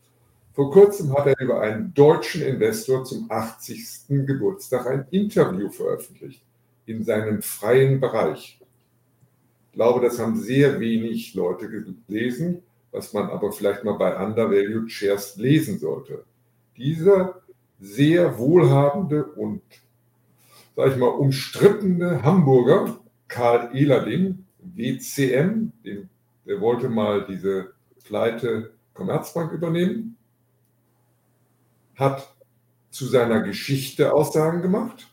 Vor 0.53 0.71
kurzem 0.71 1.15
hat 1.15 1.27
er 1.27 1.39
über 1.39 1.61
einen 1.61 1.93
deutschen 1.93 2.41
Investor 2.41 3.03
zum 3.03 3.29
80. 3.29 4.25
Geburtstag 4.25 4.87
ein 4.87 5.05
Interview 5.11 5.69
veröffentlicht 5.69 6.41
in 6.87 7.03
seinem 7.03 7.43
freien 7.43 7.99
Bereich. 7.99 8.56
Glaube, 9.77 10.01
das 10.01 10.17
haben 10.17 10.35
sehr 10.35 10.79
wenig 10.79 11.35
Leute 11.35 11.69
gelesen, 11.69 12.63
was 12.91 13.13
man 13.13 13.29
aber 13.29 13.51
vielleicht 13.51 13.83
mal 13.83 13.93
bei 13.93 14.17
Undervalued 14.17 14.91
Shares 14.91 15.35
lesen 15.35 15.77
sollte. 15.77 16.25
Dieser 16.75 17.43
sehr 17.79 18.39
wohlhabende 18.39 19.23
und, 19.23 19.61
sage 20.75 20.93
ich 20.93 20.97
mal, 20.97 21.09
umstrittene 21.09 22.23
Hamburger, 22.23 22.99
Karl 23.27 23.69
Ehlerding, 23.75 24.45
WCM, 24.57 25.71
der 26.47 26.59
wollte 26.59 26.89
mal 26.89 27.27
diese 27.27 27.73
Pleite 28.03 28.73
Commerzbank 28.95 29.51
übernehmen, 29.51 30.17
hat 31.93 32.35
zu 32.89 33.05
seiner 33.05 33.41
Geschichte 33.41 34.11
Aussagen 34.11 34.63
gemacht 34.63 35.07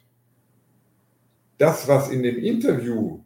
das, 1.58 1.86
was 1.86 2.08
in 2.08 2.22
dem 2.22 2.38
Interview 2.38 3.20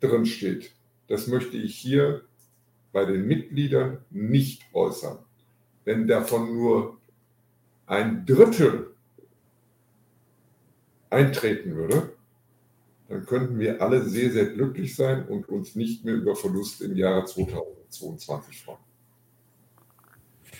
drin 0.00 0.26
steht, 0.26 0.74
das 1.08 1.26
möchte 1.26 1.56
ich 1.56 1.76
hier 1.76 2.22
bei 2.92 3.04
den 3.04 3.26
Mitgliedern 3.26 3.98
nicht 4.10 4.62
äußern. 4.72 5.18
Wenn 5.84 6.06
davon 6.06 6.54
nur 6.54 6.98
ein 7.86 8.24
Drittel 8.24 8.94
eintreten 11.10 11.74
würde, 11.74 12.12
dann 13.08 13.26
könnten 13.26 13.58
wir 13.58 13.82
alle 13.82 14.08
sehr, 14.08 14.30
sehr 14.30 14.46
glücklich 14.46 14.96
sein 14.96 15.26
und 15.26 15.48
uns 15.48 15.74
nicht 15.74 16.04
mehr 16.04 16.14
über 16.14 16.34
Verlust 16.34 16.80
im 16.80 16.96
Jahre 16.96 17.24
2022 17.26 18.62
freuen. 18.62 18.78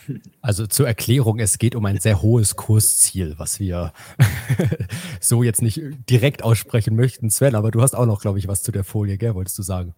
Also 0.40 0.66
zur 0.66 0.88
Erklärung, 0.88 1.38
es 1.38 1.58
geht 1.58 1.76
um 1.76 1.84
ein 1.84 2.00
sehr 2.00 2.22
hohes 2.22 2.56
Kursziel, 2.56 3.34
was 3.38 3.60
wir 3.60 3.92
so 5.20 5.44
jetzt 5.44 5.62
nicht 5.62 5.80
direkt 6.10 6.42
aussprechen 6.42 6.96
möchten, 6.96 7.30
Sven, 7.30 7.54
aber 7.54 7.70
du 7.70 7.80
hast 7.82 7.94
auch 7.94 8.06
noch, 8.06 8.20
glaube 8.20 8.40
ich, 8.40 8.48
was 8.48 8.64
zu 8.64 8.72
der 8.72 8.82
Folie, 8.82 9.16
gell, 9.16 9.36
wolltest 9.36 9.56
du 9.58 9.62
sagen? 9.62 9.94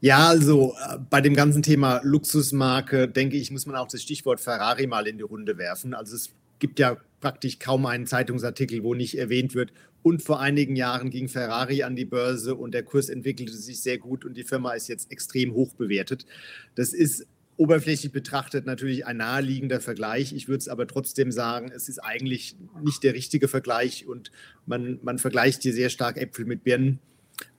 Ja, 0.00 0.28
also 0.28 0.74
äh, 0.88 0.98
bei 1.10 1.20
dem 1.20 1.34
ganzen 1.34 1.62
Thema 1.62 2.00
Luxusmarke, 2.02 3.08
denke 3.08 3.36
ich, 3.36 3.50
muss 3.50 3.66
man 3.66 3.76
auch 3.76 3.88
das 3.88 4.02
Stichwort 4.02 4.40
Ferrari 4.40 4.86
mal 4.86 5.06
in 5.06 5.18
die 5.18 5.24
Runde 5.24 5.58
werfen. 5.58 5.94
Also 5.94 6.16
es 6.16 6.30
gibt 6.58 6.78
ja 6.78 6.96
praktisch 7.20 7.58
kaum 7.58 7.86
einen 7.86 8.06
Zeitungsartikel, 8.06 8.82
wo 8.82 8.94
nicht 8.94 9.18
erwähnt 9.18 9.54
wird. 9.54 9.72
Und 10.02 10.22
vor 10.22 10.40
einigen 10.40 10.74
Jahren 10.74 11.10
ging 11.10 11.28
Ferrari 11.28 11.84
an 11.84 11.94
die 11.94 12.04
Börse 12.04 12.56
und 12.56 12.72
der 12.72 12.82
Kurs 12.82 13.08
entwickelte 13.08 13.52
sich 13.52 13.80
sehr 13.80 13.98
gut 13.98 14.24
und 14.24 14.36
die 14.36 14.42
Firma 14.42 14.72
ist 14.72 14.88
jetzt 14.88 15.12
extrem 15.12 15.54
hoch 15.54 15.74
bewertet. 15.74 16.26
Das 16.74 16.92
ist 16.92 17.26
oberflächlich 17.56 18.10
betrachtet 18.10 18.66
natürlich 18.66 19.06
ein 19.06 19.18
naheliegender 19.18 19.80
Vergleich. 19.80 20.32
Ich 20.32 20.48
würde 20.48 20.58
es 20.58 20.68
aber 20.68 20.86
trotzdem 20.86 21.30
sagen, 21.30 21.70
es 21.74 21.88
ist 21.88 22.00
eigentlich 22.00 22.56
nicht 22.82 23.04
der 23.04 23.14
richtige 23.14 23.46
Vergleich 23.46 24.06
und 24.06 24.32
man, 24.66 24.98
man 25.02 25.18
vergleicht 25.18 25.62
hier 25.62 25.72
sehr 25.72 25.90
stark 25.90 26.16
Äpfel 26.16 26.44
mit 26.44 26.64
Birnen. 26.64 26.98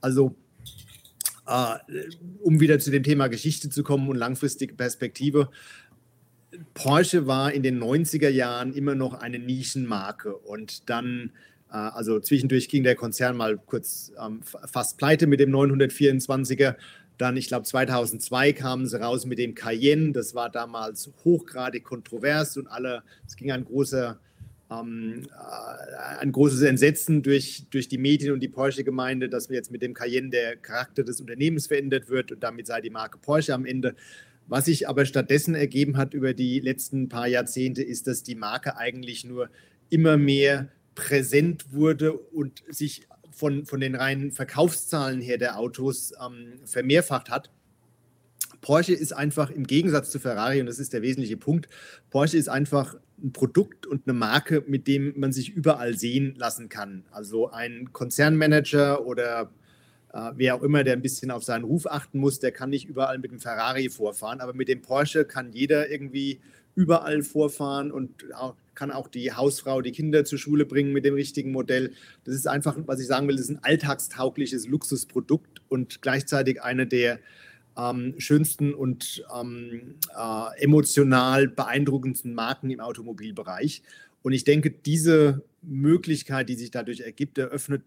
Also, 0.02 0.36
um 1.46 2.60
wieder 2.60 2.80
zu 2.80 2.92
dem 2.92 3.04
Thema 3.04 3.28
Geschichte 3.28 3.70
zu 3.70 3.84
kommen 3.84 4.08
und 4.10 4.16
langfristige 4.16 4.76
Perspektive. 4.76 5.50
Porsche 6.74 7.28
war 7.28 7.52
in 7.52 7.64
den 7.64 7.82
90er 7.82 8.30
Jahren 8.30 8.74
immer 8.74 8.96
noch 8.96 9.14
eine 9.16 9.40
Nischenmarke 9.40 10.36
und 10.36 10.90
dann 10.90 11.32
äh, 11.74 11.78
also 11.78 12.20
zwischendurch 12.20 12.70
ging 12.70 12.84
der 12.84 12.96
Konzern 12.96 13.36
mal 13.36 13.58
kurz 13.58 14.14
ähm, 14.24 14.42
fast 14.44 14.98
pleite 14.98 15.28
mit 15.28 15.40
dem 15.40 15.52
924er. 15.52 16.76
Dann, 17.18 17.38
ich 17.38 17.48
glaube, 17.48 17.66
2002 17.66 18.54
kamen 18.54 18.88
sie 18.88 19.00
raus 19.00 19.26
mit 19.26 19.38
dem 19.38 19.54
Cayenne. 19.56 20.14
Das 20.14 20.34
war 20.34 20.50
damals 20.50 21.12
hochgradig 21.24 21.84
kontrovers 21.84 22.58
und 22.58 22.68
alle, 22.68 23.04
es 23.28 23.36
ging 23.36 23.52
ein 23.52 23.66
großer, 23.66 24.20
ähm, 24.82 25.24
äh, 25.32 26.20
ein 26.20 26.32
großes 26.32 26.62
Entsetzen 26.62 27.22
durch, 27.22 27.66
durch 27.70 27.88
die 27.88 27.98
Medien 27.98 28.34
und 28.34 28.40
die 28.40 28.48
Porsche-Gemeinde, 28.48 29.30
dass 29.30 29.50
jetzt 29.50 29.72
mit 29.72 29.82
dem 29.82 29.94
Cayenne 29.94 30.30
der 30.30 30.56
Charakter 30.58 31.04
des 31.04 31.22
Unternehmens 31.22 31.68
verändert 31.68 32.10
wird 32.10 32.32
und 32.32 32.44
damit 32.44 32.68
sei 32.68 32.82
die 32.82 32.90
Marke 32.90 33.18
Porsche 33.18 33.54
am 33.54 33.66
Ende. 33.66 33.96
Was 34.48 34.66
sich 34.66 34.90
aber 34.90 35.06
stattdessen 35.06 35.56
ergeben 35.56 35.98
hat 35.98 36.14
über 36.14 36.34
die 36.34 36.60
letzten 36.60 37.10
paar 37.10 37.28
Jahrzehnte, 37.28 37.82
ist, 37.82 38.08
dass 38.08 38.24
die 38.24 38.36
Marke 38.36 38.78
eigentlich 38.78 39.24
nur 39.24 39.50
immer 39.90 40.18
mehr 40.18 40.70
präsent 40.96 41.72
wurde 41.72 42.14
und 42.14 42.64
sich 42.68 43.08
von, 43.32 43.66
von 43.66 43.80
den 43.80 43.96
reinen 43.96 44.32
Verkaufszahlen 44.32 45.22
her 45.22 45.38
der 45.38 45.58
Autos 45.58 46.14
ähm, 46.24 46.60
vermehrfacht 46.66 47.30
hat. 47.30 47.50
Porsche 48.62 48.94
ist 48.94 49.12
einfach 49.12 49.50
im 49.50 49.68
Gegensatz 49.68 50.10
zu 50.10 50.20
Ferrari, 50.20 50.60
und 50.62 50.68
das 50.68 50.80
ist 50.80 50.94
der 50.94 51.02
wesentliche 51.02 51.38
Punkt, 51.38 51.68
Porsche 52.10 52.38
ist 52.38 52.48
einfach 52.48 52.96
ein 53.24 53.32
Produkt 53.32 53.88
und 53.88 54.08
eine 54.08 54.14
Marke, 54.14 54.64
mit 54.68 54.88
dem 54.88 55.14
man 55.18 55.32
sich 55.32 55.50
überall 55.50 55.98
sehen 55.98 56.36
lassen 56.36 56.70
kann. 56.70 57.06
Also 57.12 57.50
ein 57.50 57.94
Konzernmanager 57.94 59.06
oder 59.06 59.50
äh, 60.14 60.32
wer 60.36 60.56
auch 60.56 60.62
immer, 60.62 60.84
der 60.84 60.94
ein 60.94 61.02
bisschen 61.02 61.32
auf 61.32 61.44
seinen 61.44 61.64
Ruf 61.64 61.88
achten 61.88 62.20
muss, 62.20 62.40
der 62.40 62.52
kann 62.52 62.70
nicht 62.70 62.88
überall 62.88 63.18
mit 63.18 63.32
dem 63.32 63.40
Ferrari 63.40 63.90
vorfahren, 63.90 64.42
aber 64.42 64.54
mit 64.54 64.68
dem 64.68 64.82
Porsche 64.82 65.26
kann 65.26 65.54
jeder 65.54 65.90
irgendwie 65.90 66.40
überall 66.76 67.22
vorfahren 67.24 67.92
und 67.92 68.34
auch, 68.34 68.56
kann 68.76 68.92
auch 68.92 69.08
die 69.08 69.32
Hausfrau 69.32 69.82
die 69.82 69.92
Kinder 69.92 70.26
zur 70.26 70.40
Schule 70.40 70.66
bringen 70.66 70.92
mit 70.92 71.06
dem 71.06 71.14
richtigen 71.14 71.52
Modell. 71.52 71.94
Das 72.26 72.36
ist 72.36 72.48
einfach, 72.48 72.78
was 72.86 73.00
ich 73.00 73.08
sagen 73.08 73.28
will, 73.28 73.36
das 73.36 73.46
ist 73.46 73.52
ein 73.52 73.64
alltagstaugliches 73.64 74.68
Luxusprodukt 74.68 75.62
und 75.70 76.02
gleichzeitig 76.02 76.62
eine 76.62 76.88
der 76.88 77.20
ähm, 77.78 78.16
schönsten 78.18 78.74
und 78.74 79.24
ähm, 79.36 79.96
äh, 80.16 80.64
emotional 80.64 81.48
beeindruckendsten 81.48 82.34
Marken 82.34 82.70
im 82.70 82.80
Automobilbereich. 82.80 83.84
Und 84.22 84.34
ich 84.34 84.44
denke, 84.44 84.72
diese 84.72 85.44
Möglichkeit, 85.62 86.50
die 86.50 86.56
sich 86.56 86.72
dadurch 86.72 87.02
ergibt, 87.02 87.38
eröffnet 87.38 87.84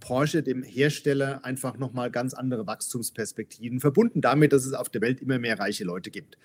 Porsche 0.00 0.42
dem 0.42 0.62
Hersteller 0.62 1.44
einfach 1.44 1.78
nochmal 1.78 2.10
ganz 2.10 2.34
andere 2.34 2.66
Wachstumsperspektiven, 2.66 3.80
verbunden 3.80 4.20
damit, 4.20 4.52
dass 4.52 4.66
es 4.66 4.72
auf 4.72 4.88
der 4.88 5.00
Welt 5.00 5.20
immer 5.20 5.38
mehr 5.38 5.58
reiche 5.58 5.84
Leute 5.84 6.10
gibt. 6.10 6.36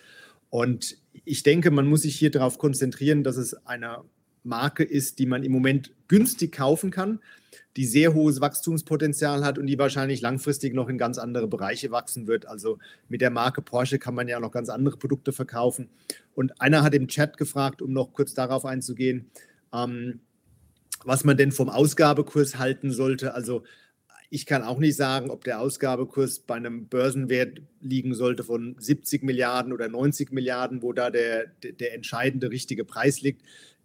Und 0.49 0.97
ich 1.25 1.43
denke, 1.43 1.71
man 1.71 1.87
muss 1.87 2.01
sich 2.01 2.17
hier 2.17 2.31
darauf 2.31 2.57
konzentrieren, 2.57 3.23
dass 3.23 3.37
es 3.37 3.53
eine 3.65 3.99
Marke 4.43 4.83
ist, 4.83 5.19
die 5.19 5.25
man 5.25 5.43
im 5.43 5.51
Moment 5.51 5.93
günstig 6.07 6.51
kaufen 6.53 6.91
kann, 6.91 7.19
die 7.77 7.85
sehr 7.85 8.13
hohes 8.13 8.41
Wachstumspotenzial 8.41 9.43
hat 9.43 9.57
und 9.57 9.67
die 9.67 9.79
wahrscheinlich 9.79 10.21
langfristig 10.21 10.73
noch 10.73 10.89
in 10.89 10.97
ganz 10.97 11.17
andere 11.17 11.47
Bereiche 11.47 11.91
wachsen 11.91 12.27
wird. 12.27 12.45
Also 12.45 12.79
mit 13.09 13.21
der 13.21 13.29
Marke 13.29 13.61
Porsche 13.61 13.99
kann 13.99 14.15
man 14.15 14.27
ja 14.27 14.39
noch 14.39 14.51
ganz 14.51 14.69
andere 14.69 14.97
Produkte 14.97 15.31
verkaufen. 15.31 15.89
Und 16.33 16.59
einer 16.61 16.83
hat 16.83 16.93
im 16.93 17.07
Chat 17.07 17.37
gefragt, 17.37 17.81
um 17.81 17.93
noch 17.93 18.13
kurz 18.13 18.33
darauf 18.33 18.65
einzugehen, 18.65 19.29
ähm, 19.73 20.19
was 21.03 21.23
man 21.23 21.37
denn 21.37 21.51
vom 21.51 21.69
Ausgabekurs 21.69 22.57
halten 22.57 22.91
sollte. 22.91 23.33
Also 23.33 23.63
ich 24.29 24.45
kann 24.45 24.63
auch 24.63 24.79
nicht 24.79 24.95
sagen, 24.95 25.29
ob 25.29 25.43
der 25.43 25.59
Ausgabekurs 25.59 26.39
bei 26.39 26.55
einem 26.55 26.87
Börsenwert 26.87 27.61
liegen 27.81 28.13
sollte 28.13 28.45
von 28.45 28.77
70 28.79 29.23
Milliarden 29.23 29.73
oder 29.73 29.89
90 29.89 30.31
Milliarden, 30.31 30.81
wo 30.81 30.93
da 30.93 31.09
der, 31.09 31.47
der 31.61 31.93
entscheidende 31.93 32.49
richtige 32.49 32.85
Preis 32.85 33.21
liegt. 33.21 33.41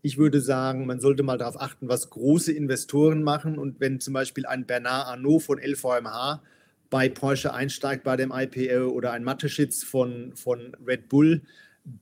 Ich 0.07 0.18
würde 0.18 0.40
sagen, 0.40 0.86
man 0.86 1.00
sollte 1.00 1.24
mal 1.24 1.36
darauf 1.36 1.61
achten, 1.61 1.88
was 1.88 2.11
große 2.11 2.52
Investoren 2.52 3.24
machen. 3.24 3.59
Und 3.59 3.80
wenn 3.80 3.98
zum 3.98 4.14
Beispiel 4.14 4.46
ein 4.46 4.64
Bernard 4.64 5.09
Arnault 5.09 5.42
von 5.42 5.59
LVMH 5.59 6.44
bei 6.90 7.09
Porsche 7.09 7.52
einsteigt 7.52 8.04
bei 8.04 8.16
dem 8.16 8.32
IPO 8.32 8.86
oder 8.90 9.11
ein 9.11 9.24
Mateschitz 9.24 9.82
von, 9.82 10.30
von 10.36 10.76
Red 10.86 11.09
Bull, 11.09 11.42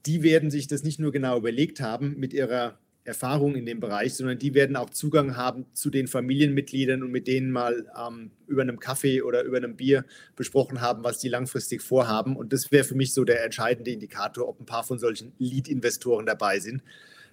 die 0.05 0.23
werden 0.23 0.51
sich 0.51 0.67
das 0.67 0.83
nicht 0.83 1.01
nur 1.01 1.13
genau 1.13 1.39
überlegt 1.39 1.81
haben 1.81 2.17
mit 2.19 2.35
ihrer 2.35 2.79
Erfahrung 3.05 3.55
in 3.55 3.65
dem 3.65 3.81
Bereich, 3.81 4.13
sondern 4.13 4.39
die 4.39 4.53
werden 4.53 4.77
auch 4.77 4.91
Zugang 4.91 5.35
haben 5.39 5.65
zu 5.73 5.89
den 5.89 6.07
Familienmitgliedern 6.07 7.03
und 7.03 7.11
mit 7.11 7.27
denen 7.27 7.51
mal 7.51 7.87
ähm, 7.99 8.33
über 8.47 8.61
einem 8.61 8.81
Kaffee 8.81 9.23
oder 9.23 9.45
über 9.45 9.57
einem 9.57 9.77
Bier 9.77 10.05
besprochen 10.37 10.83
haben, 10.83 11.05
was 11.05 11.21
die 11.21 11.31
langfristig 11.31 11.81
vorhaben. 11.81 12.37
Und 12.37 12.53
das 12.53 12.71
wäre 12.71 12.85
für 12.85 12.97
mich 12.97 13.15
so 13.15 13.25
der 13.25 13.43
entscheidende 13.47 13.93
Indikator, 13.93 14.47
ob 14.47 14.61
ein 14.61 14.67
paar 14.67 14.85
von 14.85 14.99
solchen 14.99 15.33
Lead-Investoren 15.39 16.27
dabei 16.27 16.59
sind, 16.59 16.83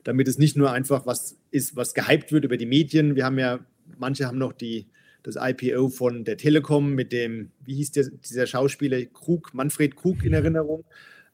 damit 0.03 0.27
es 0.27 0.37
nicht 0.37 0.57
nur 0.57 0.71
einfach 0.71 1.05
was 1.05 1.37
ist, 1.51 1.75
was 1.75 1.93
gehypt 1.93 2.31
wird 2.31 2.45
über 2.45 2.57
die 2.57 2.65
Medien. 2.65 3.15
Wir 3.15 3.25
haben 3.25 3.39
ja, 3.39 3.59
manche 3.97 4.25
haben 4.25 4.37
noch 4.37 4.53
die, 4.53 4.87
das 5.23 5.35
IPO 5.39 5.89
von 5.89 6.23
der 6.23 6.37
Telekom 6.37 6.93
mit 6.93 7.11
dem, 7.11 7.51
wie 7.63 7.75
hieß 7.75 7.91
der, 7.91 8.09
dieser 8.09 8.47
Schauspieler 8.47 9.05
Krug, 9.05 9.53
Manfred 9.53 9.95
Krug 9.95 10.23
in 10.23 10.33
Erinnerung. 10.33 10.83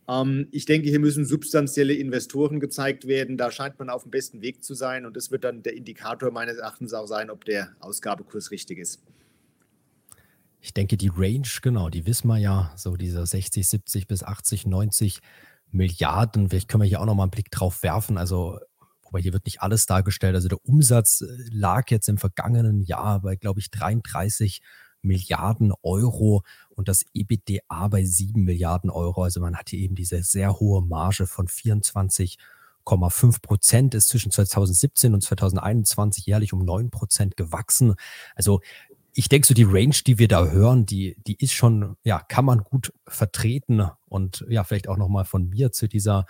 Ähm, 0.07 0.47
ich 0.51 0.65
denke, 0.65 0.89
hier 0.89 0.99
müssen 0.99 1.25
substanzielle 1.25 1.93
Investoren 1.93 2.59
gezeigt 2.59 3.07
werden. 3.07 3.37
Da 3.37 3.51
scheint 3.51 3.77
man 3.79 3.89
auf 3.89 4.03
dem 4.03 4.11
besten 4.11 4.41
Weg 4.41 4.63
zu 4.63 4.73
sein. 4.73 5.05
Und 5.05 5.15
das 5.15 5.31
wird 5.31 5.43
dann 5.43 5.63
der 5.63 5.75
Indikator 5.75 6.31
meines 6.31 6.57
Erachtens 6.57 6.93
auch 6.93 7.07
sein, 7.07 7.29
ob 7.29 7.45
der 7.45 7.75
Ausgabekurs 7.79 8.51
richtig 8.51 8.79
ist. 8.79 9.01
Ich 10.59 10.73
denke, 10.73 10.97
die 10.97 11.11
Range, 11.15 11.47
genau, 11.61 11.89
die 11.89 12.05
wissen 12.05 12.27
wir 12.27 12.37
ja, 12.37 12.73
so 12.75 12.97
diese 12.97 13.25
60, 13.25 13.67
70 13.67 14.07
bis 14.07 14.23
80, 14.23 14.65
90 14.65 15.19
Milliarden. 15.71 16.49
Vielleicht 16.49 16.67
können 16.67 16.83
wir 16.83 16.87
hier 16.87 17.01
auch 17.01 17.05
nochmal 17.05 17.25
einen 17.25 17.31
Blick 17.31 17.51
drauf 17.51 17.83
werfen. 17.83 18.17
Also, 18.17 18.59
wobei 19.03 19.21
hier 19.21 19.33
wird 19.33 19.45
nicht 19.45 19.61
alles 19.61 19.85
dargestellt. 19.85 20.35
Also 20.35 20.47
der 20.47 20.63
Umsatz 20.65 21.21
äh, 21.21 21.27
lag 21.51 21.89
jetzt 21.89 22.09
im 22.09 22.17
vergangenen 22.17 22.81
Jahr 22.81 23.21
bei, 23.21 23.35
glaube 23.35 23.59
ich, 23.59 23.71
33 23.71 24.61
Milliarden 25.01 25.73
Euro 25.83 26.43
und 26.69 26.87
das 26.87 27.05
EBITDA 27.13 27.87
bei 27.87 28.03
7 28.03 28.43
Milliarden 28.43 28.89
Euro. 28.89 29.23
Also 29.23 29.39
man 29.39 29.55
hat 29.55 29.69
hier 29.69 29.79
eben 29.79 29.95
diese 29.95 30.21
sehr 30.23 30.59
hohe 30.59 30.81
Marge 30.81 31.27
von 31.27 31.47
24,5 31.47 33.41
Prozent, 33.41 33.95
ist 33.95 34.09
zwischen 34.09 34.31
2017 34.31 35.13
und 35.13 35.21
2021 35.21 36.25
jährlich 36.25 36.53
um 36.53 36.65
9 36.65 36.89
Prozent 36.89 37.37
gewachsen. 37.37 37.95
Also 38.35 38.61
ich 39.17 39.29
denke, 39.29 39.47
so 39.47 39.55
die 39.55 39.63
Range, 39.63 39.95
die 40.05 40.19
wir 40.19 40.27
da 40.27 40.45
hören, 40.45 40.85
die, 40.85 41.15
die 41.25 41.35
ist 41.43 41.53
schon, 41.53 41.97
ja, 42.03 42.19
kann 42.19 42.45
man 42.45 42.59
gut 42.59 42.93
vertreten 43.07 43.89
und 44.05 44.45
ja, 44.47 44.63
vielleicht 44.63 44.87
auch 44.87 44.97
nochmal 44.97 45.25
von 45.25 45.49
mir 45.49 45.71
zu 45.71 45.87
dieser 45.87 46.27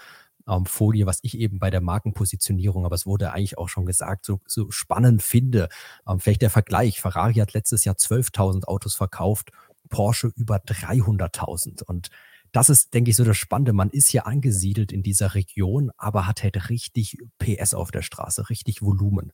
ähm, 0.47 0.65
Folie, 0.65 1.05
was 1.05 1.19
ich 1.21 1.37
eben 1.37 1.59
bei 1.59 1.69
der 1.69 1.81
Markenpositionierung, 1.81 2.85
aber 2.85 2.95
es 2.95 3.05
wurde 3.05 3.33
eigentlich 3.33 3.57
auch 3.57 3.67
schon 3.67 3.85
gesagt, 3.85 4.25
so, 4.25 4.39
so 4.47 4.71
spannend 4.71 5.21
finde. 5.21 5.67
Ähm, 6.07 6.21
vielleicht 6.21 6.41
der 6.41 6.49
Vergleich. 6.49 7.01
Ferrari 7.01 7.33
hat 7.33 7.51
letztes 7.51 7.83
Jahr 7.83 7.95
12.000 7.95 8.63
Autos 8.63 8.95
verkauft, 8.95 9.51
Porsche 9.89 10.31
über 10.37 10.55
300.000 10.55 11.83
und 11.83 12.07
das 12.53 12.69
ist, 12.69 12.93
denke 12.93 13.11
ich, 13.11 13.17
so 13.17 13.25
das 13.25 13.35
Spannende. 13.35 13.73
Man 13.73 13.89
ist 13.89 14.07
hier 14.07 14.25
angesiedelt 14.27 14.93
in 14.93 15.03
dieser 15.03 15.35
Region, 15.35 15.91
aber 15.97 16.25
hat 16.25 16.41
halt 16.41 16.69
richtig 16.69 17.17
PS 17.37 17.73
auf 17.73 17.91
der 17.91 18.01
Straße, 18.01 18.49
richtig 18.49 18.81
Volumen 18.81 19.33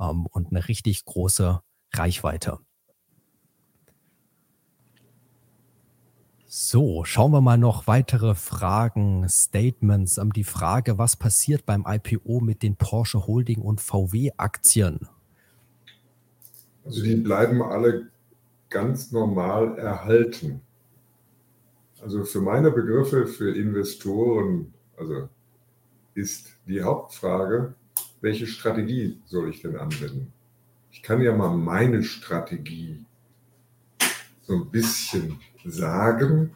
ähm, 0.00 0.24
und 0.24 0.50
eine 0.50 0.66
richtig 0.66 1.04
große 1.04 1.60
Reichweite. 1.92 2.60
So, 6.56 7.02
schauen 7.02 7.32
wir 7.32 7.40
mal 7.40 7.58
noch 7.58 7.88
weitere 7.88 8.36
Fragen, 8.36 9.28
Statements. 9.28 10.18
Um, 10.18 10.32
die 10.32 10.44
Frage, 10.44 10.98
was 10.98 11.16
passiert 11.16 11.66
beim 11.66 11.84
IPO 11.84 12.38
mit 12.38 12.62
den 12.62 12.76
Porsche 12.76 13.26
Holding 13.26 13.60
und 13.60 13.80
VW-Aktien? 13.80 15.08
Also 16.84 17.02
die 17.02 17.16
bleiben 17.16 17.60
alle 17.60 18.08
ganz 18.70 19.10
normal 19.10 19.76
erhalten. 19.78 20.60
Also 22.00 22.22
für 22.22 22.40
meine 22.40 22.70
Begriffe, 22.70 23.26
für 23.26 23.52
Investoren, 23.52 24.72
also 24.96 25.28
ist 26.14 26.52
die 26.68 26.84
Hauptfrage, 26.84 27.74
welche 28.20 28.46
Strategie 28.46 29.20
soll 29.24 29.50
ich 29.50 29.60
denn 29.60 29.76
anwenden? 29.76 30.32
Ich 30.92 31.02
kann 31.02 31.20
ja 31.20 31.34
mal 31.36 31.56
meine 31.56 32.04
Strategie 32.04 33.04
so 34.42 34.54
ein 34.54 34.70
bisschen 34.70 35.40
sagen, 35.64 36.52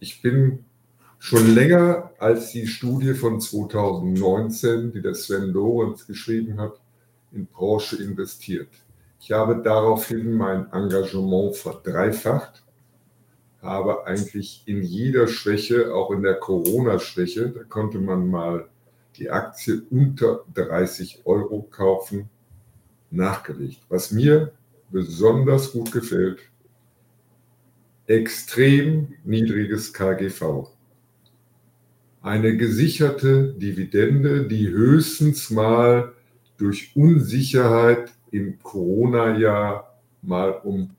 ich 0.00 0.22
bin 0.22 0.64
schon 1.18 1.54
länger 1.54 2.10
als 2.18 2.50
die 2.50 2.66
Studie 2.66 3.14
von 3.14 3.40
2019, 3.40 4.92
die 4.92 5.00
der 5.00 5.14
Sven 5.14 5.52
Lorenz 5.52 6.06
geschrieben 6.06 6.60
hat, 6.60 6.80
in 7.30 7.46
Porsche 7.46 8.02
investiert. 8.02 8.68
Ich 9.20 9.30
habe 9.30 9.62
daraufhin 9.62 10.32
mein 10.32 10.70
Engagement 10.72 11.56
verdreifacht, 11.56 12.64
habe 13.62 14.04
eigentlich 14.06 14.64
in 14.66 14.82
jeder 14.82 15.28
Schwäche, 15.28 15.94
auch 15.94 16.10
in 16.10 16.22
der 16.22 16.34
Corona-Schwäche, 16.34 17.50
da 17.50 17.62
konnte 17.62 17.98
man 17.98 18.28
mal 18.28 18.68
die 19.16 19.30
Aktie 19.30 19.82
unter 19.90 20.44
30 20.54 21.22
Euro 21.24 21.62
kaufen, 21.70 22.28
nachgelegt. 23.10 23.80
Was 23.88 24.10
mir 24.10 24.52
besonders 24.90 25.70
gut 25.70 25.92
gefällt, 25.92 26.40
extrem 28.12 29.14
niedriges 29.24 29.92
KGV. 29.92 30.68
Eine 32.20 32.56
gesicherte 32.56 33.54
Dividende, 33.54 34.46
die 34.46 34.68
höchstens 34.68 35.50
mal 35.50 36.12
durch 36.58 36.94
Unsicherheit 36.94 38.12
im 38.30 38.58
Corona-Jahr 38.62 39.98
mal 40.20 40.50
um 40.50 40.90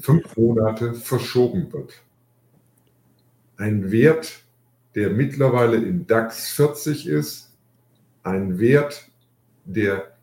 fünf 0.00 0.36
Monate 0.36 0.94
verschoben 0.94 1.72
wird. 1.72 2.02
Ein 3.56 3.92
Wert, 3.92 4.42
der 4.96 5.10
mittlerweile 5.10 5.76
im 5.76 6.06
DAX 6.06 6.50
40 6.50 7.06
ist, 7.06 7.52
ein 8.24 8.58
Wert, 8.58 9.08
der 9.64 10.16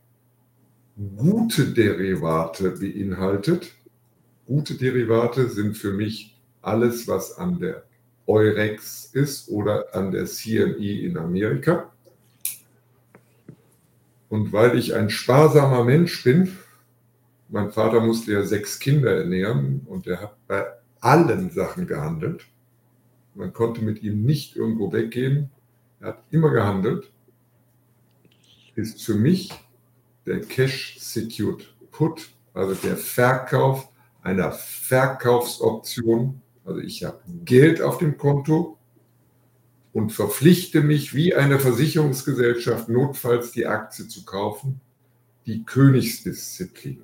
gute 1.15 1.71
Derivate 1.71 2.71
beinhaltet, 2.71 3.76
Gute 4.47 4.75
Derivate 4.75 5.49
sind 5.49 5.75
für 5.75 5.91
mich 5.91 6.33
alles, 6.61 7.05
was 7.05 7.37
an 7.37 7.59
der 7.59 7.83
Eurex 8.27 9.09
ist 9.13 9.49
oder 9.49 9.93
an 9.93 10.11
der 10.11 10.25
CME 10.25 11.01
in 11.01 11.17
Amerika. 11.17 11.91
Und 14.29 14.53
weil 14.53 14.77
ich 14.77 14.95
ein 14.95 15.09
sparsamer 15.09 15.83
Mensch 15.83 16.23
bin, 16.23 16.57
mein 17.49 17.71
Vater 17.71 17.99
musste 17.99 18.31
ja 18.31 18.43
sechs 18.43 18.79
Kinder 18.79 19.17
ernähren 19.17 19.81
und 19.85 20.07
er 20.07 20.21
hat 20.21 20.47
bei 20.47 20.65
allen 21.01 21.49
Sachen 21.49 21.85
gehandelt. 21.85 22.45
Man 23.35 23.51
konnte 23.51 23.81
mit 23.81 24.01
ihm 24.01 24.23
nicht 24.23 24.55
irgendwo 24.55 24.93
weggehen. 24.93 25.49
Er 25.99 26.09
hat 26.09 26.23
immer 26.31 26.51
gehandelt. 26.51 27.11
Ist 28.75 29.03
für 29.03 29.15
mich 29.15 29.51
der 30.25 30.39
Cash 30.39 30.99
Secured 30.99 31.73
Put, 31.91 32.29
also 32.53 32.75
der 32.75 32.95
Verkauf 32.95 33.89
einer 34.27 34.51
Verkaufsoption. 34.51 36.41
Also 36.65 36.81
ich 36.81 37.05
habe 37.05 37.19
Geld 37.45 37.81
auf 37.81 37.97
dem 37.97 38.17
Konto 38.17 38.77
und 39.93 40.11
verpflichte 40.11 40.81
mich 40.81 41.15
wie 41.15 41.33
eine 41.33 41.59
Versicherungsgesellschaft 41.59 42.89
notfalls 42.89 43.51
die 43.53 43.65
Aktie 43.65 44.07
zu 44.07 44.25
kaufen. 44.25 44.81
Die 45.45 45.63
Königsdisziplin. 45.63 47.03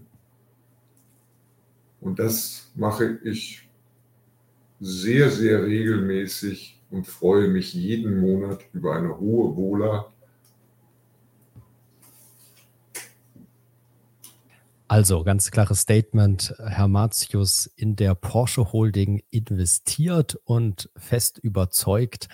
Und 2.02 2.20
das 2.20 2.70
mache 2.76 3.20
ich 3.24 3.70
sehr, 4.82 5.32
sehr 5.32 5.64
regelmäßig 5.64 6.82
und 6.92 7.08
freue 7.08 7.48
mich 7.48 7.74
jeden 7.74 8.20
Monat 8.20 8.66
über 8.74 8.96
eine 8.96 9.18
hohe 9.18 9.56
Wohler 9.56 10.13
Also 14.94 15.24
ganz 15.24 15.50
klares 15.50 15.80
Statement. 15.80 16.54
Herr 16.64 16.88
Martius 16.88 17.66
in 17.66 17.96
der 17.96 18.14
Porsche 18.14 18.74
Holding 18.74 19.24
investiert 19.32 20.36
und 20.46 20.92
fest 20.96 21.40
überzeugt 21.40 22.28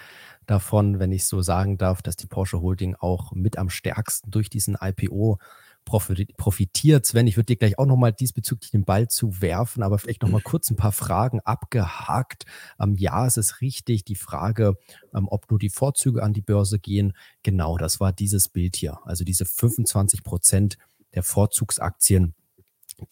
davon, 0.46 1.00
wenn 1.00 1.14
ich 1.14 1.26
so 1.26 1.42
sagen 1.42 1.78
darf, 1.78 2.02
dass 2.02 2.18
die 2.18 2.28
Porsche 2.28 2.60
Holding 2.60 2.96
auch 2.96 3.32
mit 3.32 3.58
am 3.58 3.70
stärksten 3.70 4.30
durch 4.30 4.50
diesen 4.50 4.76
IPO 4.78 5.40
profitiert. 5.86 7.06
Sven, 7.06 7.28
ich 7.28 7.38
würde 7.38 7.46
dir 7.46 7.56
gleich 7.56 7.80
auch 7.80 7.86
nochmal 7.86 8.12
diesbezüglich 8.12 8.72
den 8.72 8.84
Ball 8.84 9.08
zu 9.08 9.42
werfen, 9.42 9.82
aber 9.82 9.98
vielleicht 9.98 10.24
nochmal 10.24 10.42
kurz 10.42 10.70
ein 10.70 10.76
paar 10.76 10.92
Fragen 10.92 11.40
abgehakt. 11.40 12.44
Ähm, 12.78 12.96
ja, 12.98 13.26
es 13.26 13.38
ist 13.38 13.62
richtig, 13.62 14.04
die 14.04 14.16
Frage, 14.16 14.76
ähm, 15.16 15.30
ob 15.30 15.50
nur 15.50 15.60
die 15.60 15.70
Vorzüge 15.70 16.24
an 16.24 16.34
die 16.34 16.42
Börse 16.42 16.78
gehen. 16.78 17.14
Genau, 17.42 17.78
das 17.78 18.02
war 18.02 18.12
dieses 18.12 18.50
Bild 18.50 18.76
hier. 18.76 19.00
Also 19.06 19.24
diese 19.24 19.46
25 19.46 20.24
Prozent 20.24 20.78
der 21.16 21.24
Vorzugsaktien, 21.24 22.36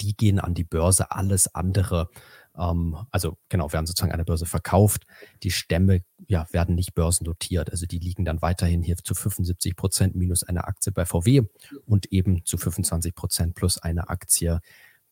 die 0.02 0.16
gehen 0.16 0.40
an 0.40 0.54
die 0.54 0.64
Börse. 0.64 1.12
Alles 1.12 1.54
andere 1.54 2.10
ähm, 2.58 2.98
also 3.12 3.38
genau, 3.50 3.72
werden 3.72 3.86
sozusagen 3.86 4.12
an 4.12 4.18
der 4.18 4.26
Börse 4.26 4.46
verkauft. 4.46 5.06
Die 5.44 5.52
Stämme 5.52 6.02
ja, 6.28 6.48
werden 6.52 6.76
nicht 6.76 6.96
börsennotiert. 6.96 7.72
Also 7.72 7.86
die 7.86 8.00
liegen 8.00 8.26
dann 8.26 8.42
weiterhin 8.42 8.82
hier 8.82 8.98
zu 8.98 9.14
75 9.14 9.76
Prozent 9.76 10.16
minus 10.16 10.44
eine 10.44 10.66
Aktie 10.66 10.92
bei 10.92 11.06
VW 11.06 11.44
und 11.86 12.12
eben 12.12 12.44
zu 12.46 12.58
25 12.58 13.16
Prozent 13.16 13.56
plus 13.56 13.78
eine 13.78 14.10
Aktie 14.10 14.60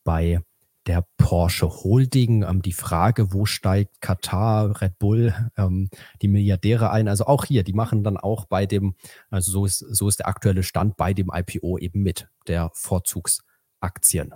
bei 0.04 0.40
der 0.86 1.04
Porsche 1.18 1.68
Holding. 1.68 2.42
Ähm, 2.42 2.62
die 2.62 2.72
Frage, 2.72 3.32
wo 3.32 3.46
steigt 3.46 4.00
Katar, 4.00 4.80
Red 4.80 4.98
Bull, 4.98 5.34
ähm, 5.56 5.88
die 6.22 6.28
Milliardäre 6.28 6.90
ein? 6.90 7.08
Also 7.08 7.26
auch 7.26 7.44
hier, 7.44 7.64
die 7.64 7.72
machen 7.72 8.04
dann 8.04 8.16
auch 8.16 8.46
bei 8.46 8.66
dem, 8.66 8.94
also 9.30 9.52
so 9.52 9.66
ist, 9.66 9.78
so 9.78 10.08
ist 10.08 10.18
der 10.20 10.28
aktuelle 10.28 10.62
Stand 10.62 10.96
bei 10.96 11.12
dem 11.14 11.30
IPO 11.32 11.78
eben 11.78 12.02
mit 12.02 12.28
der 12.46 12.70
Vorzugsaktien. 12.74 14.34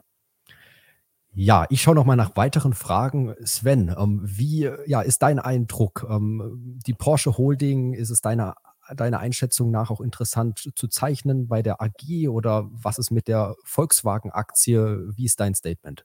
Ja, 1.33 1.67
ich 1.71 1.81
schaue 1.81 1.95
noch 1.95 2.05
mal 2.05 2.17
nach 2.17 2.37
weiteren 2.37 2.73
Fragen. 2.73 3.35
Sven, 3.45 3.95
ähm, 3.97 4.21
wie 4.25 4.69
ja, 4.87 5.01
ist 5.01 5.23
dein 5.23 5.39
Eindruck? 5.39 6.05
Ähm, 6.09 6.79
die 6.85 6.93
Porsche 6.93 7.39
Holding, 7.39 7.95
ist 7.95 8.11
es 8.11 8.21
deiner, 8.21 8.57
deiner 8.97 9.21
Einschätzung 9.21 9.71
nach 9.71 9.91
auch 9.91 10.01
interessant 10.01 10.73
zu 10.75 10.89
zeichnen 10.89 11.47
bei 11.47 11.63
der 11.63 11.81
AG 11.81 12.29
oder 12.29 12.69
was 12.73 12.99
ist 12.99 13.13
mit 13.13 13.29
der 13.29 13.55
Volkswagen-Aktie? 13.65 15.09
Wie 15.17 15.25
ist 15.25 15.39
dein 15.39 15.55
Statement? 15.55 16.05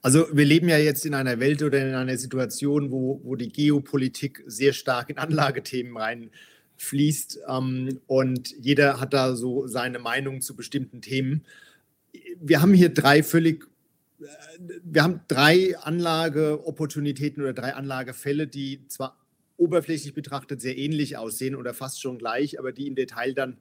Also 0.00 0.26
wir 0.32 0.46
leben 0.46 0.68
ja 0.68 0.78
jetzt 0.78 1.04
in 1.04 1.14
einer 1.14 1.38
Welt 1.38 1.62
oder 1.62 1.86
in 1.86 1.94
einer 1.94 2.16
Situation, 2.16 2.90
wo, 2.90 3.20
wo 3.22 3.36
die 3.36 3.52
Geopolitik 3.52 4.42
sehr 4.46 4.72
stark 4.72 5.10
in 5.10 5.18
Anlagethemen 5.18 5.96
reinfließt 5.96 7.40
ähm, 7.46 8.00
und 8.06 8.52
jeder 8.58 9.00
hat 9.00 9.12
da 9.12 9.36
so 9.36 9.66
seine 9.66 9.98
Meinung 9.98 10.40
zu 10.40 10.56
bestimmten 10.56 11.02
Themen. 11.02 11.44
Wir 12.40 12.62
haben 12.62 12.74
hier 12.74 12.88
drei 12.88 13.22
völlig 13.22 13.71
wir 14.84 15.02
haben 15.02 15.20
drei 15.28 15.76
Anlageopportunitäten 15.78 17.42
oder 17.42 17.52
drei 17.52 17.74
Anlagefälle, 17.74 18.46
die 18.46 18.86
zwar 18.88 19.18
oberflächlich 19.56 20.14
betrachtet 20.14 20.60
sehr 20.60 20.76
ähnlich 20.76 21.16
aussehen 21.16 21.54
oder 21.54 21.74
fast 21.74 22.00
schon 22.00 22.18
gleich, 22.18 22.58
aber 22.58 22.72
die 22.72 22.86
im 22.86 22.94
Detail 22.94 23.34
dann 23.34 23.58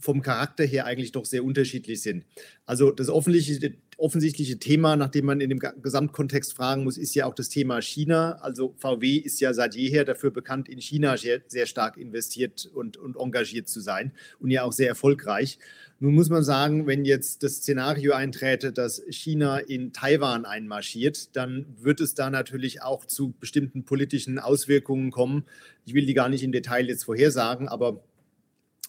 vom 0.00 0.22
Charakter 0.22 0.64
her 0.64 0.86
eigentlich 0.86 1.12
doch 1.12 1.24
sehr 1.24 1.44
unterschiedlich 1.44 2.02
sind. 2.02 2.24
Also 2.64 2.90
das 2.90 3.08
offensichtliche, 3.10 3.74
offensichtliche 3.98 4.58
Thema, 4.58 4.96
nach 4.96 5.10
dem 5.10 5.26
man 5.26 5.40
in 5.40 5.50
dem 5.50 5.58
Gesamtkontext 5.58 6.54
fragen 6.54 6.84
muss, 6.84 6.96
ist 6.96 7.14
ja 7.14 7.26
auch 7.26 7.34
das 7.34 7.50
Thema 7.50 7.82
China. 7.82 8.32
Also 8.40 8.74
VW 8.78 9.16
ist 9.16 9.40
ja 9.40 9.52
seit 9.52 9.74
jeher 9.74 10.04
dafür 10.04 10.30
bekannt, 10.30 10.68
in 10.68 10.80
China 10.80 11.16
sehr, 11.16 11.42
sehr 11.46 11.66
stark 11.66 11.98
investiert 11.98 12.68
und, 12.72 12.96
und 12.96 13.16
engagiert 13.16 13.68
zu 13.68 13.80
sein 13.80 14.12
und 14.38 14.50
ja 14.50 14.62
auch 14.62 14.72
sehr 14.72 14.88
erfolgreich. 14.88 15.58
Nun 16.02 16.14
muss 16.14 16.30
man 16.30 16.42
sagen, 16.42 16.86
wenn 16.86 17.04
jetzt 17.04 17.42
das 17.42 17.56
Szenario 17.56 18.14
einträte, 18.14 18.72
dass 18.72 19.02
China 19.10 19.58
in 19.58 19.92
Taiwan 19.92 20.46
einmarschiert, 20.46 21.36
dann 21.36 21.66
wird 21.78 22.00
es 22.00 22.14
da 22.14 22.30
natürlich 22.30 22.80
auch 22.82 23.04
zu 23.04 23.34
bestimmten 23.38 23.84
politischen 23.84 24.38
Auswirkungen 24.38 25.10
kommen. 25.10 25.44
Ich 25.84 25.92
will 25.92 26.06
die 26.06 26.14
gar 26.14 26.30
nicht 26.30 26.42
im 26.42 26.52
Detail 26.52 26.88
jetzt 26.88 27.04
vorhersagen, 27.04 27.68
aber 27.68 28.02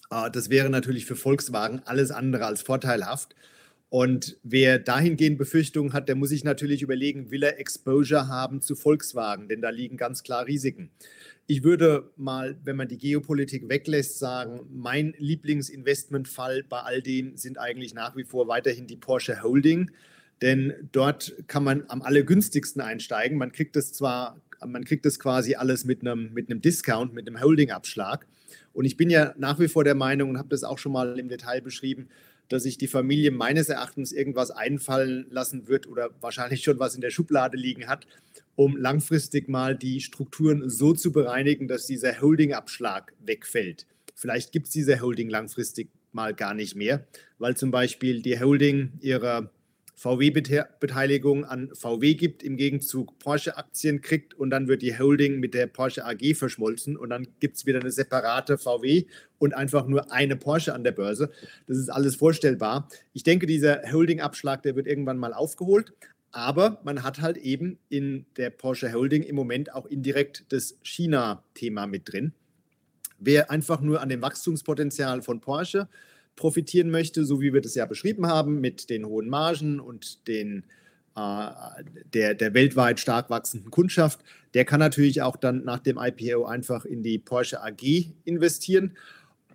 äh, 0.10 0.32
das 0.32 0.50
wäre 0.50 0.70
natürlich 0.70 1.06
für 1.06 1.18
Volkswagen 1.18 1.82
alles 1.84 2.12
andere 2.12 2.46
als 2.46 2.62
vorteilhaft. 2.62 3.36
Und 3.90 4.38
wer 4.44 4.80
dahingehend 4.80 5.38
Befürchtungen 5.38 5.92
hat, 5.92 6.08
der 6.08 6.16
muss 6.16 6.30
sich 6.30 6.46
natürlich 6.46 6.82
überlegen, 6.82 7.30
will 7.30 7.44
er 7.44 7.60
Exposure 7.60 8.30
haben 8.30 8.62
zu 8.62 8.74
Volkswagen, 8.74 9.50
denn 9.50 9.62
da 9.62 9.70
liegen 9.70 9.98
ganz 9.98 10.24
klar 10.24 10.48
Risiken. 10.48 10.92
Ich 11.52 11.66
würde 11.66 12.10
mal, 12.16 12.56
wenn 12.64 12.78
man 12.78 12.88
die 12.88 12.98
Geopolitik 12.98 13.68
weglässt, 13.68 14.20
sagen, 14.20 14.62
mein 14.72 15.14
Lieblingsinvestmentfall 15.18 16.64
bei 16.64 16.80
all 16.80 17.02
dem 17.02 17.36
sind 17.36 17.60
eigentlich 17.60 17.94
nach 17.94 18.16
wie 18.16 18.24
vor 18.24 18.48
weiterhin 18.48 18.88
die 18.88 18.96
Porsche 18.96 19.44
Holding. 19.44 19.92
Denn 20.42 20.74
dort 20.94 21.34
kann 21.48 21.66
man 21.66 21.84
am 21.90 22.04
allergünstigsten 22.04 22.82
einsteigen. 22.82 23.38
Man 23.38 23.52
kriegt 23.52 23.76
es 23.76 23.92
zwar, 23.92 24.40
man 24.66 24.86
kriegt 24.86 25.06
es 25.06 25.20
quasi 25.20 25.56
alles 25.56 25.84
mit 25.84 26.00
einem, 26.08 26.32
mit 26.32 26.50
einem 26.50 26.62
Discount, 26.62 27.14
mit 27.14 27.28
einem 27.28 27.42
Holding-Abschlag. 27.42 28.26
Und 28.72 28.86
ich 28.86 28.96
bin 28.96 29.10
ja 29.10 29.34
nach 29.38 29.60
wie 29.60 29.68
vor 29.68 29.84
der 29.84 29.96
Meinung 29.96 30.30
und 30.30 30.38
habe 30.38 30.48
das 30.48 30.64
auch 30.64 30.78
schon 30.78 30.94
mal 30.94 31.20
im 31.20 31.28
Detail 31.28 31.60
beschrieben, 31.60 32.08
dass 32.52 32.64
sich 32.64 32.78
die 32.78 32.88
Familie 32.88 33.32
meines 33.32 33.70
Erachtens 33.70 34.12
irgendwas 34.12 34.52
einfallen 34.52 35.26
lassen 35.30 35.68
wird 35.70 35.88
oder 35.88 36.10
wahrscheinlich 36.20 36.64
schon 36.64 36.80
was 36.80 36.96
in 36.96 37.02
der 37.02 37.10
Schublade 37.10 37.56
liegen 37.56 37.88
hat, 37.88 38.08
um 38.56 38.76
langfristig 38.76 39.48
mal 39.48 39.78
die 39.78 40.02
Strukturen 40.02 40.70
so 40.70 40.94
zu 40.94 41.14
bereinigen, 41.14 41.70
dass 41.70 41.88
dieser 41.88 42.20
Holding-Abschlag 42.20 43.14
wegfällt. 43.20 43.88
Vielleicht 44.16 44.52
gibt 44.52 44.68
es 44.68 44.74
diese 44.74 45.00
Holding 45.00 45.30
langfristig 45.30 45.90
mal 46.12 46.34
gar 46.34 46.54
nicht 46.54 46.76
mehr, 46.76 47.08
weil 47.40 47.56
zum 47.56 47.72
Beispiel 47.72 48.22
die 48.22 48.40
Holding 48.40 48.92
ihrer 49.00 49.50
VW-Beteiligung 50.02 51.46
an 51.46 51.70
VW 51.76 52.16
gibt, 52.16 52.42
im 52.42 52.58
Gegenzug 52.58 53.20
Porsche-Aktien 53.20 54.02
kriegt 54.02 54.34
und 54.34 54.50
dann 54.50 54.68
wird 54.68 54.82
die 54.82 54.98
Holding 54.98 55.40
mit 55.40 55.54
der 55.54 55.68
Porsche 55.68 56.04
AG 56.06 56.34
verschmolzen 56.34 56.98
und 56.98 57.12
dann 57.12 57.28
gibt 57.40 57.58
es 57.58 57.68
wieder 57.68 57.82
eine 57.82 57.92
separate 57.92 58.58
VW 58.58 59.06
und 59.38 59.54
einfach 59.54 59.86
nur 59.86 60.12
eine 60.12 60.38
Porsche 60.38 60.74
an 60.74 60.84
der 60.84 60.94
Börse. 60.94 61.30
Das 61.68 61.78
ist 61.78 61.90
alles 61.90 62.16
vorstellbar. 62.16 62.90
Ich 63.14 63.22
denke, 63.22 63.46
dieser 63.46 63.84
Holding-Abschlag, 63.92 64.64
der 64.64 64.76
wird 64.76 64.88
irgendwann 64.88 65.20
mal 65.20 65.36
aufgeholt. 65.36 65.94
Aber 66.32 66.82
man 66.84 67.04
hat 67.04 67.22
halt 67.22 67.38
eben 67.38 67.78
in 67.90 68.26
der 68.38 68.50
Porsche 68.50 68.92
Holding 68.94 69.22
im 69.22 69.36
Moment 69.36 69.72
auch 69.76 69.86
indirekt 69.86 70.46
das 70.50 70.80
China-Thema 70.82 71.86
mit 71.86 72.12
drin. 72.12 72.34
Wer 73.20 73.52
einfach 73.52 73.82
nur 73.82 74.02
an 74.02 74.10
dem 74.10 74.24
Wachstumspotenzial 74.24 75.22
von 75.22 75.42
Porsche 75.42 75.88
profitieren 76.36 76.90
möchte, 76.90 77.26
so 77.26 77.42
wie 77.42 77.54
wir 77.54 77.62
das 77.62 77.76
ja 77.76 77.86
beschrieben 77.86 78.28
haben, 78.28 78.62
mit 78.62 78.90
den 78.90 79.06
hohen 79.06 79.30
Margen 79.30 79.80
und 79.80 80.28
den, 80.28 80.66
äh, 81.16 81.48
der, 82.14 82.34
der 82.36 82.54
weltweit 82.54 83.00
stark 83.00 83.30
wachsenden 83.30 83.72
Kundschaft, 83.72 84.22
der 84.54 84.66
kann 84.66 84.80
natürlich 84.80 85.22
auch 85.22 85.38
dann 85.38 85.64
nach 85.64 85.80
dem 85.80 85.98
IPO 85.98 86.46
einfach 86.46 86.86
in 86.86 87.04
die 87.04 87.20
Porsche 87.20 87.64
AG 87.64 88.12
investieren. 88.26 88.98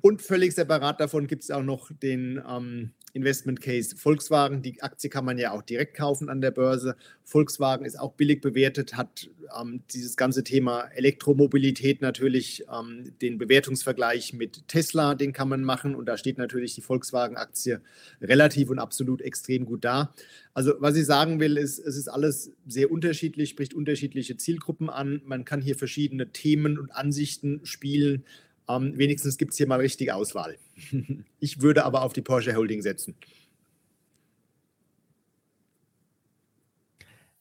Und 0.01 0.23
völlig 0.23 0.55
separat 0.55 1.01
davon 1.01 1.27
gibt 1.27 1.43
es 1.43 1.51
auch 1.51 1.63
noch 1.63 1.91
den 1.91 2.43
ähm, 2.49 2.91
Investment 3.13 3.61
Case 3.61 3.97
Volkswagen. 3.97 4.63
Die 4.63 4.83
Aktie 4.83 5.09
kann 5.09 5.25
man 5.25 5.39
ja 5.39 5.53
auch 5.53 5.63
direkt 5.63 5.97
kaufen 5.97 6.29
an 6.29 6.41
der 6.41 6.51
Börse. 6.51 6.97
Volkswagen 7.25 7.87
ist 7.87 7.99
auch 7.99 8.13
billig 8.13 8.41
bewertet, 8.41 8.97
hat 8.97 9.31
ähm, 9.59 9.83
dieses 9.91 10.17
ganze 10.17 10.45
Thema 10.45 10.83
Elektromobilität 10.95 12.03
natürlich 12.03 12.65
ähm, 12.73 13.13
den 13.23 13.39
Bewertungsvergleich 13.39 14.35
mit 14.35 14.69
Tesla, 14.69 15.15
den 15.15 15.33
kann 15.33 15.49
man 15.49 15.65
machen. 15.65 15.95
Und 15.95 16.07
da 16.07 16.19
steht 16.19 16.37
natürlich 16.37 16.75
die 16.75 16.83
Volkswagen-Aktie 16.83 17.81
relativ 18.21 18.71
und 18.71 18.79
absolut 18.79 19.23
extrem 19.23 19.65
gut 19.65 19.85
da. 19.85 20.15
Also 20.53 20.75
was 20.79 20.97
ich 20.97 21.07
sagen 21.07 21.41
will, 21.41 21.57
ist, 21.57 21.79
es 21.79 21.97
ist 21.97 22.09
alles 22.09 22.51
sehr 22.67 22.91
unterschiedlich, 22.91 23.51
spricht 23.51 23.75
unterschiedliche 23.75 24.37
Zielgruppen 24.37 24.91
an. 24.91 25.23
Man 25.25 25.45
kann 25.45 25.63
hier 25.63 25.77
verschiedene 25.77 26.33
Themen 26.33 26.79
und 26.79 26.91
Ansichten 26.91 27.61
spielen. 27.65 28.25
Ähm, 28.69 28.97
wenigstens 28.97 29.37
gibt 29.39 29.53
es 29.53 29.59
hier 29.59 29.67
mal 29.67 29.81
richtige 29.81 30.15
Auswahl. 30.15 30.59
ich 31.41 31.61
würde 31.61 31.85
aber 31.85 32.03
auf 32.03 32.13
die 32.13 32.23
Porsche 32.23 32.55
Holding 32.55 32.83
setzen. 32.83 33.15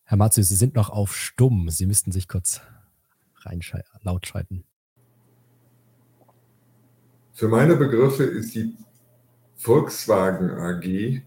Herr 0.04 0.18
Matze, 0.18 0.44
Sie 0.44 0.56
sind 0.56 0.76
noch 0.76 0.90
auf 0.90 1.16
Stumm. 1.16 1.70
Sie 1.70 1.88
müssten 1.88 2.12
sich 2.12 2.28
kurz 2.28 2.62
laut 4.02 4.26
schalten. 4.26 4.64
Für 7.34 7.48
meine 7.48 7.76
Begriffe 7.76 8.24
ist 8.24 8.56
die 8.56 8.76
Volkswagen 9.56 10.52
AG 10.52 11.22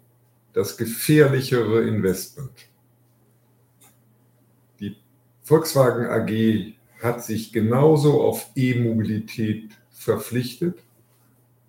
das 0.53 0.77
gefährlichere 0.77 1.83
Investment. 1.87 2.69
Die 4.81 4.97
Volkswagen 5.43 6.07
AG 6.07 6.75
hat 7.03 7.23
sich 7.23 7.53
genauso 7.53 8.23
auf 8.23 8.51
E-Mobilität 8.57 9.78
verpflichtet. 10.09 10.79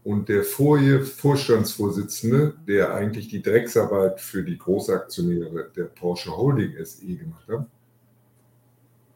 Und 0.05 0.29
der 0.29 0.43
vorige 0.43 1.01
Vorstandsvorsitzende, 1.01 2.53
der 2.65 2.93
eigentlich 2.93 3.27
die 3.27 3.41
Drecksarbeit 3.41 4.21
für 4.21 4.43
die 4.43 4.57
Großaktionäre 4.57 5.69
der 5.75 5.83
Porsche 5.83 6.35
Holding 6.35 6.73
SE 6.85 7.05
gemacht 7.05 7.47
hat, 7.49 7.65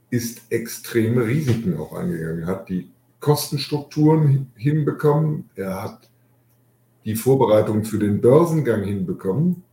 ist 0.10 0.42
extreme 0.50 1.26
Risiken 1.26 1.78
auch 1.78 1.94
eingegangen. 1.94 2.42
Er 2.42 2.48
hat 2.48 2.70
die 2.70 2.90
Kostenstrukturen 3.22 4.52
hinbekommen, 4.56 5.50
er 5.56 5.82
hat 5.82 6.10
die 7.06 7.16
Vorbereitung 7.16 7.86
für 7.86 7.98
den 7.98 8.20
Börsengang 8.20 8.84
hinbekommen. 8.84 9.64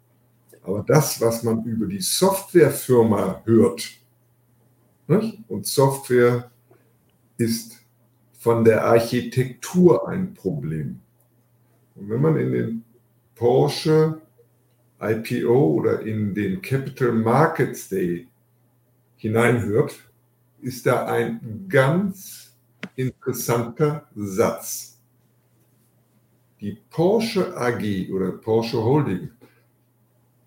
Aber 0.63 0.85
das, 0.87 1.21
was 1.21 1.43
man 1.43 1.65
über 1.65 1.87
die 1.87 2.01
Softwarefirma 2.01 3.43
hört, 3.45 3.91
nicht? 5.09 5.39
und 5.49 5.67
Software 5.67 6.51
ist 7.37 7.80
von 8.41 8.65
der 8.65 8.87
Architektur 8.87 10.09
ein 10.09 10.33
Problem. 10.33 10.99
Und 11.95 12.09
wenn 12.09 12.23
man 12.23 12.39
in 12.39 12.53
den 12.53 12.85
Porsche 13.35 14.23
IPO 14.99 15.75
oder 15.75 16.01
in 16.01 16.35
den 16.35 16.63
Capital 16.63 17.13
Markets 17.13 17.91
Day 17.91 18.29
hineinhört, 19.17 19.95
ist 20.63 20.87
da 20.87 21.05
ein 21.05 21.67
ganz 21.69 22.57
interessanter 22.97 24.09
Satz. 24.15 24.99
Die 26.63 26.79
Porsche 26.89 27.55
AG 27.55 28.11
oder 28.11 28.33
Porsche 28.33 28.83
Holding 28.83 29.33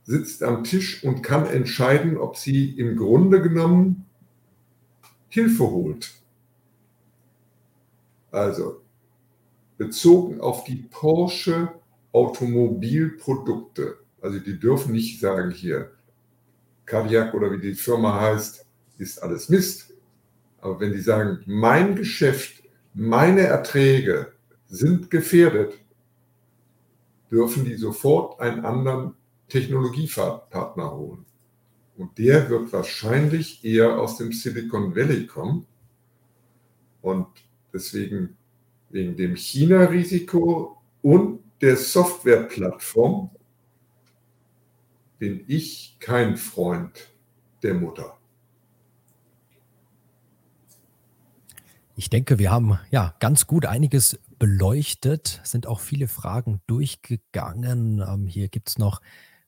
sitzt 0.02 0.42
am 0.42 0.64
Tisch 0.64 1.04
und 1.04 1.22
kann 1.22 1.46
entscheiden, 1.46 2.18
ob 2.18 2.38
sie 2.38 2.72
im 2.72 2.98
Grunde 2.98 3.40
genommen 3.40 4.06
Hilfe 5.30 5.70
holt. 5.70 6.23
Also 8.34 8.82
bezogen 9.78 10.42
auf 10.42 10.64
die 10.64 10.88
Porsche 10.90 11.72
Automobilprodukte. 12.12 14.00
Also 14.22 14.40
die 14.40 14.60
dürfen 14.60 14.92
nicht 14.92 15.20
sagen 15.20 15.52
hier, 15.52 15.92
Kadiak 16.86 17.36
oder 17.36 17.52
wie 17.52 17.60
die 17.60 17.76
Firma 17.76 18.20
heißt, 18.20 18.66
ist 18.98 19.22
alles 19.22 19.50
Mist. 19.50 19.94
Aber 20.62 20.80
wenn 20.80 20.94
die 20.94 21.02
sagen, 21.02 21.44
mein 21.46 21.96
Geschäft, 21.96 22.64
meine 22.96 23.42
Erträge 23.42 24.34
sind 24.66 25.12
gefährdet, 25.12 25.76
dürfen 27.30 27.66
die 27.66 27.76
sofort 27.76 28.40
einen 28.40 28.66
anderen 28.66 29.14
Technologiepartner 29.48 30.92
holen. 30.92 31.26
Und 31.98 32.18
der 32.18 32.50
wird 32.50 32.74
wahrscheinlich 32.74 33.64
eher 33.64 34.00
aus 34.00 34.18
dem 34.18 34.32
Silicon 34.32 34.96
Valley 34.96 35.28
kommen. 35.28 35.68
Und 37.02 37.28
deswegen 37.74 38.38
wegen 38.90 39.18
dem 39.18 39.36
China-Risiko 39.36 40.78
und 41.02 41.40
der 41.62 41.78
Softwareplattform 41.78 43.32
bin 45.18 45.44
ich 45.48 45.98
kein 46.00 46.38
Freund 46.38 47.12
der 47.64 47.74
Mutter. 47.74 48.18
Ich 51.96 52.10
denke, 52.10 52.40
wir 52.40 52.52
haben 52.52 52.80
ja 52.92 53.16
ganz 53.20 53.48
gut 53.48 53.66
einiges 53.66 54.20
beleuchtet, 54.40 55.40
sind 55.44 55.68
auch 55.68 55.80
viele 55.80 56.08
Fragen 56.08 56.60
durchgegangen. 56.68 58.04
Ähm, 58.06 58.28
hier 58.28 58.50
gibt 58.50 58.70
es 58.70 58.78
noch 58.78 59.00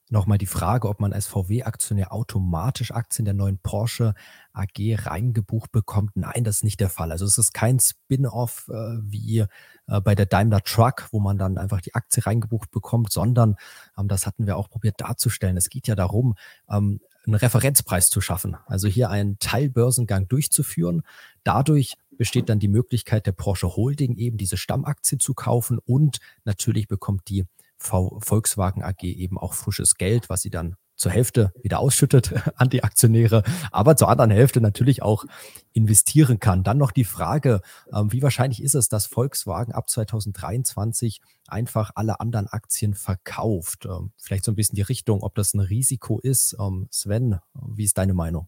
nochmal 0.10 0.38
die 0.38 0.46
Frage, 0.46 0.88
ob 0.88 1.00
man 1.00 1.14
als 1.14 1.28
VW-Aktionär 1.28 2.14
automatisch 2.14 2.92
Aktien 2.92 3.26
der 3.26 3.34
neuen 3.34 3.58
Porsche 3.58 4.14
AG 4.54 4.70
reingebucht 4.78 5.72
bekommt. 5.72 6.12
Nein, 6.16 6.44
das 6.44 6.58
ist 6.58 6.64
nicht 6.64 6.80
der 6.80 6.90
Fall. 6.90 7.12
Also 7.12 7.26
es 7.26 7.38
ist 7.38 7.54
kein 7.54 7.80
Spin-off 7.80 8.70
äh, 8.70 8.98
wie 9.02 9.46
äh, 9.88 10.02
bei 10.02 10.16
der 10.16 10.26
Daimler 10.26 10.62
Truck, 10.62 11.08
wo 11.12 11.20
man 11.20 11.38
dann 11.38 11.58
einfach 11.58 11.82
die 11.82 11.96
Aktie 11.96 12.26
reingebucht 12.26 12.72
bekommt, 12.72 13.12
sondern 13.12 13.56
ähm, 13.98 14.08
das 14.08 14.26
hatten 14.26 14.46
wir 14.46 14.58
auch 14.58 14.70
probiert 14.70 15.02
darzustellen. 15.02 15.58
Es 15.58 15.70
geht 15.70 15.88
ja 15.88 15.96
darum, 15.96 16.36
ähm, 16.70 17.00
einen 17.26 17.36
Referenzpreis 17.36 18.10
zu 18.10 18.22
schaffen. 18.22 18.56
Also 18.68 18.88
hier 18.88 19.10
einen 19.10 19.40
Teilbörsengang 19.40 20.28
durchzuführen. 20.28 21.02
Dadurch 21.44 21.96
besteht 22.18 22.50
dann 22.50 22.60
die 22.60 22.68
Möglichkeit 22.68 23.26
der 23.26 23.32
Porsche 23.32 23.76
Holding 23.76 24.16
eben 24.18 24.38
diese 24.38 24.58
Stammaktie 24.58 25.18
zu 25.18 25.34
kaufen 25.34 25.80
und 25.80 26.20
natürlich 26.46 26.88
bekommt 26.88 27.28
die 27.30 27.46
v 27.78 28.20
Volkswagen 28.24 28.84
AG 28.84 29.04
eben 29.04 29.38
auch 29.38 29.54
frisches 29.54 29.96
Geld, 29.96 30.30
was 30.30 30.42
sie 30.42 30.50
dann 30.50 30.76
zur 30.96 31.12
Hälfte 31.12 31.52
wieder 31.62 31.80
ausschüttet 31.80 32.34
an 32.56 32.70
die 32.70 32.84
Aktionäre, 32.84 33.44
aber 33.72 33.96
zur 33.96 34.10
anderen 34.10 34.32
Hälfte 34.32 34.62
natürlich 34.62 35.02
auch 35.02 35.26
investieren 35.74 36.40
kann. 36.40 36.64
Dann 36.64 36.78
noch 36.78 36.92
die 36.92 37.04
Frage, 37.04 37.62
ähm, 37.94 38.12
wie 38.12 38.22
wahrscheinlich 38.22 38.62
ist 38.62 38.76
es, 38.76 38.88
dass 38.88 39.06
Volkswagen 39.06 39.74
ab 39.74 39.90
2023 39.90 41.20
einfach 41.48 41.92
alle 41.96 42.20
anderen 42.20 42.48
Aktien 42.48 42.94
verkauft? 42.94 43.86
Ähm, 43.86 44.12
vielleicht 44.18 44.46
so 44.46 44.52
ein 44.52 44.56
bisschen 44.56 44.76
die 44.76 44.82
Richtung, 44.82 45.22
ob 45.22 45.36
das 45.36 45.54
ein 45.54 45.60
Risiko 45.60 46.20
ist. 46.20 46.56
Ähm, 46.60 46.88
Sven, 46.92 47.40
wie 47.54 47.84
ist 47.84 47.98
deine 47.98 48.14
Meinung? 48.14 48.48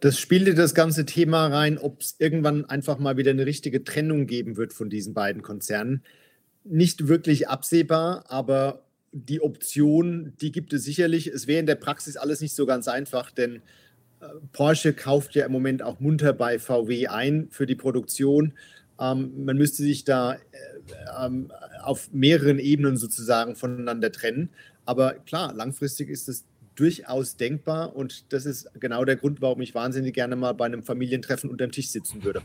Das 0.00 0.18
spielte 0.18 0.54
das 0.54 0.74
ganze 0.74 1.06
Thema 1.06 1.46
rein, 1.46 1.78
ob 1.78 2.02
es 2.02 2.16
irgendwann 2.18 2.66
einfach 2.66 2.98
mal 2.98 3.16
wieder 3.16 3.30
eine 3.30 3.46
richtige 3.46 3.82
Trennung 3.82 4.26
geben 4.26 4.58
wird 4.58 4.74
von 4.74 4.90
diesen 4.90 5.14
beiden 5.14 5.40
Konzernen 5.40 6.04
nicht 6.68 7.08
wirklich 7.08 7.48
absehbar, 7.48 8.24
aber 8.28 8.82
die 9.12 9.40
Option, 9.40 10.34
die 10.40 10.52
gibt 10.52 10.72
es 10.72 10.84
sicherlich. 10.84 11.26
Es 11.28 11.46
wäre 11.46 11.60
in 11.60 11.66
der 11.66 11.76
Praxis 11.76 12.16
alles 12.16 12.40
nicht 12.40 12.54
so 12.54 12.66
ganz 12.66 12.88
einfach, 12.88 13.30
denn 13.30 13.62
äh, 14.20 14.26
Porsche 14.52 14.92
kauft 14.92 15.34
ja 15.34 15.46
im 15.46 15.52
Moment 15.52 15.82
auch 15.82 16.00
munter 16.00 16.32
bei 16.32 16.58
VW 16.58 17.06
ein 17.06 17.48
für 17.50 17.66
die 17.66 17.74
Produktion. 17.74 18.52
Ähm, 19.00 19.44
man 19.44 19.56
müsste 19.56 19.82
sich 19.82 20.04
da 20.04 20.34
äh, 20.34 20.38
ähm, 21.24 21.50
auf 21.82 22.12
mehreren 22.12 22.58
Ebenen 22.58 22.96
sozusagen 22.96 23.56
voneinander 23.56 24.12
trennen. 24.12 24.50
Aber 24.84 25.14
klar, 25.14 25.52
langfristig 25.54 26.10
ist 26.10 26.28
es 26.28 26.44
durchaus 26.74 27.36
denkbar 27.36 27.96
und 27.96 28.32
das 28.32 28.44
ist 28.44 28.68
genau 28.78 29.04
der 29.04 29.16
Grund, 29.16 29.40
warum 29.40 29.62
ich 29.62 29.74
wahnsinnig 29.74 30.14
gerne 30.14 30.36
mal 30.36 30.52
bei 30.52 30.66
einem 30.66 30.82
Familientreffen 30.82 31.48
unterm 31.48 31.72
Tisch 31.72 31.88
sitzen 31.88 32.22
würde. 32.22 32.42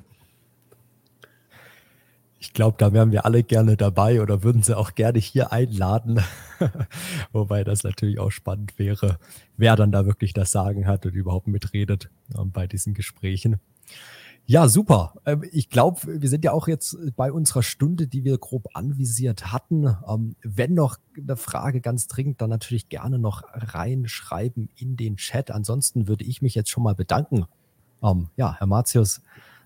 Ich 2.42 2.54
glaube, 2.54 2.76
da 2.80 2.92
wären 2.92 3.12
wir 3.12 3.24
alle 3.24 3.44
gerne 3.44 3.78
dabei 3.78 4.20
oder 4.20 4.42
würden 4.42 4.64
sie 4.64 4.76
auch 4.76 4.96
gerne 4.96 5.20
hier 5.20 5.52
einladen. 5.52 6.22
Wobei 7.32 7.64
das 7.64 7.84
natürlich 7.84 8.18
auch 8.18 8.32
spannend 8.32 8.80
wäre, 8.80 9.20
wer 9.58 9.76
dann 9.76 9.92
da 9.92 10.08
wirklich 10.08 10.34
das 10.34 10.52
Sagen 10.52 10.88
hat 10.88 11.06
und 11.06 11.14
überhaupt 11.14 11.46
mitredet 11.46 12.10
ähm, 12.36 12.52
bei 12.52 12.66
diesen 12.66 12.96
Gesprächen. 12.96 13.60
Ja, 14.48 14.68
super. 14.68 15.14
Ähm, 15.28 15.44
ich 15.52 15.70
glaube, 15.70 16.00
wir 16.20 16.30
sind 16.30 16.44
ja 16.44 16.52
auch 16.52 16.68
jetzt 16.68 16.98
bei 17.16 17.32
unserer 17.32 17.62
Stunde, 17.62 18.08
die 18.08 18.24
wir 18.24 18.40
grob 18.40 18.70
anvisiert 18.74 19.52
hatten. 19.52 19.96
Ähm, 20.08 20.36
wenn 20.42 20.74
noch 20.74 20.98
eine 21.16 21.38
Frage 21.38 21.80
ganz 21.80 22.08
dringend, 22.08 22.42
dann 22.42 22.50
natürlich 22.50 22.90
gerne 22.90 23.20
noch 23.20 23.44
reinschreiben 23.54 24.68
in 24.76 24.98
den 24.98 25.18
Chat. 25.18 25.52
Ansonsten 25.52 26.08
würde 26.08 26.26
ich 26.26 26.42
mich 26.42 26.56
jetzt 26.56 26.72
schon 26.72 26.82
mal 26.82 26.96
bedanken. 26.96 27.46
Ja, 28.36 28.56
Herr 28.58 28.66
Martius, 28.66 29.22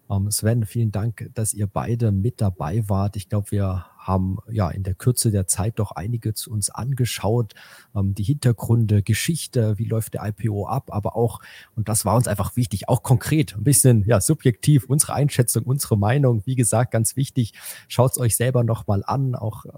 ähm, 0.10 0.30
Sven, 0.30 0.66
vielen 0.66 0.92
Dank, 0.92 1.30
dass 1.34 1.54
ihr 1.54 1.68
beide 1.68 2.12
mit 2.12 2.42
dabei 2.42 2.88
wart. 2.88 3.16
Ich 3.16 3.30
glaube, 3.30 3.52
wir 3.52 3.86
haben 3.98 4.38
ja 4.50 4.70
in 4.70 4.84
der 4.84 4.94
Kürze 4.94 5.32
der 5.32 5.48
Zeit 5.48 5.80
doch 5.80 5.92
einige 5.92 6.36
zu 6.36 6.52
uns 6.52 6.70
angeschaut. 6.70 7.54
Ähm, 7.96 8.14
die 8.14 8.24
Hintergründe, 8.24 9.02
Geschichte, 9.02 9.80
wie 9.80 9.86
läuft 9.86 10.14
der 10.14 10.26
IPO 10.26 10.68
ab, 10.68 10.90
aber 10.92 11.16
auch, 11.16 11.40
und 11.76 11.90
das 11.90 12.06
war 12.06 12.16
uns 12.16 12.28
einfach 12.28 12.56
wichtig, 12.56 12.88
auch 12.88 13.02
konkret, 13.02 13.56
ein 13.56 13.64
bisschen 13.64 14.04
ja, 14.06 14.22
subjektiv, 14.22 14.86
unsere 14.86 15.14
Einschätzung, 15.14 15.64
unsere 15.64 15.98
Meinung. 15.98 16.44
Wie 16.46 16.56
gesagt, 16.56 16.92
ganz 16.92 17.16
wichtig, 17.16 17.54
schaut 17.88 18.12
es 18.12 18.20
euch 18.20 18.36
selber 18.36 18.64
nochmal 18.64 19.04
an, 19.06 19.34
auch 19.34 19.66
äh, 19.66 19.70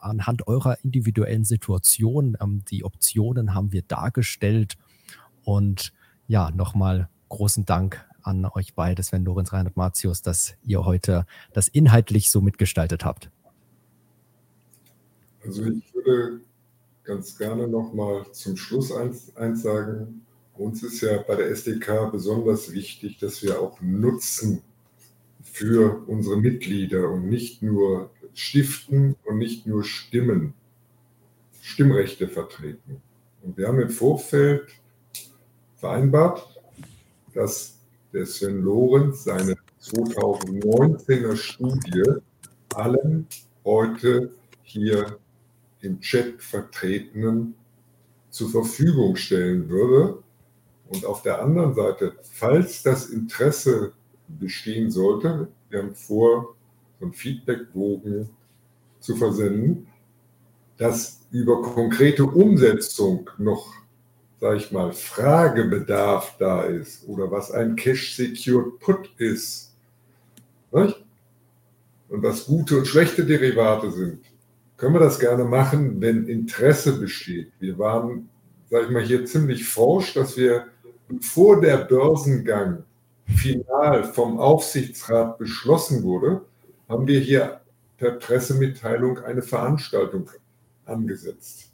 anhand 0.00 0.46
eurer 0.46 0.76
individuellen 0.84 1.44
Situation. 1.44 2.36
Ähm, 2.40 2.62
die 2.70 2.84
Optionen 2.84 3.54
haben 3.54 3.72
wir 3.72 3.82
dargestellt. 3.82 4.76
Und 5.42 5.94
ja, 6.28 6.50
nochmal 6.50 7.08
großen 7.30 7.64
Dank 7.64 8.06
an 8.22 8.46
euch 8.54 8.74
beide, 8.74 9.02
Sven 9.02 9.24
Lorenz, 9.24 9.52
Reinhard 9.52 9.76
Martius, 9.76 10.22
dass 10.22 10.54
ihr 10.64 10.84
heute 10.84 11.26
das 11.52 11.68
inhaltlich 11.68 12.30
so 12.30 12.40
mitgestaltet 12.40 13.04
habt. 13.04 13.30
Also 15.44 15.64
ich 15.64 15.94
würde 15.94 16.40
ganz 17.04 17.36
gerne 17.38 17.66
noch 17.66 17.92
mal 17.92 18.26
zum 18.32 18.56
Schluss 18.56 18.92
eins, 18.92 19.34
eins 19.36 19.62
sagen. 19.62 20.26
Uns 20.54 20.82
ist 20.82 21.00
ja 21.00 21.22
bei 21.22 21.36
der 21.36 21.48
SDK 21.48 22.10
besonders 22.12 22.72
wichtig, 22.72 23.18
dass 23.18 23.42
wir 23.42 23.60
auch 23.60 23.80
Nutzen 23.80 24.62
für 25.42 26.04
unsere 26.06 26.36
Mitglieder 26.36 27.08
und 27.08 27.28
nicht 27.28 27.62
nur 27.62 28.10
stiften 28.34 29.16
und 29.24 29.38
nicht 29.38 29.66
nur 29.66 29.84
Stimmen, 29.84 30.54
Stimmrechte 31.62 32.28
vertreten. 32.28 33.02
Und 33.42 33.56
wir 33.56 33.68
haben 33.68 33.80
im 33.80 33.90
Vorfeld 33.90 34.68
vereinbart, 35.76 36.46
dass 37.34 37.79
der 38.12 38.26
Sven 38.26 38.62
Lorenz 38.62 39.24
seine 39.24 39.56
2019er 39.80 41.36
Studie 41.36 42.02
allen 42.74 43.26
heute 43.64 44.30
hier 44.62 45.18
im 45.80 46.00
Chat 46.00 46.42
vertretenen 46.42 47.54
zur 48.30 48.50
Verfügung 48.50 49.16
stellen 49.16 49.68
würde. 49.68 50.22
Und 50.88 51.04
auf 51.04 51.22
der 51.22 51.40
anderen 51.40 51.74
Seite, 51.74 52.14
falls 52.22 52.82
das 52.82 53.10
Interesse 53.10 53.92
bestehen 54.28 54.90
sollte, 54.90 55.48
wir 55.68 55.80
haben 55.80 55.94
vor, 55.94 56.54
so 56.98 57.06
einen 57.06 57.14
Feedbackbogen 57.14 58.28
zu 58.98 59.16
versenden, 59.16 59.86
dass 60.76 61.20
über 61.30 61.62
konkrete 61.62 62.24
Umsetzung 62.24 63.30
noch 63.38 63.72
sage 64.40 64.56
ich 64.56 64.72
mal, 64.72 64.92
Fragebedarf 64.92 66.36
da 66.38 66.62
ist 66.62 67.06
oder 67.08 67.30
was 67.30 67.50
ein 67.50 67.76
Cash-Secured 67.76 68.78
Put 68.80 69.10
ist 69.18 69.74
nicht? 70.72 71.04
und 72.08 72.22
was 72.22 72.46
gute 72.46 72.78
und 72.78 72.86
schlechte 72.86 73.24
Derivate 73.24 73.90
sind, 73.90 74.20
können 74.76 74.94
wir 74.94 75.00
das 75.00 75.18
gerne 75.20 75.44
machen, 75.44 76.00
wenn 76.00 76.26
Interesse 76.26 76.98
besteht. 76.98 77.52
Wir 77.60 77.78
waren 77.78 78.28
sage 78.70 78.84
ich 78.86 78.90
mal, 78.90 79.02
hier 79.02 79.26
ziemlich 79.26 79.66
forsch, 79.66 80.14
dass 80.14 80.36
wir 80.36 80.66
vor 81.20 81.60
der 81.60 81.78
Börsengang 81.78 82.84
final 83.26 84.04
vom 84.04 84.38
Aufsichtsrat 84.38 85.38
beschlossen 85.38 86.02
wurde, 86.04 86.42
haben 86.88 87.06
wir 87.06 87.20
hier 87.20 87.60
per 87.98 88.12
Pressemitteilung 88.12 89.18
eine 89.18 89.42
Veranstaltung 89.42 90.30
angesetzt, 90.86 91.70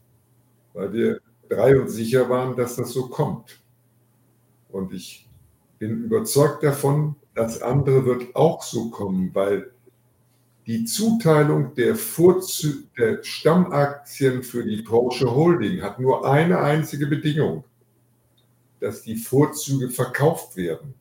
weil 0.72 0.92
wir 0.92 1.20
drei 1.48 1.78
und 1.78 1.88
sicher 1.88 2.28
waren, 2.28 2.56
dass 2.56 2.76
das 2.76 2.92
so 2.92 3.08
kommt. 3.08 3.60
Und 4.68 4.92
ich 4.92 5.28
bin 5.78 6.04
überzeugt 6.04 6.62
davon, 6.62 7.16
das 7.34 7.62
andere 7.62 8.04
wird 8.04 8.34
auch 8.34 8.62
so 8.62 8.90
kommen, 8.90 9.30
weil 9.34 9.70
die 10.66 10.84
Zuteilung 10.84 11.74
der, 11.74 11.94
Vorzü 11.94 12.84
der 12.98 13.22
Stammaktien 13.22 14.42
für 14.42 14.64
die 14.64 14.82
Porsche 14.82 15.32
Holding 15.32 15.80
hat 15.80 16.00
nur 16.00 16.28
eine 16.28 16.58
einzige 16.58 17.06
Bedingung, 17.06 17.62
dass 18.80 19.02
die 19.02 19.16
Vorzüge 19.16 19.90
verkauft 19.90 20.56
werden. 20.56 20.94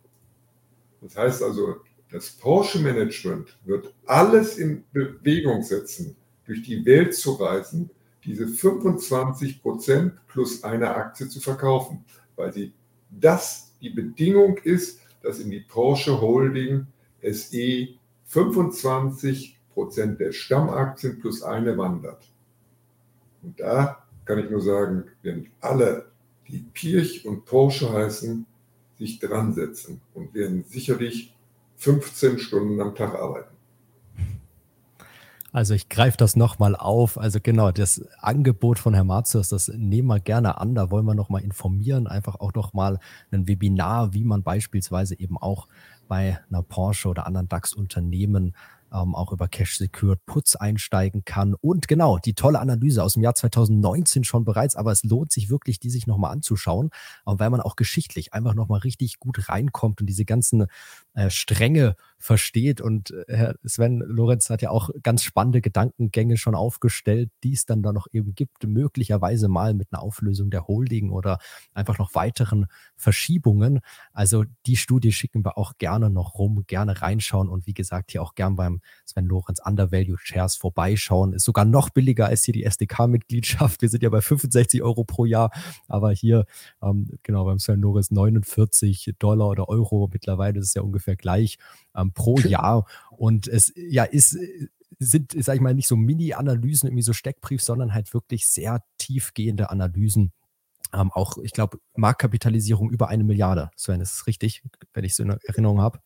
Das 1.02 1.18
heißt 1.18 1.42
also, 1.42 1.78
das 2.12 2.30
Porsche 2.30 2.80
Management 2.80 3.58
wird 3.66 3.94
alles 4.06 4.58
in 4.58 4.84
Bewegung 4.94 5.64
setzen, 5.64 6.16
durch 6.46 6.62
die 6.62 6.86
Welt 6.86 7.16
zu 7.16 7.34
reisen, 7.34 7.90
diese 8.26 8.48
25 8.48 9.62
Prozent 9.62 10.14
plus 10.28 10.64
eine 10.64 10.96
Aktie 10.96 11.30
zu 11.30 11.40
verkaufen, 11.40 12.04
weil 12.36 12.52
sie 12.52 12.74
das 13.10 13.74
die 13.82 13.90
Bedingung 13.90 14.58
ist, 14.58 15.00
dass 15.22 15.40
in 15.40 15.52
die 15.52 15.62
Porsche 15.62 16.20
Holding 16.20 16.88
SE 17.22 17.88
25 18.26 19.58
Prozent 19.74 20.20
der 20.20 20.32
Stammaktien 20.32 21.20
plus 21.20 21.44
eine 21.44 21.78
wandert. 21.78 22.32
Und 23.44 23.60
da 23.60 24.04
kann 24.26 24.40
ich 24.40 24.50
nur 24.50 24.62
sagen, 24.62 25.06
wenn 25.22 25.48
alle, 25.62 26.08
die 26.48 26.66
Pirch 26.74 27.26
und 27.26 27.46
Porsche 27.46 27.92
heißen, 27.92 28.46
sich 28.98 29.20
dran 29.20 29.54
setzen 29.54 30.02
und 30.14 30.34
werden 30.34 30.64
sicherlich 30.64 31.34
15 31.78 32.40
Stunden 32.40 32.80
am 32.82 32.96
Tag 32.96 33.16
arbeiten. 33.16 33.55
Also 35.56 35.74
ich 35.74 35.88
greife 35.88 36.18
das 36.18 36.36
nochmal 36.36 36.76
auf. 36.76 37.18
Also 37.18 37.40
genau, 37.42 37.72
das 37.72 38.06
Angebot 38.20 38.78
von 38.78 38.94
Herrn 38.94 39.08
Marzius, 39.08 39.48
das 39.48 39.70
nehmen 39.70 40.10
wir 40.10 40.20
gerne 40.20 40.60
an. 40.60 40.76
Da 40.76 40.92
wollen 40.92 41.06
wir 41.06 41.16
nochmal 41.16 41.44
informieren. 41.44 42.08
Einfach 42.08 42.42
auch 42.42 42.54
nochmal 42.54 43.00
ein 43.32 43.48
Webinar, 43.48 44.14
wie 44.14 44.26
man 44.26 44.44
beispielsweise 44.44 45.18
eben 45.18 45.38
auch 45.38 45.70
bei 46.10 46.40
einer 46.50 46.62
Porsche 46.62 47.08
oder 47.08 47.26
anderen 47.26 47.48
DAX-Unternehmen 47.48 48.54
ähm, 48.96 49.16
auch 49.16 49.32
über 49.32 49.48
Cash 49.48 49.78
Secured 49.78 50.26
Puts 50.26 50.56
einsteigen 50.56 51.26
kann. 51.26 51.56
Und 51.56 51.88
genau, 51.88 52.18
die 52.18 52.34
tolle 52.34 52.60
Analyse 52.60 53.04
aus 53.04 53.14
dem 53.14 53.24
Jahr 53.24 53.36
2019 53.36 54.24
schon 54.24 54.46
bereits, 54.46 54.76
aber 54.76 54.92
es 54.92 55.04
lohnt 55.04 55.32
sich 55.32 55.50
wirklich, 55.50 55.80
die 55.80 55.90
sich 55.90 56.08
nochmal 56.08 56.32
anzuschauen, 56.32 56.90
weil 57.26 57.50
man 57.50 57.62
auch 57.62 57.76
geschichtlich 57.76 58.34
einfach 58.34 58.54
nochmal 58.54 58.80
richtig 58.80 59.20
gut 59.20 59.50
reinkommt 59.50 60.02
und 60.02 60.08
diese 60.08 60.26
ganzen 60.26 60.68
äh, 61.14 61.30
Stränge 61.30 61.96
versteht. 62.18 62.82
Und 62.82 63.12
äh, 63.12 63.26
Herr 63.28 63.56
Sven 63.64 64.00
Lorenz 64.00 64.50
hat 64.50 64.62
ja 64.62 64.70
auch 64.70 64.90
ganz 65.04 65.24
spannende 65.24 65.62
Gedankengänge 65.62 66.38
schon 66.38 66.56
aufgestellt, 66.56 67.32
die 67.44 67.54
es 67.54 67.66
dann 67.66 67.84
da 67.84 67.94
noch 67.94 68.08
eben 68.12 68.36
gibt, 68.36 68.66
möglicherweise 68.68 69.48
mal 69.48 69.74
mit 69.74 69.90
einer 69.92 70.02
Auflösung 70.02 70.50
der 70.50 70.68
Holding 70.68 71.10
oder 71.10 71.40
einfach 71.74 71.98
noch 71.98 72.16
weiteren 72.16 72.68
Verschiebungen. 72.96 73.80
Also 74.14 74.46
die 74.66 74.78
Studie 74.78 75.12
schicken 75.12 75.44
wir 75.46 75.58
auch 75.58 75.78
gerne 75.78 76.10
noch 76.10 76.36
rum, 76.36 76.64
gerne 76.68 77.02
reinschauen 77.02 77.50
und 77.50 77.68
wie 77.68 77.74
gesagt, 77.74 78.12
hier 78.12 78.22
auch 78.22 78.36
gern 78.36 78.56
beim 78.56 78.82
Sven 79.06 79.26
Lorenz 79.26 79.60
Undervalued 79.64 80.20
Shares 80.22 80.56
vorbeischauen. 80.56 81.34
Ist 81.34 81.46
sogar 81.46 81.66
noch 81.66 81.90
billiger 81.90 82.28
als 82.28 82.44
hier 82.44 82.54
die 82.54 82.64
SDK-Mitgliedschaft. 82.64 83.82
Wir 83.82 83.90
sind 83.90 84.04
ja 84.04 84.10
bei 84.10 84.22
65 84.22 84.82
Euro 84.84 85.04
pro 85.04 85.26
Jahr, 85.26 85.52
aber 85.88 86.12
hier 86.12 86.46
ähm, 86.82 87.08
genau 87.24 87.46
beim 87.46 87.60
Sven 87.60 87.82
Lorenz 87.82 88.12
49 88.12 89.14
Dollar 89.20 89.50
oder 89.50 89.70
Euro. 89.70 90.10
Mittlerweile 90.12 90.60
ist 90.60 90.68
es 90.68 90.74
ja 90.74 90.82
ungefähr 90.82 91.16
gleich 91.16 91.58
ähm, 91.96 92.12
pro 92.14 92.38
Jahr. 92.40 92.86
Und 93.12 93.48
es 93.48 93.74
ja 93.76 94.04
ist 94.04 94.38
sind, 95.00 95.36
sag 95.38 95.56
ich 95.56 95.62
mal, 95.62 95.74
nicht 95.74 95.88
so 95.88 95.96
Mini-Analysen, 95.96 96.88
irgendwie 96.88 97.04
so 97.04 97.14
Steckbrief, 97.14 97.62
sondern 97.62 97.94
halt 97.94 98.14
wirklich 98.14 98.48
sehr 98.48 98.84
tiefgehende 98.98 99.70
Analysen. 99.70 100.32
Ähm, 100.94 101.12
auch, 101.12 101.38
ich 101.40 101.52
glaube, 101.52 101.80
Marktkapitalisierung 101.96 102.90
über 102.90 103.10
eine 103.10 103.24
Milliarde. 103.24 103.72
Sven, 103.76 104.02
ist 104.02 104.14
es 104.14 104.28
richtig, 104.28 104.64
wenn 104.94 105.04
ich 105.04 105.16
so 105.16 105.24
eine 105.24 105.40
Erinnerung 105.44 105.82
habe? 105.82 106.00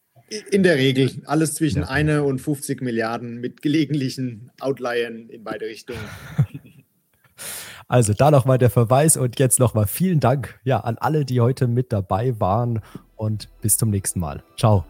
In 0.51 0.63
der 0.63 0.75
Regel 0.75 1.21
alles 1.25 1.55
zwischen 1.55 1.81
ja. 1.81 1.87
eine 1.87 2.23
und 2.23 2.39
50 2.39 2.81
Milliarden 2.81 3.39
mit 3.39 3.61
gelegentlichen 3.61 4.51
Outliern 4.59 5.29
in 5.29 5.43
beide 5.43 5.65
Richtungen. 5.65 5.99
Also 7.91 8.13
da 8.13 8.29
nochmal 8.29 8.59
der 8.59 8.69
Verweis 8.69 9.17
und 9.17 9.39
jetzt 9.39 9.59
nochmal 9.59 9.87
vielen 9.87 10.19
Dank 10.19 10.59
ja, 10.63 10.79
an 10.79 10.99
alle, 10.99 11.25
die 11.25 11.41
heute 11.41 11.67
mit 11.67 11.91
dabei 11.91 12.39
waren 12.39 12.81
und 13.15 13.49
bis 13.61 13.77
zum 13.77 13.89
nächsten 13.89 14.19
Mal. 14.19 14.43
Ciao. 14.57 14.85